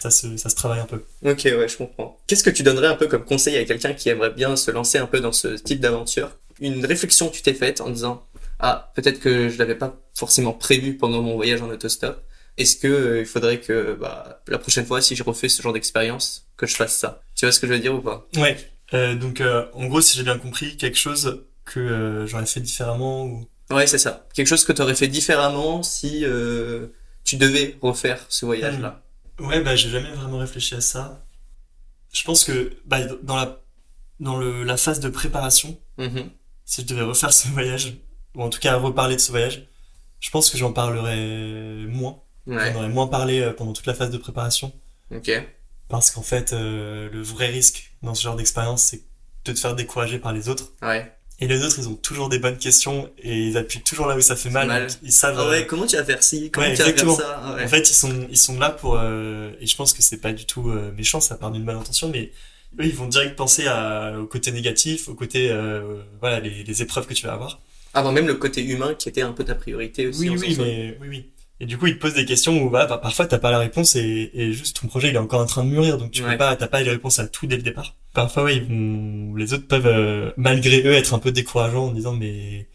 ça, 0.00 0.10
se, 0.10 0.36
ça 0.36 0.48
se 0.48 0.54
travaille 0.54 0.80
un 0.80 0.86
peu. 0.86 1.04
Ok, 1.24 1.42
ouais, 1.44 1.68
je 1.68 1.76
comprends. 1.76 2.18
Qu'est-ce 2.26 2.42
que 2.42 2.50
tu 2.50 2.62
donnerais 2.62 2.86
un 2.88 2.96
peu 2.96 3.06
comme 3.06 3.24
conseil 3.24 3.56
à 3.56 3.64
quelqu'un 3.64 3.92
qui 3.92 4.08
aimerait 4.08 4.30
bien 4.30 4.56
se 4.56 4.70
lancer 4.70 4.98
un 4.98 5.06
peu 5.06 5.20
dans 5.20 5.32
ce 5.32 5.48
type 5.48 5.80
d'aventure? 5.80 6.30
Une 6.60 6.84
réflexion 6.86 7.28
que 7.28 7.34
tu 7.36 7.42
t'es 7.42 7.54
faite 7.54 7.80
en 7.80 7.90
disant 7.90 8.24
ah 8.60 8.92
peut-être 8.94 9.20
que 9.20 9.48
je 9.48 9.58
l'avais 9.58 9.74
pas 9.74 9.94
forcément 10.14 10.52
prévu 10.52 10.96
pendant 10.96 11.20
mon 11.20 11.34
voyage 11.34 11.60
en 11.60 11.68
autostop. 11.68 12.22
Est-ce 12.56 12.76
que 12.76 12.86
euh, 12.86 13.20
il 13.20 13.26
faudrait 13.26 13.58
que 13.60 13.94
bah, 14.00 14.40
la 14.46 14.58
prochaine 14.58 14.86
fois 14.86 15.00
si 15.02 15.16
je 15.16 15.24
refais 15.24 15.48
ce 15.48 15.60
genre 15.60 15.72
d'expérience 15.72 16.46
que 16.56 16.66
je 16.66 16.76
fasse 16.76 16.94
ça 16.96 17.20
Tu 17.34 17.44
vois 17.44 17.52
ce 17.52 17.58
que 17.60 17.66
je 17.66 17.72
veux 17.72 17.80
dire 17.80 17.94
ou 17.94 18.00
pas? 18.00 18.26
Ouais. 18.36 18.56
Euh, 18.94 19.16
donc, 19.16 19.40
euh, 19.40 19.66
en 19.72 19.86
gros, 19.86 20.00
si 20.00 20.16
j'ai 20.16 20.22
bien 20.22 20.38
compris, 20.38 20.76
quelque 20.76 20.96
chose 20.98 21.42
que 21.64 22.24
j'aurais 22.28 22.46
fait 22.46 22.60
différemment 22.60 23.24
ou... 23.24 23.48
Ouais, 23.70 23.86
c'est 23.88 23.98
ça. 23.98 24.28
Quelque 24.34 24.46
chose 24.46 24.64
que 24.64 24.72
tu 24.72 24.82
aurais 24.82 24.94
fait 24.94 25.08
différemment 25.08 25.82
si 25.82 26.24
euh, 26.24 26.86
tu 27.24 27.36
devais 27.36 27.76
refaire 27.80 28.24
ce 28.28 28.44
voyage-là. 28.46 29.02
Ouais, 29.40 29.60
bah, 29.62 29.74
j'ai 29.76 29.88
jamais 29.90 30.12
vraiment 30.12 30.38
réfléchi 30.38 30.74
à 30.74 30.80
ça. 30.80 31.24
Je 32.12 32.22
pense 32.22 32.44
que 32.44 32.76
bah, 32.84 33.00
dans 33.22 33.36
la 33.36 33.60
dans 34.20 34.36
le, 34.38 34.62
la 34.62 34.76
phase 34.76 35.00
de 35.00 35.08
préparation, 35.08 35.76
Mhm. 35.98 36.30
si 36.64 36.82
je 36.82 36.86
devais 36.86 37.02
refaire 37.02 37.32
ce 37.32 37.48
voyage, 37.48 37.94
ou 38.36 38.42
en 38.42 38.48
tout 38.48 38.60
cas 38.60 38.76
reparler 38.76 39.16
de 39.16 39.20
ce 39.20 39.30
voyage, 39.32 39.66
je 40.20 40.30
pense 40.30 40.50
que 40.50 40.56
j'en 40.56 40.72
parlerais 40.72 41.84
moins. 41.88 42.20
Ouais. 42.46 42.72
J'en 42.72 42.78
aurais 42.78 42.88
moins 42.88 43.06
parlé 43.08 43.40
euh, 43.40 43.52
pendant 43.52 43.72
toute 43.72 43.86
la 43.86 43.94
phase 43.94 44.10
de 44.10 44.18
préparation. 44.18 44.72
Ok. 45.10 45.30
Parce 45.88 46.10
qu'en 46.10 46.22
fait, 46.22 46.52
euh, 46.52 47.10
le 47.10 47.22
vrai 47.22 47.48
risque 47.48 47.94
dans 48.02 48.14
ce 48.14 48.22
genre 48.22 48.36
d'expérience, 48.36 48.82
c'est 48.84 49.02
de 49.44 49.52
te 49.52 49.58
faire 49.58 49.74
décourager 49.74 50.18
par 50.18 50.32
les 50.32 50.48
autres. 50.48 50.72
Ouais. 50.82 51.12
Et 51.44 51.46
les 51.46 51.62
autres, 51.62 51.78
ils 51.78 51.88
ont 51.88 51.94
toujours 51.94 52.30
des 52.30 52.38
bonnes 52.38 52.56
questions 52.56 53.10
et 53.22 53.38
ils 53.48 53.56
appuient 53.58 53.82
toujours 53.82 54.06
là 54.06 54.16
où 54.16 54.20
ça 54.22 54.34
fait 54.34 54.48
mal. 54.48 54.86
Ils 55.02 55.12
savent. 55.12 55.36
Ah 55.38 55.42
euh, 55.42 55.50
ouais, 55.50 55.66
comment 55.66 55.86
tu 55.86 55.96
vas 55.96 56.04
faire 56.04 56.22
ci? 56.22 56.50
Comment 56.50 56.66
Ouais, 56.66 56.74
tu 56.74 56.82
vas 56.82 56.92
faire 56.92 57.10
ça? 57.10 57.42
Ah 57.44 57.54
ouais. 57.54 57.64
En 57.64 57.68
fait, 57.68 57.90
ils 57.90 57.94
sont, 57.94 58.26
ils 58.30 58.38
sont 58.38 58.58
là 58.58 58.70
pour, 58.70 58.96
euh, 58.98 59.50
et 59.60 59.66
je 59.66 59.76
pense 59.76 59.92
que 59.92 60.02
c'est 60.02 60.16
pas 60.16 60.32
du 60.32 60.46
tout 60.46 60.70
euh, 60.70 60.90
méchant, 60.96 61.20
ça 61.20 61.34
part 61.34 61.50
d'une 61.50 61.64
bonne 61.64 61.76
intention, 61.76 62.08
mais 62.08 62.32
eux, 62.80 62.86
ils 62.86 62.94
vont 62.94 63.08
direct 63.08 63.36
penser 63.36 63.66
à, 63.66 64.14
au 64.18 64.26
côté 64.26 64.52
négatif, 64.52 65.08
au 65.08 65.14
côté, 65.14 65.50
euh, 65.50 66.02
voilà, 66.20 66.40
les, 66.40 66.64
les 66.64 66.82
épreuves 66.82 67.06
que 67.06 67.14
tu 67.14 67.26
vas 67.26 67.34
avoir. 67.34 67.60
Avant 67.92 68.10
même 68.10 68.26
le 68.26 68.34
côté 68.34 68.64
humain 68.64 68.94
qui 68.94 69.08
était 69.08 69.22
un 69.22 69.32
peu 69.32 69.44
ta 69.44 69.54
priorité 69.54 70.06
aussi. 70.06 70.30
Oui, 70.30 70.56
mais, 70.58 70.96
oui, 71.00 71.08
oui. 71.08 71.26
Et 71.60 71.66
du 71.66 71.78
coup, 71.78 71.86
ils 71.86 71.94
te 71.96 72.00
posent 72.00 72.14
des 72.14 72.24
questions 72.24 72.60
où, 72.62 72.68
bah, 72.70 72.86
bah, 72.86 72.98
parfois, 72.98 73.26
t'as 73.26 73.38
pas 73.38 73.50
la 73.52 73.58
réponse 73.60 73.94
et, 73.96 74.30
et 74.34 74.52
juste 74.52 74.80
ton 74.80 74.88
projet, 74.88 75.08
il 75.10 75.14
est 75.14 75.18
encore 75.18 75.40
en 75.40 75.46
train 75.46 75.64
de 75.64 75.70
mûrir, 75.70 75.98
donc 75.98 76.10
tu 76.10 76.22
Ouais. 76.24 76.32
peux 76.32 76.38
pas, 76.38 76.56
t'as 76.56 76.66
pas 76.66 76.82
les 76.82 76.90
réponses 76.90 77.18
à 77.20 77.28
tout 77.28 77.46
dès 77.46 77.56
le 77.56 77.62
départ. 77.62 77.94
Parfois, 78.12 78.44
ouais, 78.44 78.56
ils 78.56 78.64
vont, 78.64 79.34
les 79.36 79.52
autres 79.54 79.68
peuvent, 79.68 79.86
euh, 79.86 80.32
malgré 80.36 80.82
eux, 80.84 80.92
être 80.94 81.14
un 81.14 81.18
peu 81.20 81.30
décourageants 81.32 81.86
en 81.86 81.92
disant, 81.92 82.12
mais, 82.12 82.66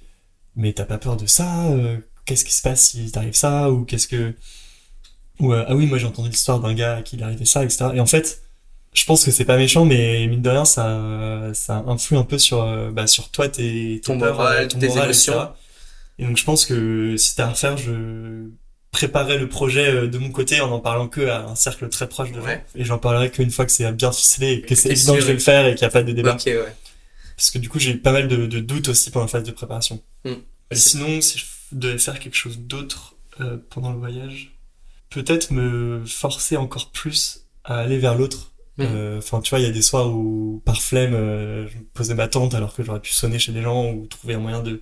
mais 0.56 0.74
t'as 0.74 0.86
pas 0.86 0.98
peur 0.98 1.18
de 1.18 1.26
ça, 1.26 1.68
euh, 1.72 1.98
qu'est-ce 2.26 2.46
qui 2.46 2.54
se 2.54 2.62
passe 2.62 2.92
si 2.92 3.12
t'arrive 3.12 3.36
ça, 3.36 3.70
ou 3.72 3.84
qu'est-ce 3.86 4.08
que, 4.08 4.34
ou, 5.40 5.54
euh, 5.54 5.66
ah 5.68 5.76
oui, 5.76 5.86
moi, 5.86 5.98
j'ai 5.98 6.08
entendu 6.08 6.30
l'histoire 6.30 6.60
d'un 6.60 6.74
gars 6.74 6.98
à 6.98 7.02
qui 7.02 7.16
il 7.18 7.24
arrivait 7.24 7.46
ça, 7.46 7.64
etc. 7.64 7.88
Et 7.96 8.00
en 8.00 8.06
fait, 8.06 8.42
je 8.94 9.06
pense 9.06 9.24
que 9.26 9.32
c'est 9.32 9.46
pas 9.46 9.58
méchant, 9.58 9.86
mais 9.86 10.26
mine 10.28 10.42
de 10.42 10.50
rien, 10.50 10.66
ça, 10.66 11.50
ça 11.54 11.84
influe 11.88 12.18
un 12.18 12.24
peu 12.24 12.38
sur, 12.38 12.62
euh, 12.64 12.92
bah, 12.92 13.08
sur 13.08 13.30
toi, 13.30 13.48
tes, 13.50 14.02
Ton 14.04 14.18
peurs, 14.20 14.36
moral, 14.36 14.64
euh, 14.64 14.68
ton 14.68 14.80
tes 14.80 14.88
moral, 14.88 15.04
émotions. 15.06 15.34
etc. 15.34 15.48
Et 16.20 16.26
donc, 16.26 16.38
je 16.38 16.44
pense 16.44 16.66
que 16.66 17.16
si 17.18 17.36
t'as 17.36 17.48
à 17.48 17.50
refaire, 17.52 17.78
je 17.78 18.50
préparerais 18.92 19.38
le 19.38 19.48
projet 19.48 19.88
euh, 19.88 20.08
de 20.08 20.18
mon 20.18 20.32
côté 20.32 20.62
en 20.62 20.72
en 20.72 20.80
parlant 20.80 21.08
que 21.08 21.22
à 21.28 21.46
un 21.46 21.56
cercle 21.56 21.90
très 21.90 22.08
proche 22.08 22.32
de. 22.32 22.40
Ouais. 22.40 22.64
Et 22.76 22.84
j'en 22.84 22.98
parlerai 22.98 23.30
qu'une 23.32 23.52
fois 23.52 23.66
que 23.66 23.72
c'est 23.72 23.92
bien 23.92 24.12
ficelé 24.12 24.54
et 24.54 24.62
que 24.62 24.76
c'est 24.76 24.90
évident 24.90 25.16
que 25.16 25.22
je 25.22 25.28
vais 25.28 25.34
le 25.34 25.40
faire 25.40 25.66
et 25.66 25.76
qu'il 25.76 25.86
n'y 25.86 25.90
a 25.90 25.92
pas 25.92 26.04
de 26.04 26.12
débat. 26.12 26.34
Ok, 26.34 26.46
ouais. 26.46 26.76
Parce 27.36 27.52
que 27.52 27.58
du 27.58 27.70
coup, 27.70 27.80
j'ai 27.80 27.92
eu 27.92 27.98
pas 28.00 28.12
mal 28.12 28.28
de, 28.28 28.48
de 28.48 28.60
doutes 28.60 28.90
aussi 28.90 29.12
pendant 29.12 29.26
la 29.26 29.30
phase 29.30 29.44
de 29.44 29.52
préparation. 29.52 30.02
Hmm. 30.26 30.34
Et 30.72 30.76
sinon, 30.76 31.22
si 31.22 31.40
je 31.40 31.46
devais 31.72 31.98
faire 31.98 32.20
quelque 32.20 32.36
chose 32.36 32.60
d'autre 32.60 33.16
euh, 33.40 33.58
pendant 33.70 33.92
le 33.92 33.98
voyage, 33.98 34.54
peut-être 35.10 35.52
me 35.52 36.04
forcer 36.06 36.58
encore 36.58 36.92
plus 36.92 37.46
à 37.64 37.78
aller 37.80 37.98
vers 37.98 38.16
l'autre. 38.16 38.52
Hmm. 38.78 38.84
Euh, 38.84 39.18
Enfin, 39.20 39.40
tu 39.42 39.52
vois, 39.52 39.60
il 39.60 39.66
y 39.66 39.70
a 39.70 39.72
des 39.72 39.82
soirs 39.82 40.10
où, 40.10 40.62
par 40.66 40.82
flemme, 40.82 41.14
euh, 41.14 41.68
je 41.70 41.78
me 41.78 41.84
posais 41.94 42.16
ma 42.16 42.28
tente 42.28 42.54
alors 42.56 42.74
que 42.74 42.84
j'aurais 42.84 43.00
pu 43.00 43.14
sonner 43.14 43.40
chez 43.40 43.52
des 43.52 43.62
gens 43.62 43.92
ou 43.92 44.08
trouver 44.08 44.34
un 44.34 44.40
moyen 44.40 44.62
de 44.62 44.82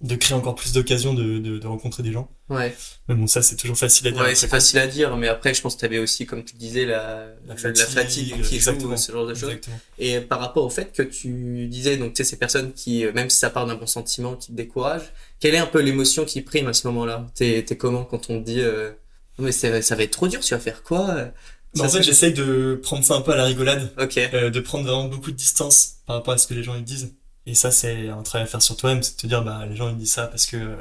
de 0.00 0.14
créer 0.14 0.34
encore 0.34 0.54
plus 0.54 0.72
d'occasions 0.72 1.12
de, 1.12 1.38
de, 1.38 1.58
de 1.58 1.66
rencontrer 1.66 2.02
des 2.02 2.10
gens. 2.12 2.30
Ouais. 2.48 2.74
Mais 3.08 3.14
bon, 3.14 3.26
ça, 3.26 3.42
c'est 3.42 3.56
toujours 3.56 3.76
facile 3.76 4.06
à 4.08 4.10
dire. 4.12 4.20
Ouais, 4.22 4.34
c'est 4.34 4.48
facile 4.48 4.78
à 4.78 4.86
dire, 4.86 5.14
mais 5.16 5.28
après, 5.28 5.52
je 5.52 5.60
pense 5.60 5.74
que 5.74 5.80
tu 5.80 5.84
avais 5.84 5.98
aussi, 5.98 6.24
comme 6.24 6.42
tu 6.42 6.56
disais, 6.56 6.86
la, 6.86 7.26
La 7.46 7.54
la 7.54 7.56
fatigue, 7.56 7.84
fatigue, 7.86 8.32
qui 8.36 8.42
joue, 8.44 8.54
exactement. 8.54 8.96
ce 8.96 9.12
genre 9.12 9.26
de 9.26 9.34
choses. 9.34 9.50
Exactement. 9.50 9.78
Et 9.98 10.20
par 10.20 10.40
rapport 10.40 10.64
au 10.64 10.70
fait 10.70 10.92
que 10.92 11.02
tu 11.02 11.66
disais, 11.68 11.98
donc, 11.98 12.14
tu 12.14 12.24
sais, 12.24 12.30
ces 12.30 12.36
personnes 12.38 12.72
qui, 12.72 13.04
euh, 13.04 13.12
même 13.12 13.28
si 13.28 13.36
ça 13.36 13.50
part 13.50 13.66
d'un 13.66 13.74
bon 13.74 13.86
sentiment, 13.86 14.36
qui 14.36 14.48
te 14.48 14.52
découragent, 14.52 15.12
quelle 15.38 15.54
est 15.54 15.58
un 15.58 15.66
peu 15.66 15.80
l'émotion 15.80 16.24
qui 16.24 16.40
prime 16.40 16.68
à 16.68 16.72
ce 16.72 16.86
moment-là? 16.88 17.26
T'es, 17.34 17.62
comment 17.78 18.04
quand 18.04 18.30
on 18.30 18.40
te 18.40 18.44
dit, 18.46 18.60
euh, 18.62 18.90
Non, 19.38 19.44
mais 19.44 19.52
ça 19.52 19.68
va 19.70 20.02
être 20.02 20.10
trop 20.10 20.28
dur, 20.28 20.40
tu 20.40 20.54
vas 20.54 20.60
faire 20.60 20.82
quoi? 20.82 21.30
Bah, 21.76 21.84
en 21.84 21.88
fait, 21.90 22.02
j'essaye 22.02 22.32
de 22.32 22.80
prendre 22.82 23.04
ça 23.04 23.14
un 23.14 23.20
peu 23.20 23.32
à 23.32 23.36
la 23.36 23.44
rigolade, 23.44 23.92
Ok. 24.00 24.16
euh, 24.16 24.48
de 24.50 24.60
prendre 24.60 24.84
vraiment 24.84 25.08
beaucoup 25.08 25.30
de 25.30 25.36
distance 25.36 25.96
par 26.06 26.16
rapport 26.16 26.32
à 26.34 26.38
ce 26.38 26.46
que 26.48 26.54
les 26.54 26.62
gens 26.64 26.74
ils 26.74 26.82
disent. 26.84 27.14
Et 27.50 27.54
ça, 27.54 27.70
c'est 27.70 28.08
un 28.08 28.22
travail 28.22 28.44
à 28.44 28.50
faire 28.50 28.62
sur 28.62 28.76
toi-même, 28.76 29.02
c'est 29.02 29.16
de 29.16 29.20
te 29.22 29.26
dire, 29.26 29.42
bah, 29.44 29.66
les 29.66 29.76
gens 29.76 29.88
ils 29.90 29.96
disent 29.96 30.12
ça 30.12 30.26
parce 30.28 30.46
que 30.46 30.56
euh, 30.56 30.76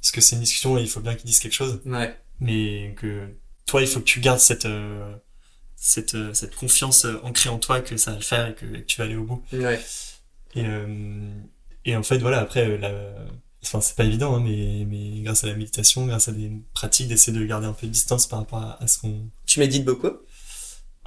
parce 0.00 0.10
que 0.12 0.20
c'est 0.20 0.36
une 0.36 0.42
discussion 0.42 0.76
et 0.78 0.82
il 0.82 0.88
faut 0.88 1.00
bien 1.00 1.14
qu'ils 1.14 1.26
disent 1.26 1.40
quelque 1.40 1.52
chose, 1.54 1.80
Ouais. 1.86 2.16
mais 2.40 2.94
que 2.98 3.28
toi, 3.66 3.80
il 3.82 3.88
faut 3.88 4.00
que 4.00 4.04
tu 4.04 4.20
gardes 4.20 4.40
cette 4.40 4.66
euh, 4.66 5.14
cette, 5.76 6.14
euh, 6.14 6.32
cette 6.34 6.54
confiance 6.56 7.04
euh, 7.04 7.20
ancrée 7.22 7.50
en 7.50 7.58
toi 7.58 7.80
que 7.80 7.96
ça 7.96 8.10
va 8.12 8.16
le 8.16 8.22
faire 8.22 8.48
et 8.48 8.54
que, 8.54 8.64
et 8.66 8.80
que 8.82 8.86
tu 8.86 8.98
vas 8.98 9.04
aller 9.04 9.16
au 9.16 9.24
bout. 9.24 9.42
Ouais. 9.52 9.80
Et, 10.54 10.64
euh, 10.64 11.28
et 11.84 11.94
en 11.96 12.02
fait, 12.02 12.18
voilà, 12.18 12.40
après, 12.40 12.78
la... 12.78 12.90
enfin, 13.64 13.80
c'est 13.80 13.94
pas 13.96 14.04
évident, 14.04 14.34
hein, 14.36 14.40
mais, 14.40 14.84
mais 14.88 15.20
grâce 15.22 15.44
à 15.44 15.48
la 15.48 15.54
méditation, 15.54 16.06
grâce 16.06 16.28
à 16.28 16.32
des 16.32 16.50
pratiques, 16.74 17.08
d'essayer 17.08 17.36
de 17.38 17.44
garder 17.44 17.66
un 17.66 17.72
peu 17.74 17.86
de 17.86 17.92
distance 17.92 18.26
par 18.26 18.40
rapport 18.40 18.58
à, 18.60 18.82
à 18.82 18.86
ce 18.88 18.98
qu'on. 19.00 19.28
Tu 19.46 19.60
médites 19.60 19.84
beaucoup? 19.84 20.10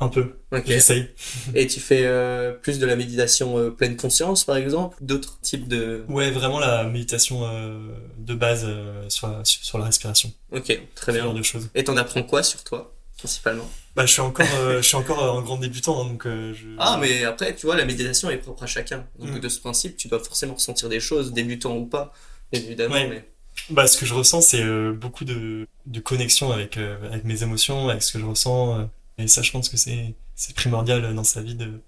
Un 0.01 0.07
peu. 0.07 0.35
Ok. 0.51 0.63
J'essaye. 0.65 1.09
Et 1.55 1.67
tu 1.67 1.79
fais 1.79 2.03
euh, 2.05 2.53
plus 2.53 2.79
de 2.79 2.85
la 2.85 2.95
méditation 2.95 3.57
euh, 3.57 3.69
pleine 3.69 3.97
conscience, 3.97 4.45
par 4.45 4.55
exemple 4.55 4.97
D'autres 5.01 5.39
types 5.41 5.67
de... 5.67 6.05
Ouais, 6.07 6.31
vraiment 6.31 6.59
la 6.59 6.85
méditation 6.85 7.41
euh, 7.43 7.79
de 8.17 8.33
base 8.33 8.65
sur, 9.09 9.27
la, 9.27 9.41
sur, 9.43 9.77
la 9.77 9.85
respiration. 9.85 10.31
Ok, 10.53 10.79
très 10.95 11.11
Ce 11.11 11.17
genre 11.17 11.31
bien. 11.31 11.39
de 11.39 11.43
choses. 11.43 11.69
Et 11.75 11.83
t'en 11.83 11.97
apprends 11.97 12.23
quoi 12.23 12.43
sur 12.43 12.63
toi, 12.63 12.95
principalement? 13.17 13.69
Bah, 13.95 14.05
je 14.05 14.11
suis 14.13 14.21
encore, 14.21 14.47
je 14.77 14.81
suis 14.81 14.95
encore 14.95 15.21
un 15.37 15.41
grand 15.41 15.57
débutant, 15.57 16.01
hein, 16.01 16.05
donc 16.05 16.23
je. 16.25 16.65
Ah, 16.79 16.97
mais 17.01 17.25
après, 17.25 17.53
tu 17.55 17.65
vois, 17.65 17.75
la 17.75 17.83
méditation 17.85 18.29
est 18.29 18.37
propre 18.37 18.63
à 18.63 18.67
chacun. 18.67 19.05
Donc, 19.19 19.31
Mm. 19.31 19.39
de 19.39 19.49
ce 19.49 19.59
principe, 19.59 19.97
tu 19.97 20.07
dois 20.07 20.19
forcément 20.19 20.53
ressentir 20.53 20.87
des 20.87 21.01
choses, 21.01 21.33
débutant 21.33 21.75
ou 21.75 21.85
pas, 21.85 22.13
évidemment. 22.53 22.93
Ouais. 22.95 23.07
Mais... 23.09 23.29
Bah, 23.69 23.85
ce 23.87 23.97
que 23.97 24.05
je 24.05 24.13
ressens, 24.13 24.39
c'est 24.41 24.63
beaucoup 24.93 25.25
de, 25.25 25.67
de 25.85 25.99
connexion 25.99 26.53
avec, 26.53 26.77
avec 26.77 27.25
mes 27.25 27.43
émotions, 27.43 27.89
avec 27.89 28.01
ce 28.01 28.13
que 28.13 28.19
je 28.19 28.25
ressens. 28.25 28.89
Et 29.19 29.27
ça, 29.27 29.41
je 29.41 29.51
pense 29.51 29.69
que 29.69 29.77
c'est, 29.77 30.15
primordial 30.55 31.13
dans 31.13 31.23
sa 31.23 31.41
vie 31.41 31.55
de, 31.55 31.81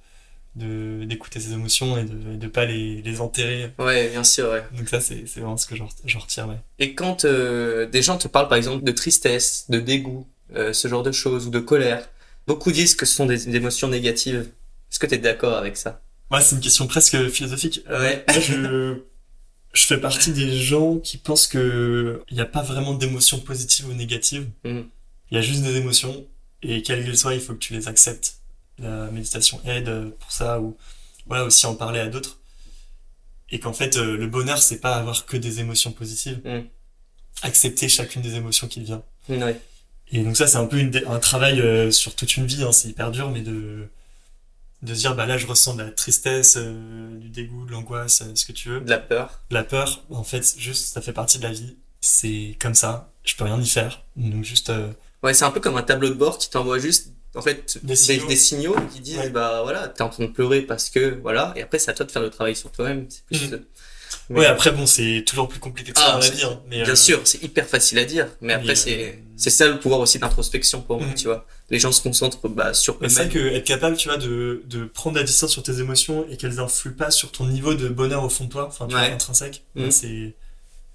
de, 0.56 1.06
d'écouter 1.06 1.40
ses 1.40 1.54
émotions 1.54 1.98
et 1.98 2.04
de, 2.04 2.36
de 2.36 2.48
pas 2.48 2.66
les, 2.66 3.02
les 3.02 3.22
enterrer. 3.22 3.72
Ouais, 3.80 4.10
bien 4.10 4.24
sûr, 4.24 4.50
ouais. 4.50 4.64
Donc 4.78 4.90
ça, 4.90 5.00
c'est, 5.00 5.24
vraiment 5.38 5.58
ce 5.58 5.66
que 5.66 5.76
je, 5.76 5.84
je 6.06 6.18
retire, 6.18 6.48
ouais. 6.48 6.60
Et 6.80 6.94
quand 6.94 7.26
euh, 7.26 7.88
des 7.88 8.02
gens 8.02 8.18
te 8.18 8.28
parlent, 8.28 8.50
par 8.50 8.58
exemple, 8.58 8.84
de 8.84 8.92
tristesse, 8.92 9.66
de 9.70 9.80
dégoût, 9.80 10.28
euh, 10.56 10.74
ce 10.74 10.88
genre 10.88 11.04
de 11.04 11.12
choses, 11.12 11.48
ou 11.48 11.50
de 11.50 11.60
colère, 11.60 12.10
beaucoup 12.48 12.72
disent 12.72 12.96
que 12.96 13.06
ce 13.06 13.16
sont 13.16 13.26
des, 13.26 13.46
des 13.46 13.56
émotions 13.56 13.88
négatives. 13.88 14.52
Est-ce 14.92 15.00
que 15.00 15.08
tu 15.08 15.16
es 15.16 15.18
d'accord 15.18 15.58
avec 15.58 15.78
ça? 15.78 16.02
Moi, 16.30 16.42
c'est 16.42 16.56
une 16.56 16.62
question 16.62 16.88
presque 16.88 17.30
philosophique. 17.30 17.82
Ouais. 17.90 18.24
Moi, 18.28 18.40
je, 18.40 19.02
je 19.74 19.86
fais 19.86 19.98
partie 19.98 20.32
des 20.32 20.52
gens 20.52 20.98
qui 20.98 21.18
pensent 21.18 21.48
que 21.48 22.24
il 22.30 22.36
n'y 22.36 22.42
a 22.42 22.46
pas 22.46 22.62
vraiment 22.62 22.94
d'émotions 22.94 23.40
positives 23.40 23.88
ou 23.88 23.94
négatives. 23.94 24.48
Mhm. 24.64 24.86
Il 25.30 25.36
y 25.36 25.38
a 25.38 25.42
juste 25.42 25.62
des 25.62 25.78
émotions 25.78 26.26
et 26.64 26.82
quelles 26.82 27.04
qu'elles 27.04 27.18
soient, 27.18 27.34
il 27.34 27.42
faut 27.42 27.54
que 27.54 27.60
tu 27.60 27.74
les 27.74 27.88
acceptes. 27.88 28.38
La 28.80 29.12
méditation 29.12 29.62
aide 29.66 30.12
pour 30.20 30.32
ça 30.32 30.60
ou 30.60 30.78
voilà 31.28 31.46
aussi 31.46 31.66
en 31.66 31.76
parler 31.76 32.00
à 32.00 32.08
d'autres. 32.08 32.40
Et 33.50 33.60
qu'en 33.60 33.74
fait, 33.74 33.98
euh, 33.98 34.18
le 34.18 34.28
bonheur, 34.28 34.60
c'est 34.60 34.80
pas 34.80 34.96
avoir 34.96 35.26
que 35.26 35.38
des 35.38 35.60
émotions 35.60 35.92
positives. 35.92 36.40
Mhm. 36.46 36.66
Accepter 37.44 37.90
chacune 37.90 38.22
des 38.22 38.36
émotions 38.36 38.68
qui 38.68 38.82
vient. 38.82 39.04
Ouais. 39.30 39.60
Et 40.12 40.24
donc 40.24 40.36
ça, 40.38 40.48
c'est 40.48 40.58
un 40.58 40.66
peu 40.66 40.78
une 40.78 40.92
un 41.08 41.20
travail 41.20 41.62
euh, 41.62 41.92
sur 41.92 42.16
toute 42.16 42.36
une 42.38 42.46
vie, 42.46 42.64
hein, 42.64 42.72
c'est 42.72 42.90
hyper 42.90 43.12
dur, 43.12 43.30
mais 43.30 43.42
de, 43.42 43.88
de 44.82 44.94
se 44.94 45.00
dire, 45.00 45.16
bah 45.16 45.26
là, 45.26 45.38
je 45.38 45.48
ressens 45.48 45.76
de 45.76 45.84
la 45.84 45.92
tristesse, 45.92 46.56
euh, 46.58 47.18
du 47.18 47.30
dégoût, 47.30 47.66
de 47.66 47.72
l'angoisse, 47.72 48.22
euh, 48.22 48.36
ce 48.36 48.46
que 48.46 48.52
tu 48.52 48.70
veux. 48.70 48.82
De 48.82 48.90
la 48.90 48.98
peur. 48.98 49.42
De 49.50 49.56
la 49.56 49.64
peur, 49.64 50.04
en 50.10 50.24
fait, 50.24 50.56
juste, 50.58 50.94
ça 50.94 51.02
fait 51.02 51.14
partie 51.14 51.38
de 51.38 51.44
la 51.44 51.52
vie. 51.52 51.78
C'est 52.02 52.58
comme 52.60 52.74
ça, 52.74 53.12
je 53.24 53.36
peux 53.36 53.46
rien 53.46 53.60
y 53.60 53.68
faire. 53.68 54.04
Donc 54.16 54.44
juste, 54.44 54.72
Ouais, 55.24 55.34
c'est 55.34 55.46
un 55.46 55.52
peu 55.52 55.60
comme 55.60 55.78
un 55.78 55.84
tableau 55.84 56.10
de 56.10 56.14
bord 56.16 56.38
qui 56.38 56.50
t'envoie 56.50 56.80
juste, 56.80 57.12
en 57.36 57.42
fait, 57.42 57.78
Des 57.84 57.90
des, 57.90 57.96
signaux. 57.96 58.28
des 58.28 58.36
signaux 58.36 58.76
qui 58.94 59.00
disent, 59.02 59.18
Ouais. 59.20 59.30
bah 59.30 59.62
voilà, 59.64 59.88
t'es 59.88 60.02
en 60.02 60.10
train 60.10 60.26
de 60.26 60.30
pleurer 60.32 60.62
parce 60.62 60.90
que, 60.90 61.20
voilà, 61.22 61.54
et 61.56 61.62
après, 61.62 61.78
c'est 61.80 61.92
à 61.92 61.94
toi 61.94 62.06
de 62.06 62.12
faire 62.12 62.22
le 62.24 62.30
travail 62.32 62.56
sur 62.56 62.72
toi-même. 62.72 63.06
C'est 63.10 63.24
plus, 63.26 63.54
euh, 63.54 63.60
mais- 64.30 64.40
ouais, 64.40 64.46
après, 64.48 64.72
bon, 64.72 64.86
c'est 64.88 65.24
toujours 65.28 65.48
plus 65.48 65.60
compliqué 65.60 65.92
que 65.92 66.00
ça 66.00 66.16
Ah, 66.16 66.22
c'est- 66.22 66.32
vie, 66.34 66.44
hein, 66.44 66.60
mais, 66.68 66.82
Bien 66.84 66.94
euh, 66.94 66.96
sûr, 66.96 67.22
c'est 67.24 67.42
hyper 67.44 67.68
facile 67.68 68.00
à 68.00 68.06
dire, 68.06 68.28
mais 68.42 68.54
après, 68.54 68.70
mais, 68.70 68.76
c'est, 68.76 69.04
euh, 69.04 69.12
c'est 69.38 69.52
ça 69.52 69.68
le 69.68 69.80
pouvoir 69.80 70.00
aussi 70.02 70.18
d'introspection 70.18 70.82
pour 70.82 70.98
moi, 70.98 71.08
Mhm. 71.08 71.14
tu 71.16 71.28
vois. 71.28 71.46
Les 71.70 71.78
gens 71.80 71.92
se 71.92 72.02
concentrent, 72.02 72.48
bah, 72.50 72.74
sur 72.74 72.98
Mais 73.00 73.08
c'est 73.08 73.22
eux-mêmes. 73.22 73.32
vrai 73.32 73.40
que 73.52 73.56
être 73.58 73.64
capable, 73.68 73.96
tu 73.98 74.10
vois, 74.10 74.18
de, 74.18 74.64
de 74.66 74.86
prendre 74.86 75.16
la 75.18 75.24
distance 75.24 75.52
sur 75.52 75.62
tes 75.62 75.80
émotions 75.80 76.26
et 76.32 76.36
qu'elles 76.36 76.60
influent 76.60 76.96
pas 76.98 77.12
sur 77.12 77.32
ton 77.32 77.46
niveau 77.46 77.76
de 77.76 77.88
bonheur 77.90 78.24
au 78.24 78.30
fond 78.30 78.46
de 78.46 78.50
toi, 78.50 78.66
enfin, 78.68 78.88
tu 78.88 78.94
vois, 78.94 79.04
intrinsèque, 79.04 79.64
ouais, 79.76 79.92
c'est, 79.92 80.34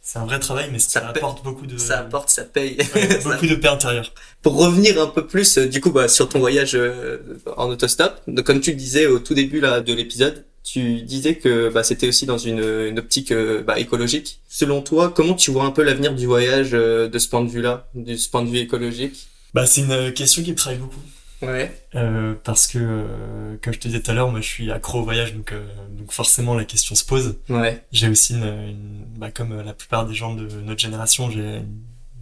c'est 0.09 0.21
un 0.21 0.25
vrai 0.25 0.39
travail, 0.39 0.69
mais 0.71 0.79
ça, 0.79 1.01
Ça 1.01 1.09
apporte 1.09 1.43
beaucoup 1.43 1.67
de, 1.67 1.77
Ça 1.79 1.99
apporte, 1.99 2.31
ça 2.31 2.45
paye. 2.45 2.77
ouais, 2.95 3.11
Ça- 3.21 3.29
beaucoup 3.33 3.49
de 3.49 3.57
paix 3.57 3.67
intérieure. 3.67 4.13
Pour 4.41 4.57
revenir 4.57 5.03
un 5.03 5.09
peu 5.09 5.27
plus, 5.27 5.59
euh, 5.59 5.67
du 5.67 5.81
coup, 5.81 5.91
bah, 5.91 6.07
sur 6.07 6.29
ton 6.29 6.39
voyage 6.39 6.77
euh, 6.77 7.19
en 7.57 7.69
autostop, 7.69 8.21
donc, 8.29 8.47
comme 8.47 8.61
tu 8.61 8.71
le 8.71 8.77
disais 8.77 9.07
au 9.09 9.19
tout 9.19 9.35
début 9.35 9.59
là 9.59 9.81
de 9.81 9.93
l'épisode, 9.93 10.45
tu 10.63 11.03
disais 11.03 11.35
que 11.35 11.71
bah, 11.71 11.83
c'était 11.83 12.07
aussi 12.07 12.25
dans 12.25 12.39
une, 12.39 12.61
une 12.61 13.01
optique 13.01 13.33
euh, 13.33 13.63
bah, 13.65 13.81
écologique. 13.81 14.41
Selon 14.49 14.81
toi, 14.81 15.13
comment 15.15 15.35
tu 15.35 15.51
vois 15.51 15.65
un 15.65 15.73
peu 15.73 15.83
l'avenir 15.83 16.15
du 16.15 16.27
voyage 16.27 16.71
euh, 16.73 17.09
de 17.09 17.19
ce 17.19 17.29
point 17.29 17.43
de 17.45 17.51
vue-là, 17.51 17.89
de 17.97 18.15
ce 18.17 18.29
point 18.29 18.43
de 18.45 18.49
vue 18.49 18.59
écologique? 18.59 19.27
Bah, 19.55 19.67
c'est 19.67 19.81
une 19.81 20.13
question 20.13 20.43
qui 20.45 20.53
me 20.53 20.57
travaille 20.57 20.79
beaucoup. 20.79 21.01
Ouais. 21.47 21.73
Euh, 21.95 22.35
parce 22.45 22.67
que, 22.67 22.79
euh, 22.81 23.57
comme 23.63 23.73
je 23.73 23.79
te 23.79 23.89
disais 23.89 24.01
tout 24.01 24.11
à 24.11 24.15
l'heure, 24.15 24.31
moi 24.31 24.41
je 24.41 24.47
suis 24.47 24.71
accro 24.71 25.01
au 25.01 25.05
voyage, 25.05 25.35
donc, 25.35 25.53
euh, 25.53 25.67
donc 25.91 26.13
forcément 26.13 26.55
la 26.55 26.65
question 26.65 26.95
se 26.95 27.05
pose. 27.05 27.37
Ouais. 27.49 27.85
J'ai 27.93 28.09
aussi 28.09 28.35
une, 28.35 28.45
une- 28.45 29.05
bah, 29.17 29.31
comme 29.31 29.53
euh, 29.53 29.63
la 29.63 29.73
plupart 29.73 30.07
des 30.07 30.15
gens 30.15 30.35
de 30.35 30.47
notre 30.61 30.81
génération, 30.81 31.31
j'ai 31.31 31.41
une, 31.41 31.55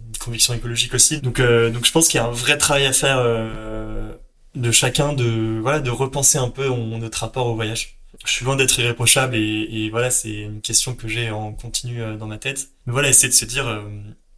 une 0.07 0.17
conviction 0.19 0.53
écologique 0.53 0.93
aussi. 0.93 1.19
Donc, 1.21 1.39
euh, 1.39 1.69
donc 1.71 1.85
je 1.85 1.91
pense 1.91 2.07
qu'il 2.07 2.19
y 2.19 2.23
a 2.23 2.25
un 2.27 2.31
vrai 2.31 2.57
travail 2.57 2.85
à 2.85 2.93
faire 2.93 3.17
euh, 3.19 4.13
de 4.55 4.71
chacun 4.71 5.13
de 5.13 5.59
voilà 5.61 5.79
de 5.81 5.89
repenser 5.89 6.37
un 6.37 6.49
peu 6.49 6.69
on- 6.69 6.97
notre 6.97 7.19
rapport 7.19 7.47
au 7.47 7.55
voyage. 7.55 7.97
Je 8.25 8.31
suis 8.31 8.45
loin 8.45 8.55
d'être 8.55 8.79
irréprochable 8.79 9.35
et, 9.35 9.67
et 9.69 9.89
voilà 9.89 10.09
c'est 10.09 10.31
une 10.33 10.61
question 10.61 10.95
que 10.95 11.07
j'ai 11.09 11.31
en 11.31 11.51
continu 11.51 11.99
dans 12.17 12.27
ma 12.27 12.37
tête. 12.37 12.69
Mais 12.85 12.93
voilà 12.93 13.09
essayer 13.09 13.27
de 13.27 13.33
se 13.33 13.43
dire 13.45 13.83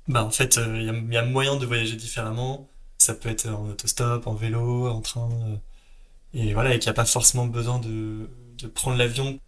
bah 0.08 0.24
en 0.24 0.32
fait 0.32 0.60
il 0.76 0.84
y, 0.84 0.90
a, 0.90 0.94
il 0.94 1.14
y 1.14 1.18
a 1.18 1.24
moyen 1.24 1.58
de 1.58 1.66
voyager 1.66 1.96
différemment. 1.96 2.68
Ça 2.98 3.14
peut 3.14 3.30
être 3.30 3.48
en 3.48 3.70
autostop, 3.70 4.28
en 4.28 4.34
vélo, 4.34 4.88
en 4.88 5.02
train. 5.02 5.30
euh, 5.32 5.56
et 6.34 6.54
voilà, 6.54 6.74
et 6.74 6.80
qu'il 6.80 6.88
n'y 6.88 6.92
a 6.92 6.94
pas 6.94 7.06
forcément 7.06 7.46
besoin 7.48 7.80
de, 7.80 8.30
de 8.58 8.68
prendre 8.68 8.98
l'avion. 8.98 9.40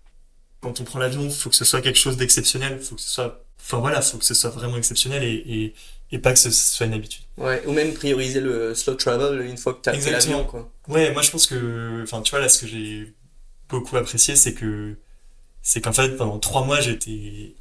Quand 0.61 0.81
on 0.81 0.83
prend 0.83 0.99
l'avion, 0.99 1.23
il 1.23 1.31
faut 1.31 1.49
que 1.49 1.55
ce 1.55 1.65
soit 1.65 1.81
quelque 1.81 1.97
chose 1.99 2.17
d'exceptionnel. 2.17 2.79
faut 2.81 2.95
que 2.95 3.01
ce 3.01 3.09
soit, 3.09 3.43
enfin 3.59 3.79
voilà, 3.79 4.01
faut 4.01 4.17
que 4.17 4.25
ce 4.25 4.33
soit 4.33 4.49
vraiment 4.49 4.77
exceptionnel 4.77 5.23
et, 5.23 5.33
et, 5.47 5.73
et 6.11 6.19
pas 6.19 6.33
que 6.33 6.39
ce 6.39 6.51
soit 6.51 6.85
une 6.85 6.93
habitude. 6.93 7.23
Ouais. 7.37 7.63
Ou 7.65 7.71
même 7.73 7.93
prioriser 7.93 8.41
le 8.41 8.75
slow 8.75 8.95
travel 8.95 9.41
une 9.45 9.57
fois 9.57 9.73
que 9.73 9.81
t'as 9.81 9.97
pris 9.97 10.11
l'avion, 10.11 10.43
quoi. 10.45 10.69
Ouais, 10.87 11.11
moi 11.13 11.21
je 11.21 11.31
pense 11.31 11.47
que, 11.47 12.01
enfin 12.03 12.21
tu 12.21 12.31
vois 12.31 12.39
là, 12.39 12.49
ce 12.49 12.59
que 12.61 12.67
j'ai 12.67 13.13
beaucoup 13.69 13.95
apprécié, 13.97 14.35
c'est 14.35 14.53
que, 14.53 14.97
c'est 15.61 15.81
qu'en 15.81 15.93
fait 15.93 16.15
pendant 16.17 16.39
trois 16.39 16.65
mois 16.65 16.81
j'étais 16.81 17.53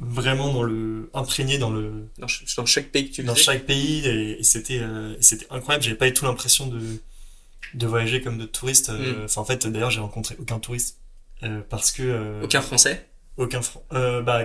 vraiment 0.00 0.52
dans 0.52 0.62
le, 0.62 1.10
imprégné 1.14 1.58
dans 1.58 1.70
le, 1.70 2.08
Dans, 2.18 2.28
ch- 2.28 2.54
dans 2.56 2.66
chaque 2.66 2.90
pays 2.90 3.10
que 3.10 3.16
tu 3.16 3.22
dans 3.24 3.34
faisais. 3.34 3.44
chaque 3.44 3.66
pays 3.66 4.06
et, 4.06 4.40
et 4.40 4.42
c'était 4.44 4.78
euh, 4.80 5.16
c'était 5.20 5.46
incroyable 5.50 5.82
j'avais 5.84 5.96
pas 5.96 6.06
du 6.06 6.12
tout 6.14 6.24
l'impression 6.24 6.66
de 6.66 6.80
de 7.74 7.86
voyager 7.86 8.20
comme 8.22 8.38
de 8.38 8.46
touristes 8.46 8.90
euh, 8.90 9.22
Mm. 9.22 9.24
enfin 9.24 9.40
en 9.40 9.44
fait 9.44 9.66
d'ailleurs 9.66 9.90
j'ai 9.90 10.00
rencontré 10.00 10.36
aucun 10.38 10.58
touriste 10.60 10.98
euh, 11.42 11.60
parce 11.68 11.90
que 11.92 12.02
euh, 12.04 12.42
Aucun 12.44 12.60
français 12.62 13.06
aucun 13.36 13.60
Fran- 13.62 13.82
euh, 13.92 14.22
bah 14.22 14.42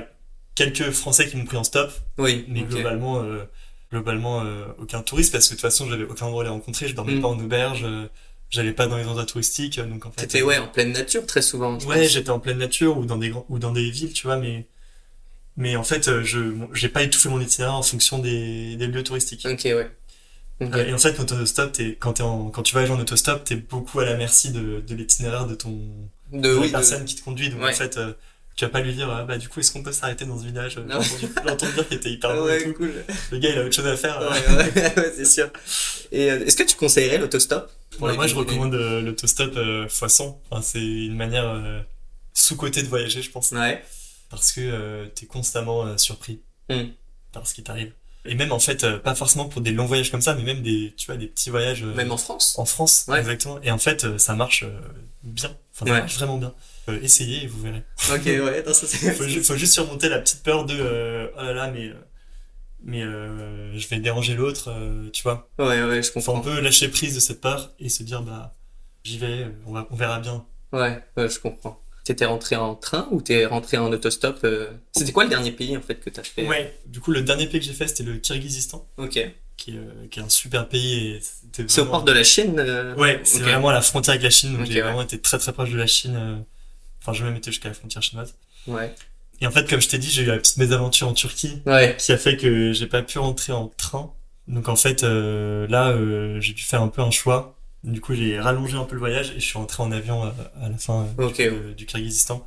quelques 0.56 0.90
français 0.92 1.28
qui 1.30 1.38
m'ont 1.38 1.46
pris 1.46 1.58
en 1.58 1.64
stop 1.64 1.92
Oui. 2.18 2.46
mais 2.48 2.62
ok. 2.62 2.70
globalement 2.70 3.22
euh, 3.24 3.44
globalement 3.92 4.42
euh, 4.42 4.66
aucun 4.80 5.02
touriste 5.04 5.32
parce 5.32 5.46
que 5.46 5.52
de 5.52 5.56
toute 5.56 5.62
façon 5.62 5.88
j'avais 5.90 6.04
aucun 6.04 6.26
endroit 6.26 6.42
à 6.42 6.46
les 6.46 6.50
rencontrer 6.52 6.88
je 6.88 6.96
dormais 6.96 7.16
Mm. 7.16 7.22
pas 7.22 7.28
en 7.28 7.40
auberge 7.40 7.84
euh, 7.84 8.08
j'allais 8.50 8.74
pas 8.74 8.88
dans 8.88 8.98
les 8.98 9.06
endroits 9.06 9.26
touristiques 9.26 9.80
donc 9.80 10.06
en 10.08 10.12
fait 10.12 10.22
T'étais 10.22 10.42
ouais 10.42 10.58
en 10.58 10.68
pleine 10.68 10.92
nature 10.92 11.26
très 11.28 11.42
souvent. 11.44 11.78
Ouais, 11.86 12.08
j'étais 12.08 12.30
en 12.32 12.40
pleine 12.40 12.58
nature 12.58 12.98
ou 12.98 13.06
dans 13.06 13.18
des 13.18 13.30
grands, 13.30 13.46
ou 13.50 13.58
dans 13.60 13.72
des 13.72 13.90
villes, 13.90 14.14
tu 14.14 14.28
vois, 14.28 14.38
mais 14.38 14.68
mais 15.58 15.76
en 15.76 15.84
fait, 15.84 16.08
euh, 16.08 16.24
je 16.24 16.40
j'ai 16.74 16.90
pas 16.90 17.04
étouffé 17.04 17.30
mon 17.30 17.40
itinéraire 17.40 17.76
en 17.76 17.84
fonction 17.84 18.20
des, 18.20 18.76
des 18.76 18.88
lieux 18.88 19.04
touristiques. 19.04 19.46
Ok 19.50 19.62
ouais. 19.66 19.90
Euh, 20.62 20.86
et 20.88 20.94
en 20.94 20.98
fait, 20.98 21.16
quand 21.16 21.24
autostop, 21.32 21.72
t'es 21.74 21.98
quand 22.00 22.14
t'es 22.14 22.24
en 22.24 22.50
quand 22.50 22.64
tu 22.64 22.74
voyages 22.74 22.92
en 22.92 23.00
autostop, 23.00 23.44
t'es 23.44 23.56
beaucoup 23.56 24.00
à 24.00 24.06
la 24.06 24.16
merci 24.16 24.52
de, 24.52 24.82
de 24.88 24.96
l'itinéraire 24.96 25.46
de 25.48 25.56
ton 25.56 25.78
De 26.32 26.40
de 26.42 26.48
la 26.60 26.68
de- 26.68 26.72
personne 26.72 27.06
qui 27.06 27.16
te 27.16 27.24
conduit. 27.24 27.50
Donc 27.50 27.62
Ouais. 27.62 27.72
en 27.72 27.74
fait, 27.74 27.98
euh, 27.98 28.14
tu 28.56 28.64
vas 28.66 28.70
pas 28.70 28.82
lui 28.82 28.94
dire 28.94 29.10
ah, 29.10 29.24
bah 29.26 29.38
du 29.40 29.50
coup 29.50 29.60
est-ce 29.60 29.72
qu'on 29.74 29.82
peut 29.84 29.92
s'arrêter 29.92 30.26
dans 30.26 30.38
ce 30.40 30.46
village 30.46 30.76
J'ai 30.76 30.94
entendu, 30.96 31.50
entendu 31.50 31.74
dire 31.74 31.88
qu'il 31.88 31.98
était 31.98 32.12
hyper 32.12 32.34
beau 32.36 32.48
et 32.48 32.52
ouais, 32.52 32.64
tout. 32.64 32.74
cool. 32.74 32.94
Le 33.32 33.38
gars 33.40 33.50
il 33.50 33.58
a 33.58 33.66
autre 33.66 33.76
chose 33.76 33.88
à 33.88 33.98
faire. 33.98 34.20
Ouais, 34.22 34.56
ouais, 34.82 34.94
ouais, 34.96 35.14
c'est 35.16 35.26
sûr. 35.26 35.50
Et 36.12 36.32
euh, 36.32 36.46
est-ce 36.46 36.56
que 36.56 36.64
tu 36.64 36.76
conseillerais 36.78 37.18
l'autostop 37.18 37.70
moi 38.00 38.26
je 38.28 38.36
recommande 38.36 38.74
euh, 38.76 39.02
l'autostop 39.02 39.56
euh, 39.58 39.88
fois 39.90 40.08
100. 40.10 40.42
Enfin, 40.50 40.62
c'est 40.64 40.80
une 40.82 41.16
manière 41.16 41.48
euh, 41.50 41.80
sous-côté 42.34 42.82
de 42.84 42.88
voyager, 42.88 43.22
je 43.22 43.30
pense. 43.32 43.52
Ouais. 43.52 43.84
Parce 44.36 44.52
que 44.52 44.62
euh, 44.62 45.08
t'es 45.08 45.26
constamment 45.26 45.86
euh, 45.86 45.98
surpris 45.98 46.42
Mm. 46.70 46.84
par 47.34 47.46
ce 47.48 47.54
qui 47.54 47.64
t'arrive. 47.64 47.92
Et 48.26 48.36
même 48.36 48.54
en 48.54 48.60
fait, 48.60 48.86
euh, 48.86 48.98
pas 49.00 49.16
forcément 49.16 49.50
pour 49.50 49.60
des 49.62 49.72
longs 49.74 49.86
voyages 49.86 50.10
comme 50.12 50.22
ça, 50.22 50.34
mais 50.34 50.44
même 50.44 50.62
des, 50.62 50.94
tu 50.96 51.08
vois, 51.08 51.18
des 51.18 51.28
petits 51.28 51.50
voyages 51.50 51.84
euh, 51.84 51.94
Même 51.94 52.12
en 52.12 52.18
France? 52.18 52.58
en 52.58 52.64
France, 52.66 53.06
Ouais. 53.10 53.20
exactement. 53.20 53.60
Et 53.64 53.70
en 53.72 53.78
fait, 53.78 54.18
ça 54.18 54.34
marche 54.34 54.64
bien. 55.24 55.50
Enfin, 55.74 55.86
ça 55.86 55.92
Ouais. 55.92 56.00
marche 56.00 56.16
vraiment 56.16 56.38
bien. 56.38 56.54
Essayez 57.02 57.44
et 57.44 57.48
vous 57.48 57.62
verrez. 57.62 57.84
Ok 58.14 58.26
ouais. 58.26 58.64
Non, 58.66 58.74
ça. 58.74 58.88
Faut, 59.14 59.28
ju- 59.28 59.44
faut 59.44 59.56
juste 59.58 59.74
surmonter 59.74 60.08
la 60.10 60.20
petite 60.20 60.42
peur 60.44 60.66
de 60.66 61.30
oh 61.38 61.42
là 61.42 61.54
là, 61.54 61.72
mais 61.72 61.92
mais 62.82 63.02
je 63.02 63.88
vais 63.90 64.00
déranger 64.00 64.36
l'autre, 64.36 64.74
tu 65.12 65.24
vois. 65.24 65.50
Ouais 65.60 65.82
ouais 65.84 66.02
je 66.04 66.12
Faut 66.12 66.20
un 66.20 66.24
comprends. 66.24 66.42
peu 66.42 66.60
lâcher 66.62 66.88
prise 66.90 67.16
de 67.16 67.20
cette 67.20 67.42
peur 67.42 67.72
et 67.80 67.90
se 67.90 68.04
dire 68.04 68.22
bah 68.22 68.56
j'y 69.04 69.18
vais, 69.18 69.48
on 69.66 69.74
va, 69.74 69.88
on 69.92 69.96
verra 69.96 70.20
bien. 70.20 70.46
Ouais 70.72 71.04
ouais 71.18 71.30
je 71.30 71.40
comprends. 71.40 71.80
T'étais 72.04 72.26
rentré 72.26 72.56
en 72.58 72.76
train 72.76 73.08
ou 73.12 73.22
t'es 73.22 73.46
rentré 73.46 73.78
en 73.78 73.92
autostop 73.92 74.40
euh, 74.44 74.68
C'était 74.92 75.12
quoi 75.14 75.24
le 75.24 75.30
dernier 75.30 75.52
pays 75.52 75.78
en 75.78 75.82
fait 75.82 75.96
que 75.96 76.10
t'as 76.10 76.24
fait 76.24 76.46
Ouais. 76.48 76.78
Du 76.86 77.00
coup, 77.00 77.12
le 77.12 77.22
dernier 77.22 77.48
pays 77.48 77.62
que 77.62 77.66
j'ai 77.66 77.74
fait, 77.74 77.88
c'était 77.88 78.04
le 78.04 78.18
Kirghizistan. 78.18 78.86
Ok. 78.98 79.20
qui 79.56 79.72
est, 79.72 79.78
euh, 79.78 80.08
qui 80.12 80.20
est 80.20 80.24
un 80.24 80.28
super 80.30 80.68
pays. 80.68 81.08
et 81.16 81.20
c'était 81.22 81.64
C'est 81.70 81.80
au 81.80 81.86
vraiment- 81.86 82.00
port 82.00 82.04
de 82.06 82.12
la 82.12 82.24
Chine 82.24 82.56
euh, 82.60 82.94
Ouais, 82.96 83.22
c'est 83.24 83.40
vraiment 83.42 83.70
à 83.70 83.74
la 83.74 83.82
frontière 83.82 84.14
avec 84.14 84.24
la 84.24 84.30
Chine, 84.32 84.58
donc 84.58 84.66
j'ai 84.66 84.74
ouais. 84.76 84.82
vraiment 84.82 85.04
été 85.04 85.20
très 85.22 85.38
très 85.38 85.54
proche 85.54 85.70
de 85.72 85.78
la 85.78 85.88
Chine. 85.88 86.16
euh, 86.18 86.36
Enfin, 87.02 87.14
j'ai 87.14 87.24
même 87.24 87.36
été 87.36 87.52
jusqu'à 87.52 87.70
la 87.70 87.74
frontière 87.76 88.02
chinoise. 88.04 88.34
Ouais. 88.68 88.94
Et 89.42 89.48
en 89.48 89.52
fait, 89.52 89.70
comme 89.70 89.82
je 89.82 89.88
t'ai 89.90 89.98
dit, 89.98 90.10
j'ai 90.10 90.24
eu 90.24 90.26
la 90.26 90.38
petite 90.38 90.58
mésaventure 90.58 91.08
en 91.08 91.14
Turquie 91.14 91.62
Ouais. 91.66 91.96
qui 92.00 92.12
a 92.12 92.18
fait 92.18 92.36
que 92.38 92.72
j'ai 92.74 92.88
pas 92.88 93.02
pu 93.02 93.20
rentrer 93.20 93.52
en 93.54 93.68
train. 93.68 94.12
Donc 94.48 94.68
en 94.70 94.76
fait, 94.76 95.04
euh, 95.04 95.68
là, 95.68 95.90
euh, 95.90 96.40
j'ai 96.42 96.54
dû 96.54 96.64
faire 96.64 96.82
un 96.82 96.88
peu 96.90 97.02
un 97.02 97.12
choix. 97.12 97.53
Du 97.84 98.00
coup, 98.02 98.14
j'ai 98.14 98.40
rallongé 98.40 98.78
un 98.78 98.86
peu 98.86 98.94
le 98.96 99.00
voyage 99.00 99.32
et 99.32 99.36
je 99.36 99.46
suis 99.46 99.58
rentré 99.58 99.84
en 99.84 99.92
avion 99.92 100.24
à, 100.24 100.34
à 100.62 100.70
la 100.70 100.78
fin 100.78 101.06
euh, 101.20 101.28
du, 101.32 101.42
euh, 101.42 101.74
du 101.74 101.86
Kyrgyzstan. 101.86 102.46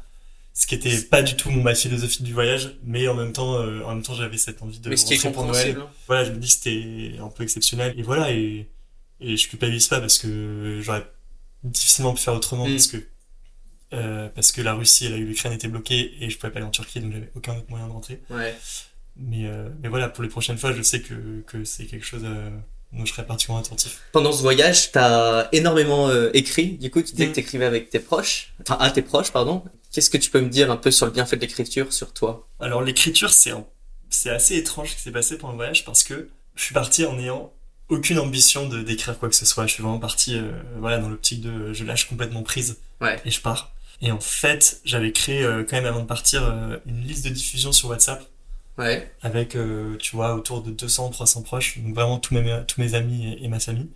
Ce 0.55 0.67
qui 0.67 0.75
était 0.75 1.03
pas 1.03 1.21
du 1.23 1.37
tout 1.37 1.51
mon, 1.51 1.63
ma 1.63 1.75
philosophie 1.75 2.23
du 2.23 2.33
voyage, 2.33 2.79
mais 2.83 3.07
en 3.09 3.15
même 3.15 3.33
temps, 3.35 3.57
euh, 3.57 3.83
en 3.85 3.95
même 3.95 4.03
temps, 4.03 4.15
j'avais 4.15 4.39
cette 4.39 4.63
envie 4.63 4.79
de 4.81 4.89
Mais 4.89 4.97
rentrer 4.97 5.31
pour 5.33 5.45
Noël. 5.45 5.77
hein. 5.79 5.91
Voilà, 6.07 6.25
je 6.25 6.31
me 6.33 6.39
dis 6.39 6.49
que 6.49 6.55
c'était 6.55 7.19
un 7.21 7.29
peu 7.29 7.43
exceptionnel. 7.43 7.93
Et 7.99 8.03
voilà, 8.03 8.33
et, 8.33 8.67
et 9.21 9.37
je 9.37 9.49
culpabilise 9.49 9.89
pas 9.89 10.01
parce 10.01 10.17
que 10.19 10.81
j'aurais 10.83 11.07
difficilement 11.63 12.15
pu 12.15 12.23
faire 12.23 12.33
autrement 12.35 12.67
Mm. 12.67 12.71
parce 12.73 12.87
que 12.87 12.97
euh, 13.93 14.29
parce 14.35 14.51
que 14.53 14.63
la 14.63 14.75
Russie 14.75 15.07
et 15.07 15.09
la- 15.11 15.17
l'Ukraine 15.19 15.53
étaient 15.53 15.69
bloquées 15.69 16.13
et 16.21 16.29
je 16.31 16.37
pouvais 16.39 16.51
pas 16.53 16.59
aller 16.59 16.67
en 16.67 16.71
Turquie, 16.71 17.01
donc 17.01 17.13
j'avais 17.13 17.31
aucun 17.37 17.55
autre 17.57 17.67
moyen 17.69 17.87
de 17.87 17.93
rentrer. 17.93 18.21
Ouais. 18.31 18.55
Mais, 19.17 19.47
euh, 19.47 19.69
mais 19.83 19.89
voilà, 19.89 20.09
pour 20.09 20.23
les 20.25 20.29
prochaines 20.31 20.59
fois, 20.59 20.73
je 20.73 20.83
sais 20.83 21.01
que, 21.03 21.43
que 21.47 21.65
c'est 21.65 21.85
quelque 21.87 22.05
chose 22.07 22.25
dont 22.97 23.05
je 23.05 23.13
serais 23.13 23.27
particulièrement 23.27 23.65
attentif. 23.65 23.99
Pendant 24.13 24.33
ce 24.33 24.41
voyage, 24.43 24.91
t'as 24.93 25.49
énormément 25.53 26.09
euh, 26.09 26.31
écrit. 26.35 26.73
Du 26.79 26.91
coup, 26.91 27.03
tu 27.03 27.13
disais 27.13 27.27
Mm. 27.27 27.31
que 27.31 27.35
t'écrivais 27.35 27.65
avec 27.67 27.91
tes 27.91 28.01
proches. 28.01 28.53
Enfin, 28.63 28.77
à 28.81 28.91
tes 28.91 29.03
proches, 29.03 29.31
pardon. 29.33 29.63
Qu'est-ce 29.93 30.11
que 30.11 30.19
tu 30.19 30.31
peux 30.31 30.41
me 30.41 30.49
dire 30.49 30.71
un 30.71 30.77
peu 30.77 30.91
sur 30.91 31.07
le 31.07 31.13
bienfait 31.13 31.37
de 31.37 31.41
l'écriture, 31.43 31.93
sur 31.93 32.13
toi? 32.13 32.47
Alors 32.61 32.83
l'écriture, 32.83 33.31
c'est 33.31 33.51
un- 33.51 33.65
c'est 34.11 34.31
assez 34.31 34.57
étrange 34.57 34.91
ce 34.91 34.97
qui 34.97 35.03
s'est 35.03 35.11
passé 35.13 35.37
pendant 35.39 35.53
le 35.53 35.57
voyage 35.59 35.85
parce 35.85 36.03
que 36.05 36.29
je 36.55 36.63
suis 36.63 36.75
parti 36.75 37.05
en 37.07 37.19
ayant 37.19 37.53
aucune 37.89 38.19
ambition 38.19 38.69
de 38.69 38.83
d'écrire 38.83 39.19
quoi 39.19 39.29
que 39.29 39.35
ce 39.37 39.47
soit. 39.47 39.67
Je 39.67 39.73
suis 39.75 39.83
vraiment 39.83 39.99
parti 39.99 40.37
euh, 40.37 40.51
voilà 40.79 40.99
dans 40.99 41.09
l'optique 41.09 41.41
de 41.41 41.73
je 41.73 41.85
lâche 41.85 42.09
complètement 42.09 42.43
prise 42.43 42.79
Ouais. 43.01 43.21
et 43.25 43.31
je 43.31 43.41
pars. 43.41 43.73
Et 44.03 44.11
en 44.11 44.21
fait, 44.21 44.81
j'avais 44.85 45.13
créé 45.13 45.43
euh, 45.43 45.65
quand 45.69 45.77
même 45.77 45.87
avant 45.87 46.01
de 46.01 46.07
partir 46.07 46.43
une 46.87 47.01
liste 47.03 47.25
de 47.25 47.31
diffusion 47.31 47.73
sur 47.73 47.89
WhatsApp 47.89 48.23
Ouais. 48.79 49.11
avec 49.23 49.57
euh, 49.57 49.97
tu 49.99 50.15
vois 50.17 50.35
autour 50.35 50.63
de 50.63 50.71
200 50.71 51.11
300 51.11 51.43
proches, 51.43 51.79
donc 51.79 51.95
vraiment 51.95 52.19
tous 52.19 52.35
mes 52.35 52.61
tous 52.69 52.81
mes 52.81 52.95
amis 52.95 53.33
et, 53.35 53.45
et 53.45 53.49
ma 53.49 53.59
famille. 53.61 53.89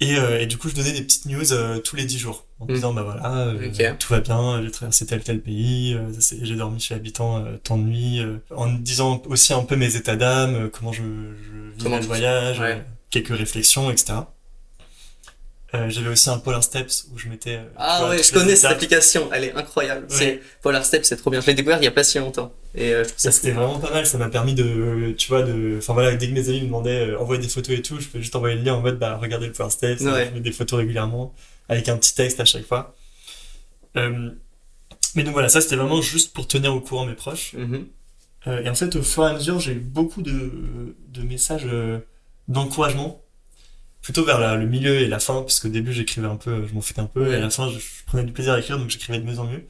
Et, 0.00 0.16
euh, 0.16 0.40
et 0.40 0.46
du 0.46 0.58
coup, 0.58 0.68
je 0.68 0.76
donnais 0.76 0.92
des 0.92 1.02
petites 1.02 1.26
news 1.26 1.52
euh, 1.52 1.80
tous 1.80 1.96
les 1.96 2.04
10 2.04 2.18
jours 2.20 2.46
en 2.60 2.66
Mm. 2.66 2.72
disant 2.72 2.92
bah 2.92 3.02
voilà, 3.02 3.38
euh, 3.48 3.68
Ok. 3.68 3.98
tout 3.98 4.12
va 4.12 4.20
bien, 4.20 4.62
j'ai 4.62 4.70
traversé 4.70 5.06
tel 5.06 5.22
tel 5.24 5.40
pays, 5.40 5.94
euh, 5.94 6.12
j'ai 6.42 6.54
dormi 6.56 6.78
chez 6.80 6.94
l'habitant 6.94 7.44
euh, 7.44 7.56
tant 7.56 7.76
de 7.78 7.82
nuits, 7.82 8.20
euh, 8.20 8.38
en 8.54 8.72
disant 8.72 9.20
aussi 9.26 9.52
un 9.54 9.64
peu 9.64 9.74
mes 9.74 9.96
états 9.96 10.14
d'âme, 10.16 10.54
euh, 10.54 10.68
comment 10.68 10.92
je, 10.92 11.02
je 11.02 11.50
vivais 11.70 11.82
Comment 11.82 11.98
le 11.98 12.04
voyage, 12.06 12.60
ouais. 12.60 12.74
euh, 12.74 12.80
quelques 13.10 13.36
réflexions, 13.36 13.90
etc. 13.90 14.18
Euh, 15.74 15.90
j'avais 15.90 16.08
aussi 16.08 16.30
un 16.30 16.38
Polar 16.38 16.64
Steps 16.64 17.08
où 17.12 17.18
je 17.18 17.28
mettais. 17.28 17.56
euh, 17.56 17.64
Ah 17.76 17.98
vois, 18.00 18.08
ouais, 18.10 18.22
je 18.22 18.32
connais 18.32 18.56
cette 18.56 18.70
application. 18.70 19.28
Elle 19.32 19.44
est 19.44 19.52
incroyable. 19.54 20.06
Ouais. 20.10 20.16
C'est 20.16 20.40
Polar 20.62 20.82
Step, 20.82 21.04
c'est 21.04 21.16
trop 21.16 21.30
bien. 21.30 21.42
Je 21.42 21.46
l'ai 21.46 21.52
découvert 21.54 21.76
il 21.78 21.84
y 21.84 21.88
a 21.88 21.90
pas 21.90 22.04
si 22.04 22.18
longtemps. 22.18 22.52
Et 22.74 22.94
euh, 22.94 23.04
je 23.04 23.10
ça 23.18 23.30
c'était 23.30 23.50
vraiment 23.50 23.78
pas 23.78 23.90
mal, 23.90 24.06
ça 24.06 24.16
m'a 24.16 24.30
permis 24.30 24.54
de, 24.54 25.12
tu 25.18 25.28
vois, 25.28 25.42
de, 25.42 25.74
enfin 25.78 25.92
voilà, 25.92 26.14
dès 26.16 26.26
que 26.28 26.32
mes 26.32 26.48
amis 26.48 26.60
me 26.62 26.66
demandaient 26.66 27.10
euh, 27.10 27.20
envoyer 27.20 27.42
des 27.42 27.48
photos 27.48 27.76
et 27.78 27.82
tout, 27.82 28.00
je 28.00 28.08
peux 28.08 28.18
juste 28.20 28.34
envoyer 28.34 28.56
le 28.56 28.62
lien 28.62 28.74
en 28.74 28.80
mode 28.80 28.98
bah 28.98 29.18
regardez 29.20 29.46
le 29.46 29.52
Power 29.52 29.68
Steps, 29.70 30.00
Ouais. 30.02 30.28
je 30.30 30.34
mets 30.34 30.40
des 30.40 30.52
photos 30.52 30.78
régulièrement 30.78 31.34
avec 31.68 31.88
un 31.90 31.98
petit 31.98 32.14
texte 32.14 32.40
à 32.40 32.44
chaque 32.46 32.64
fois. 32.66 32.94
Euh, 33.96 34.30
mais 35.16 35.22
donc 35.22 35.32
voilà, 35.34 35.48
ça 35.50 35.60
c'était 35.60 35.76
vraiment 35.76 36.00
juste 36.00 36.32
pour 36.32 36.46
tenir 36.48 36.74
au 36.74 36.80
courant 36.80 37.04
mes 37.04 37.14
proches. 37.14 37.54
Euh, 38.46 38.62
et 38.62 38.68
en 38.70 38.74
fait, 38.74 38.94
au 38.96 39.02
fur 39.02 39.24
et 39.24 39.30
à 39.30 39.34
mesure, 39.34 39.60
j'ai 39.60 39.72
eu 39.72 39.80
beaucoup 39.80 40.22
de, 40.22 40.94
de 41.08 41.22
messages 41.22 41.66
d'encouragement, 42.48 43.20
plutôt 44.02 44.24
vers 44.24 44.38
la- 44.38 44.56
le 44.56 44.66
milieu 44.66 45.00
et 45.00 45.08
la 45.08 45.18
fin, 45.18 45.42
parce 45.42 45.60
qu'au 45.60 45.68
début 45.68 45.92
j'écrivais 45.92 46.26
un 46.28 46.36
peu, 46.36 46.66
je 46.66 46.74
m'en 46.74 46.80
foutais 46.80 47.00
un 47.00 47.06
peu, 47.06 47.30
et 47.32 47.36
à 47.36 47.40
la 47.40 47.50
fin 47.50 47.68
je, 47.70 47.78
je 47.78 48.04
prenais 48.06 48.24
du 48.24 48.32
plaisir 48.32 48.52
à 48.54 48.58
écrire, 48.60 48.78
donc 48.78 48.90
j'écrivais 48.90 49.18
de 49.18 49.24
mieux 49.24 49.38
en 49.38 49.44
mieux. 49.46 49.64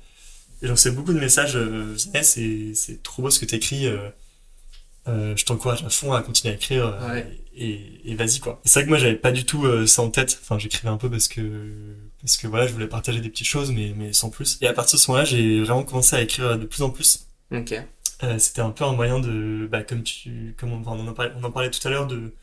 Et 0.62 0.66
j'en 0.66 0.76
sais 0.76 0.90
beaucoup 0.90 1.12
de 1.12 1.20
messages, 1.20 1.56
euh, 1.56 1.96
Eh, 2.14 2.22
c'est 2.22 2.72
c'est 2.74 3.02
trop 3.02 3.22
beau 3.22 3.30
ce 3.30 3.38
que 3.40 3.44
t'écris, 3.46 3.86
euh, 3.86 4.08
euh, 5.08 5.34
je 5.36 5.44
t'encourage 5.44 5.82
à 5.84 5.88
fond 5.90 6.12
à 6.12 6.22
continuer 6.22 6.52
à 6.52 6.56
écrire, 6.56 6.86
euh, 6.86 7.12
Ouais. 7.14 7.40
et, 7.56 7.80
et 8.04 8.14
vas-y 8.14 8.40
quoi. 8.40 8.60
C'est 8.64 8.80
vrai 8.80 8.84
que 8.84 8.88
moi 8.90 8.98
j'avais 8.98 9.14
pas 9.16 9.32
du 9.32 9.44
tout 9.44 9.64
euh, 9.64 9.86
ça 9.86 10.02
en 10.02 10.10
tête, 10.10 10.38
enfin 10.42 10.58
j'écrivais 10.58 10.88
un 10.90 10.96
peu 10.98 11.08
parce 11.10 11.28
que 11.28 11.40
parce 12.20 12.36
que 12.36 12.46
voilà, 12.48 12.66
je 12.66 12.72
voulais 12.72 12.88
partager 12.88 13.20
des 13.20 13.28
petites 13.30 13.46
choses, 13.46 13.70
mais, 13.70 13.92
mais 13.96 14.12
sans 14.12 14.28
plus. 14.30 14.58
Et 14.60 14.66
à 14.66 14.72
partir 14.72 14.96
de 14.98 15.00
ce 15.02 15.10
moment-là, 15.10 15.24
j'ai 15.24 15.60
vraiment 15.62 15.84
commencé 15.84 16.16
à 16.16 16.20
écrire 16.20 16.58
de 16.58 16.66
plus 16.66 16.82
en 16.82 16.90
plus. 16.90 17.26
Ok. 17.52 17.72
Euh, 18.24 18.38
c'était 18.40 18.60
un 18.60 18.70
peu 18.70 18.82
un 18.84 18.92
moyen 18.92 19.20
de, 19.20 19.68
bah, 19.70 19.84
comme 19.84 20.02
tu, 20.02 20.56
comme 20.58 20.72
on, 20.72 20.82
on 20.84 21.06
en 21.08 21.12
parlait, 21.12 21.30
on 21.40 21.44
en 21.44 21.52
parlait 21.52 21.70
tout 21.70 21.86
à 21.86 21.90
l'heure, 21.90 22.08
de, 22.08 22.34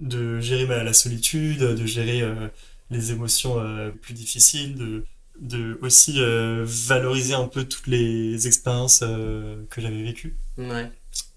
de 0.00 0.40
gérer 0.40 0.66
ma- 0.66 0.82
la 0.84 0.92
solitude, 0.92 1.60
de 1.60 1.86
gérer 1.86 2.22
euh, 2.22 2.48
les 2.90 3.12
émotions 3.12 3.58
euh, 3.60 3.90
plus 3.90 4.14
difficiles, 4.14 4.74
de, 4.76 5.04
de 5.40 5.78
aussi 5.82 6.14
euh, 6.18 6.64
valoriser 6.66 7.34
un 7.34 7.46
peu 7.48 7.64
toutes 7.64 7.86
les 7.86 8.46
expériences 8.46 9.00
que 9.00 9.80
j'avais 9.80 10.02
vécues. 10.02 10.34
Ouais. 10.58 10.90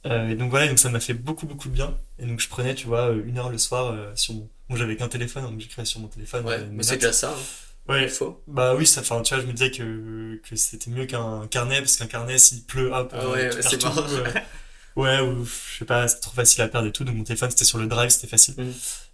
Et 0.05 0.36
donc 0.36 0.49
voilà, 0.49 0.68
donc 0.68 0.80
ça 0.80 0.89
m'a 0.89 0.99
fait 0.99 1.14
beaucoup 1.14 1.45
beaucoup 1.45 1.70
de 1.70 1.74
bien. 1.74 1.95
Et 2.20 2.26
donc 2.26 2.39
je 2.41 2.49
prenais, 2.49 2.76
tu 2.76 2.88
vois, 2.88 3.11
une 3.26 3.38
heure 3.38 3.49
le 3.49 3.57
soir 3.57 3.95
sur 4.16 4.34
mon, 4.34 4.49
bon 4.70 4.76
j'avais 4.76 4.97
qu'un 4.97 5.07
téléphone, 5.07 5.43
donc 5.45 5.59
j'écrivais 5.61 5.86
sur 5.86 5.99
mon 6.01 6.07
téléphone. 6.07 6.45
Ouais. 6.45 6.59
Mais 6.72 6.84
c'est 6.84 6.95
déjà 6.97 7.14
ça. 7.14 7.30
hein. 7.32 7.41
Ouais, 7.88 8.03
Il 8.03 8.09
faut. 8.09 8.41
bah 8.47 8.76
oui, 8.76 8.86
ça, 8.88 9.01
enfin, 9.01 9.22
tu 9.24 9.34
vois, 9.34 9.43
je 9.43 9.47
me 9.47 9.51
disais 9.53 9.70
que, 9.72 10.39
que 10.49 10.55
c'était 10.55 10.89
mieux 10.89 11.05
qu'un 11.05 11.47
carnet, 11.47 11.80
parce 11.80 11.97
qu'un 11.97 12.07
carnet, 12.07 12.38
s'il 12.38 12.64
pleut, 12.64 12.93
hop, 12.93 13.14
Ah 13.14 13.30
ouais, 13.30 13.49
c'est 13.61 13.78
tout, 13.78 13.88
mort. 13.88 14.07
euh, 14.09 14.24
ouais, 14.96 15.20
ou, 15.22 15.46
je 15.46 15.78
sais 15.80 15.86
pas, 15.86 16.08
c'est 16.08 16.20
trop 16.20 16.34
facile 16.34 16.62
à 16.62 16.68
perdre 16.68 16.88
et 16.88 16.91
tout, 16.91 17.04
donc 17.04 17.16
mon 17.16 17.24
téléphone, 17.24 17.50
c'était 17.50 17.66
sur 17.66 17.78
le 17.78 17.88
drive, 17.88 18.10
c'était 18.10 18.28
facile. 18.28 18.56
Mm. 18.58 18.72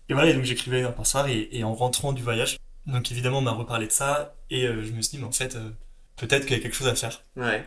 Et 0.10 0.14
voilà, 0.14 0.30
et 0.30 0.34
donc 0.34 0.44
j'écrivais 0.44 0.84
par 0.92 1.06
soir, 1.06 1.28
et, 1.28 1.50
et 1.52 1.64
en 1.64 1.74
rentrant 1.76 2.14
du 2.14 2.24
voyage, 2.24 2.58
donc 2.88 3.12
évidemment, 3.12 3.40
on 3.40 3.42
m'a 3.42 3.52
reparlé 3.52 3.88
de 3.88 3.92
ça, 3.92 4.36
et 4.50 4.66
euh, 4.68 4.84
je 4.84 4.92
me 4.92 5.02
suis 5.02 5.12
dit, 5.12 5.18
mais 5.20 5.28
en 5.28 5.32
fait, 5.32 5.56
euh, 5.56 5.70
peut-être 6.18 6.46
qu'il 6.46 6.56
y 6.58 6.60
a 6.60 6.62
quelque 6.64 6.76
chose 6.76 6.88
à 6.88 6.96
faire. 6.96 7.24
Ouais. 7.36 7.64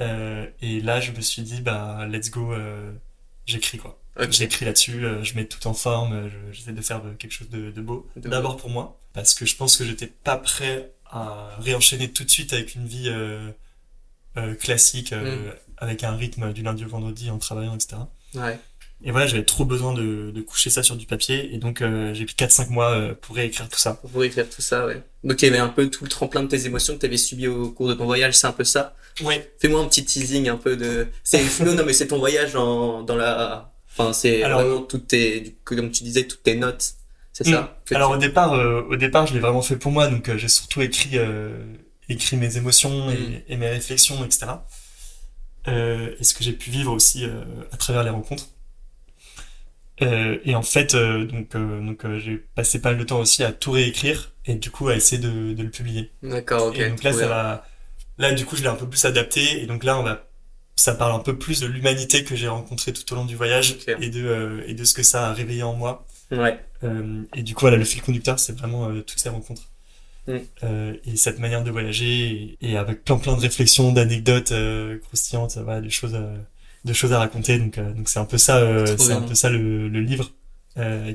Euh, 0.00 0.46
et 0.62 0.80
là, 0.80 1.00
je 1.00 1.12
me 1.12 1.20
suis 1.20 1.42
dit, 1.42 1.60
bah, 1.60 2.06
let's 2.10 2.30
go, 2.30 2.52
euh, 2.52 2.92
j'écris, 3.46 3.78
quoi. 3.78 3.98
J'écris 4.30 4.66
là-dessus, 4.66 5.04
euh, 5.06 5.22
je 5.24 5.34
mets 5.34 5.46
tout 5.46 5.66
en 5.66 5.72
forme, 5.72 6.12
euh, 6.12 6.28
je- 6.28 6.52
j'essaie 6.52 6.72
de 6.72 6.82
faire 6.82 7.00
quelque 7.18 7.32
chose 7.32 7.48
de, 7.48 7.70
de 7.70 7.80
beau. 7.80 8.06
D'abord 8.16 8.56
pour 8.58 8.68
moi, 8.68 8.98
parce 9.14 9.32
que 9.34 9.46
je 9.46 9.56
pense 9.56 9.76
que 9.76 9.84
j'étais 9.84 10.08
pas 10.08 10.36
prêt 10.36 10.92
à 11.06 11.56
réenchaîner 11.58 12.10
tout 12.12 12.24
de 12.24 12.28
suite 12.30 12.52
avec 12.52 12.74
une 12.74 12.86
vie 12.86 13.08
euh, 13.08 13.50
euh, 14.36 14.54
classique, 14.54 15.12
Mm. 15.12 15.52
Avec 15.80 16.04
un 16.04 16.14
rythme 16.14 16.52
du 16.52 16.62
lundi 16.62 16.84
au 16.84 16.88
vendredi 16.88 17.30
en 17.30 17.38
travaillant, 17.38 17.74
etc. 17.74 17.96
Ouais. 18.34 18.58
Et 19.02 19.12
voilà, 19.12 19.26
j'avais 19.26 19.44
trop 19.44 19.64
besoin 19.64 19.94
de, 19.94 20.30
de 20.30 20.40
coucher 20.42 20.68
ça 20.68 20.82
sur 20.82 20.94
du 20.94 21.06
papier, 21.06 21.54
et 21.54 21.58
donc 21.58 21.80
euh, 21.80 22.12
j'ai 22.12 22.26
pris 22.26 22.34
4-5 22.34 22.68
mois 22.68 22.90
euh, 22.90 23.14
pour 23.18 23.34
réécrire 23.34 23.66
tout 23.68 23.78
ça. 23.78 23.94
Pour 23.94 24.22
écrire 24.22 24.46
tout 24.48 24.60
ça, 24.60 24.86
ouais. 24.86 25.02
Donc 25.24 25.40
il 25.40 25.46
y 25.46 25.48
avait 25.48 25.58
un 25.58 25.68
peu 25.70 25.88
tout 25.88 26.04
le 26.04 26.10
tremplin 26.10 26.42
de 26.42 26.48
tes 26.48 26.66
émotions 26.66 26.94
que 26.94 27.00
tu 27.00 27.06
avais 27.06 27.16
subi 27.16 27.48
au 27.48 27.70
cours 27.70 27.88
de 27.88 27.94
ton 27.94 28.04
voyage, 28.04 28.34
c'est 28.34 28.46
un 28.46 28.52
peu 28.52 28.64
ça? 28.64 28.94
Ouais. 29.22 29.50
Fais-moi 29.58 29.80
un 29.80 29.86
petit 29.86 30.04
teasing 30.04 30.48
un 30.50 30.58
peu 30.58 30.76
de. 30.76 31.08
C'est 31.24 31.42
non, 31.64 31.74
non, 31.74 31.84
mais 31.86 31.94
c'est 31.94 32.08
ton 32.08 32.18
voyage 32.18 32.52
dans 32.52 33.02
dans 33.02 33.16
la. 33.16 33.72
Enfin, 33.90 34.12
c'est 34.12 34.42
Alors- 34.42 34.60
vraiment 34.60 34.82
toutes 34.82 35.08
tes, 35.08 35.56
comme 35.64 35.90
tu 35.90 36.04
disais, 36.04 36.24
toutes 36.26 36.42
tes 36.42 36.54
notes. 36.56 36.92
C'est 37.32 37.44
ça? 37.44 37.78
que 37.86 37.94
Alors 37.94 38.10
au 38.10 38.16
départ, 38.18 38.52
euh, 38.52 38.82
au 38.90 38.96
départ, 38.96 39.26
je 39.26 39.32
l'ai 39.32 39.40
vraiment 39.40 39.62
fait 39.62 39.76
pour 39.76 39.92
moi, 39.92 40.08
donc 40.08 40.30
j'ai 40.36 40.48
surtout 40.48 40.82
écrit, 40.82 41.16
écrit 42.10 42.36
mes 42.36 42.56
émotions 42.58 43.10
et, 43.10 43.44
et 43.48 43.56
mes 43.56 43.68
réflexions, 43.70 44.22
etc. 44.24 44.46
Euh, 45.68 46.14
et 46.18 46.24
ce 46.24 46.34
que 46.34 46.42
j'ai 46.42 46.52
pu 46.52 46.70
vivre 46.70 46.92
aussi 46.92 47.24
euh, 47.24 47.42
à 47.72 47.76
travers 47.76 48.02
les 48.02 48.10
rencontres. 48.10 48.48
Euh, 50.02 50.38
et 50.44 50.54
en 50.54 50.62
fait, 50.62 50.94
euh, 50.94 51.26
donc, 51.26 51.54
donc 51.54 52.18
j'ai 52.18 52.38
passé 52.54 52.80
pas 52.80 52.90
mal 52.90 52.98
de 52.98 53.04
temps 53.04 53.20
aussi 53.20 53.44
à 53.44 53.52
tout 53.52 53.72
réécrire 53.72 54.32
et 54.46 54.54
du 54.54 54.70
coup 54.70 54.88
à 54.88 54.96
essayer 54.96 55.20
de, 55.20 55.52
de 55.52 55.62
le 55.62 55.70
publier. 55.70 56.10
D'accord, 56.22 56.68
ok. 56.68 56.78
et 56.78 56.88
donc 56.88 57.02
là, 57.02 57.12
ça 57.12 57.28
va, 57.28 57.66
là 58.16 58.32
du 58.32 58.46
coup, 58.46 58.56
je 58.56 58.62
l'ai 58.62 58.68
un 58.68 58.74
peu 58.74 58.88
plus 58.88 59.04
adapté 59.04 59.62
et 59.62 59.66
donc 59.66 59.84
là, 59.84 59.98
on 59.98 60.02
va, 60.02 60.26
ça 60.76 60.94
parle 60.94 61.12
un 61.12 61.18
peu 61.18 61.36
plus 61.36 61.60
de 61.60 61.66
l'humanité 61.66 62.24
que 62.24 62.34
j'ai 62.34 62.48
rencontrée 62.48 62.94
tout 62.94 63.12
au 63.12 63.16
long 63.16 63.26
du 63.26 63.36
voyage 63.36 63.76
et 64.00 64.08
de 64.08 64.64
et 64.66 64.72
de 64.72 64.84
ce 64.84 64.94
que 64.94 65.02
ça 65.02 65.28
a 65.28 65.32
réveillé 65.34 65.62
en 65.62 65.74
moi. 65.74 66.06
Ouais. 66.30 66.58
Et 67.36 67.42
du 67.42 67.54
coup, 67.54 67.62
voilà, 67.62 67.76
le 67.76 67.84
fil 67.84 68.00
conducteur, 68.00 68.38
c'est 68.38 68.56
vraiment 68.56 68.90
toutes 69.02 69.18
ces 69.18 69.28
rencontres. 69.28 69.68
Mm. 70.26 70.36
Euh, 70.62 70.94
et 71.04 71.16
cette 71.16 71.38
manière 71.38 71.64
de 71.64 71.70
voyager, 71.70 72.56
et, 72.60 72.70
et 72.72 72.76
avec 72.76 73.04
plein 73.04 73.18
plein 73.18 73.34
de 73.36 73.40
réflexions, 73.40 73.92
d'anecdotes 73.92 74.52
euh, 74.52 74.98
croustillantes, 74.98 75.56
voilà, 75.58 75.80
des 75.80 75.90
choses, 75.90 76.14
euh, 76.14 76.36
de 76.84 76.92
choses 76.92 77.12
à 77.12 77.18
raconter. 77.18 77.58
Donc, 77.58 77.78
euh, 77.78 77.92
donc 77.92 78.08
c'est 78.08 78.18
un 78.18 78.24
peu 78.24 78.38
ça, 78.38 78.60
c'est 78.98 79.12
un 79.12 79.22
peu 79.22 79.34
ça 79.34 79.50
le, 79.50 79.88
le 79.88 80.00
livre 80.00 80.30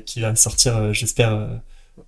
qui 0.04 0.20
va 0.20 0.34
sortir, 0.36 0.92
j'espère, 0.92 1.48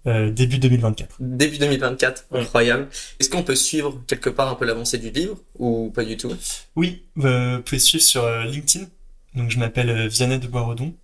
début 0.07 0.59
2024. 0.59 1.17
Début 1.21 1.59
2024, 1.59 2.27
Ouais. 2.31 2.41
incroyable. 2.41 2.89
Est-ce 3.19 3.31
qu'on 3.31 3.43
peut 3.43 3.57
suivre 3.57 4.01
quelque 4.07 4.31
part 4.31 4.49
un 4.49 4.55
peu 4.55 4.65
l'avancée 4.67 4.99
du 4.99 5.11
livre 5.11 5.39
ou 5.59 5.91
pas 5.95 6.05
du 6.05 6.17
tout? 6.17 6.33
Oui, 6.77 7.03
vous 7.17 7.59
pouvez 7.65 7.79
suivre 7.79 8.05
sur 8.05 8.29
LinkedIn. 8.45 8.87
Donc, 9.35 9.51
je 9.51 9.59
m'appelle 9.59 10.09
Vianney 10.09 10.39
de 10.39 10.47
Boisredon. 10.47 10.95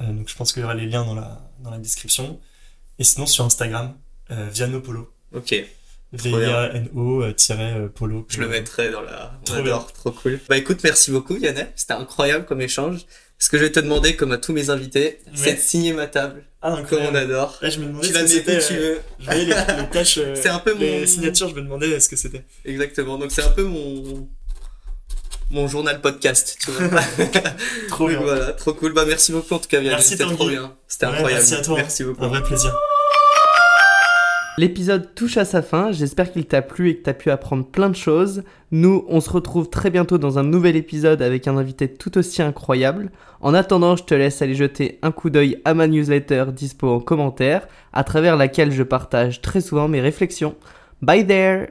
Euh, 0.00 0.12
donc, 0.12 0.28
je 0.28 0.34
pense 0.34 0.52
qu'il 0.52 0.62
y 0.62 0.64
aura 0.64 0.74
les 0.74 0.86
liens 0.86 1.04
dans 1.04 1.14
la, 1.14 1.40
dans 1.62 1.70
la 1.70 1.78
description. 1.78 2.40
Et 2.98 3.04
sinon, 3.04 3.26
sur 3.26 3.44
Instagram, 3.44 3.94
euh, 4.30 4.48
Vianopolo. 4.52 5.12
Ok. 5.34 5.54
V-I-A-N-O-polo. 6.12 8.26
Je 8.28 8.40
le 8.40 8.48
mettrai 8.48 8.90
dans 8.90 9.00
la. 9.02 9.32
Trop 9.44 9.56
adore, 9.56 9.92
trop 9.92 10.10
cool. 10.10 10.40
Bah 10.48 10.56
écoute, 10.56 10.80
merci 10.82 11.10
beaucoup 11.12 11.36
Yannet, 11.36 11.72
c'était 11.76 11.92
incroyable 11.94 12.44
comme 12.46 12.60
échange. 12.60 13.06
Ce 13.38 13.48
que 13.48 13.56
je 13.56 13.62
vais 13.64 13.72
te 13.72 13.80
demander, 13.80 14.16
comme 14.16 14.32
à 14.32 14.38
tous 14.38 14.52
mes 14.52 14.68
invités, 14.70 15.20
c'est 15.34 15.54
de 15.54 15.58
signer 15.60 15.92
ma 15.94 16.06
table, 16.06 16.42
Ah, 16.60 16.72
comme 16.72 16.78
on 16.98 17.06
incroyable. 17.06 17.16
adore. 17.16 17.58
Là, 17.62 17.70
je 17.70 17.78
me 17.78 17.86
demandais 17.86 18.06
Tu 18.08 18.12
ce 18.12 18.18
que 18.18 18.26
c'était. 18.26 18.58
tu 18.58 18.74
euh, 18.74 18.76
veux. 18.94 19.00
Je 19.20 19.24
voyais 19.24 19.44
les, 19.46 19.54
le 19.54 19.90
cache, 19.92 20.18
euh, 20.18 20.34
C'est 20.34 20.50
un 20.50 20.58
peu 20.58 20.74
les 20.76 21.00
mon... 21.00 21.06
signatures, 21.06 21.48
je 21.48 21.54
me 21.54 21.62
demandais 21.62 21.98
ce 22.00 22.08
que 22.10 22.16
c'était. 22.16 22.44
Exactement, 22.66 23.16
donc 23.16 23.30
c'est 23.32 23.42
un 23.42 23.48
peu 23.50 23.62
mon... 23.64 24.28
Mon 25.52 25.66
journal 25.68 26.00
podcast, 26.00 26.58
tu 26.60 26.70
vois. 26.70 26.90
Trop 27.88 28.08
bien. 28.08 28.20
voilà, 28.20 28.52
trop 28.52 28.72
cool. 28.74 28.92
Bah 28.92 29.04
merci 29.06 29.32
beaucoup 29.32 29.54
en 29.54 29.58
tout 29.58 29.68
cas. 29.68 29.80
Merci, 29.80 30.10
C'était 30.10 30.24
trop 30.24 30.48
bien. 30.48 30.76
C'était 30.86 31.06
Ouais, 31.06 31.12
incroyable. 31.14 31.40
merci 31.42 31.54
à 31.54 31.62
toi. 31.62 31.76
Merci 31.76 32.04
beaucoup. 32.04 32.24
Un 32.24 32.28
vrai 32.28 32.42
plaisir. 32.42 32.72
L'épisode 34.58 35.14
touche 35.14 35.36
à 35.36 35.44
sa 35.44 35.62
fin, 35.62 35.90
j'espère 35.92 36.32
qu'il 36.32 36.44
t'a 36.44 36.60
plu 36.60 36.90
et 36.90 36.96
que 36.96 37.02
t'as 37.04 37.14
pu 37.14 37.30
apprendre 37.30 37.64
plein 37.64 37.88
de 37.88 37.96
choses. 37.96 38.42
Nous, 38.72 39.06
on 39.08 39.20
se 39.20 39.30
retrouve 39.30 39.70
très 39.70 39.90
bientôt 39.90 40.18
dans 40.18 40.38
un 40.38 40.42
nouvel 40.42 40.76
épisode 40.76 41.22
avec 41.22 41.48
un 41.48 41.56
invité 41.56 41.88
tout 41.88 42.18
aussi 42.18 42.42
incroyable. 42.42 43.10
En 43.40 43.54
attendant, 43.54 43.96
je 43.96 44.04
te 44.04 44.14
laisse 44.14 44.42
aller 44.42 44.54
jeter 44.54 44.98
un 45.02 45.12
coup 45.12 45.30
d'œil 45.30 45.62
à 45.64 45.72
ma 45.72 45.86
newsletter 45.86 46.46
dispo 46.52 46.88
en 46.88 47.00
commentaire, 47.00 47.68
à 47.92 48.04
travers 48.04 48.36
laquelle 48.36 48.72
je 48.72 48.82
partage 48.82 49.40
très 49.40 49.60
souvent 49.60 49.88
mes 49.88 50.00
réflexions. 50.00 50.56
Bye 51.00 51.26
there 51.26 51.68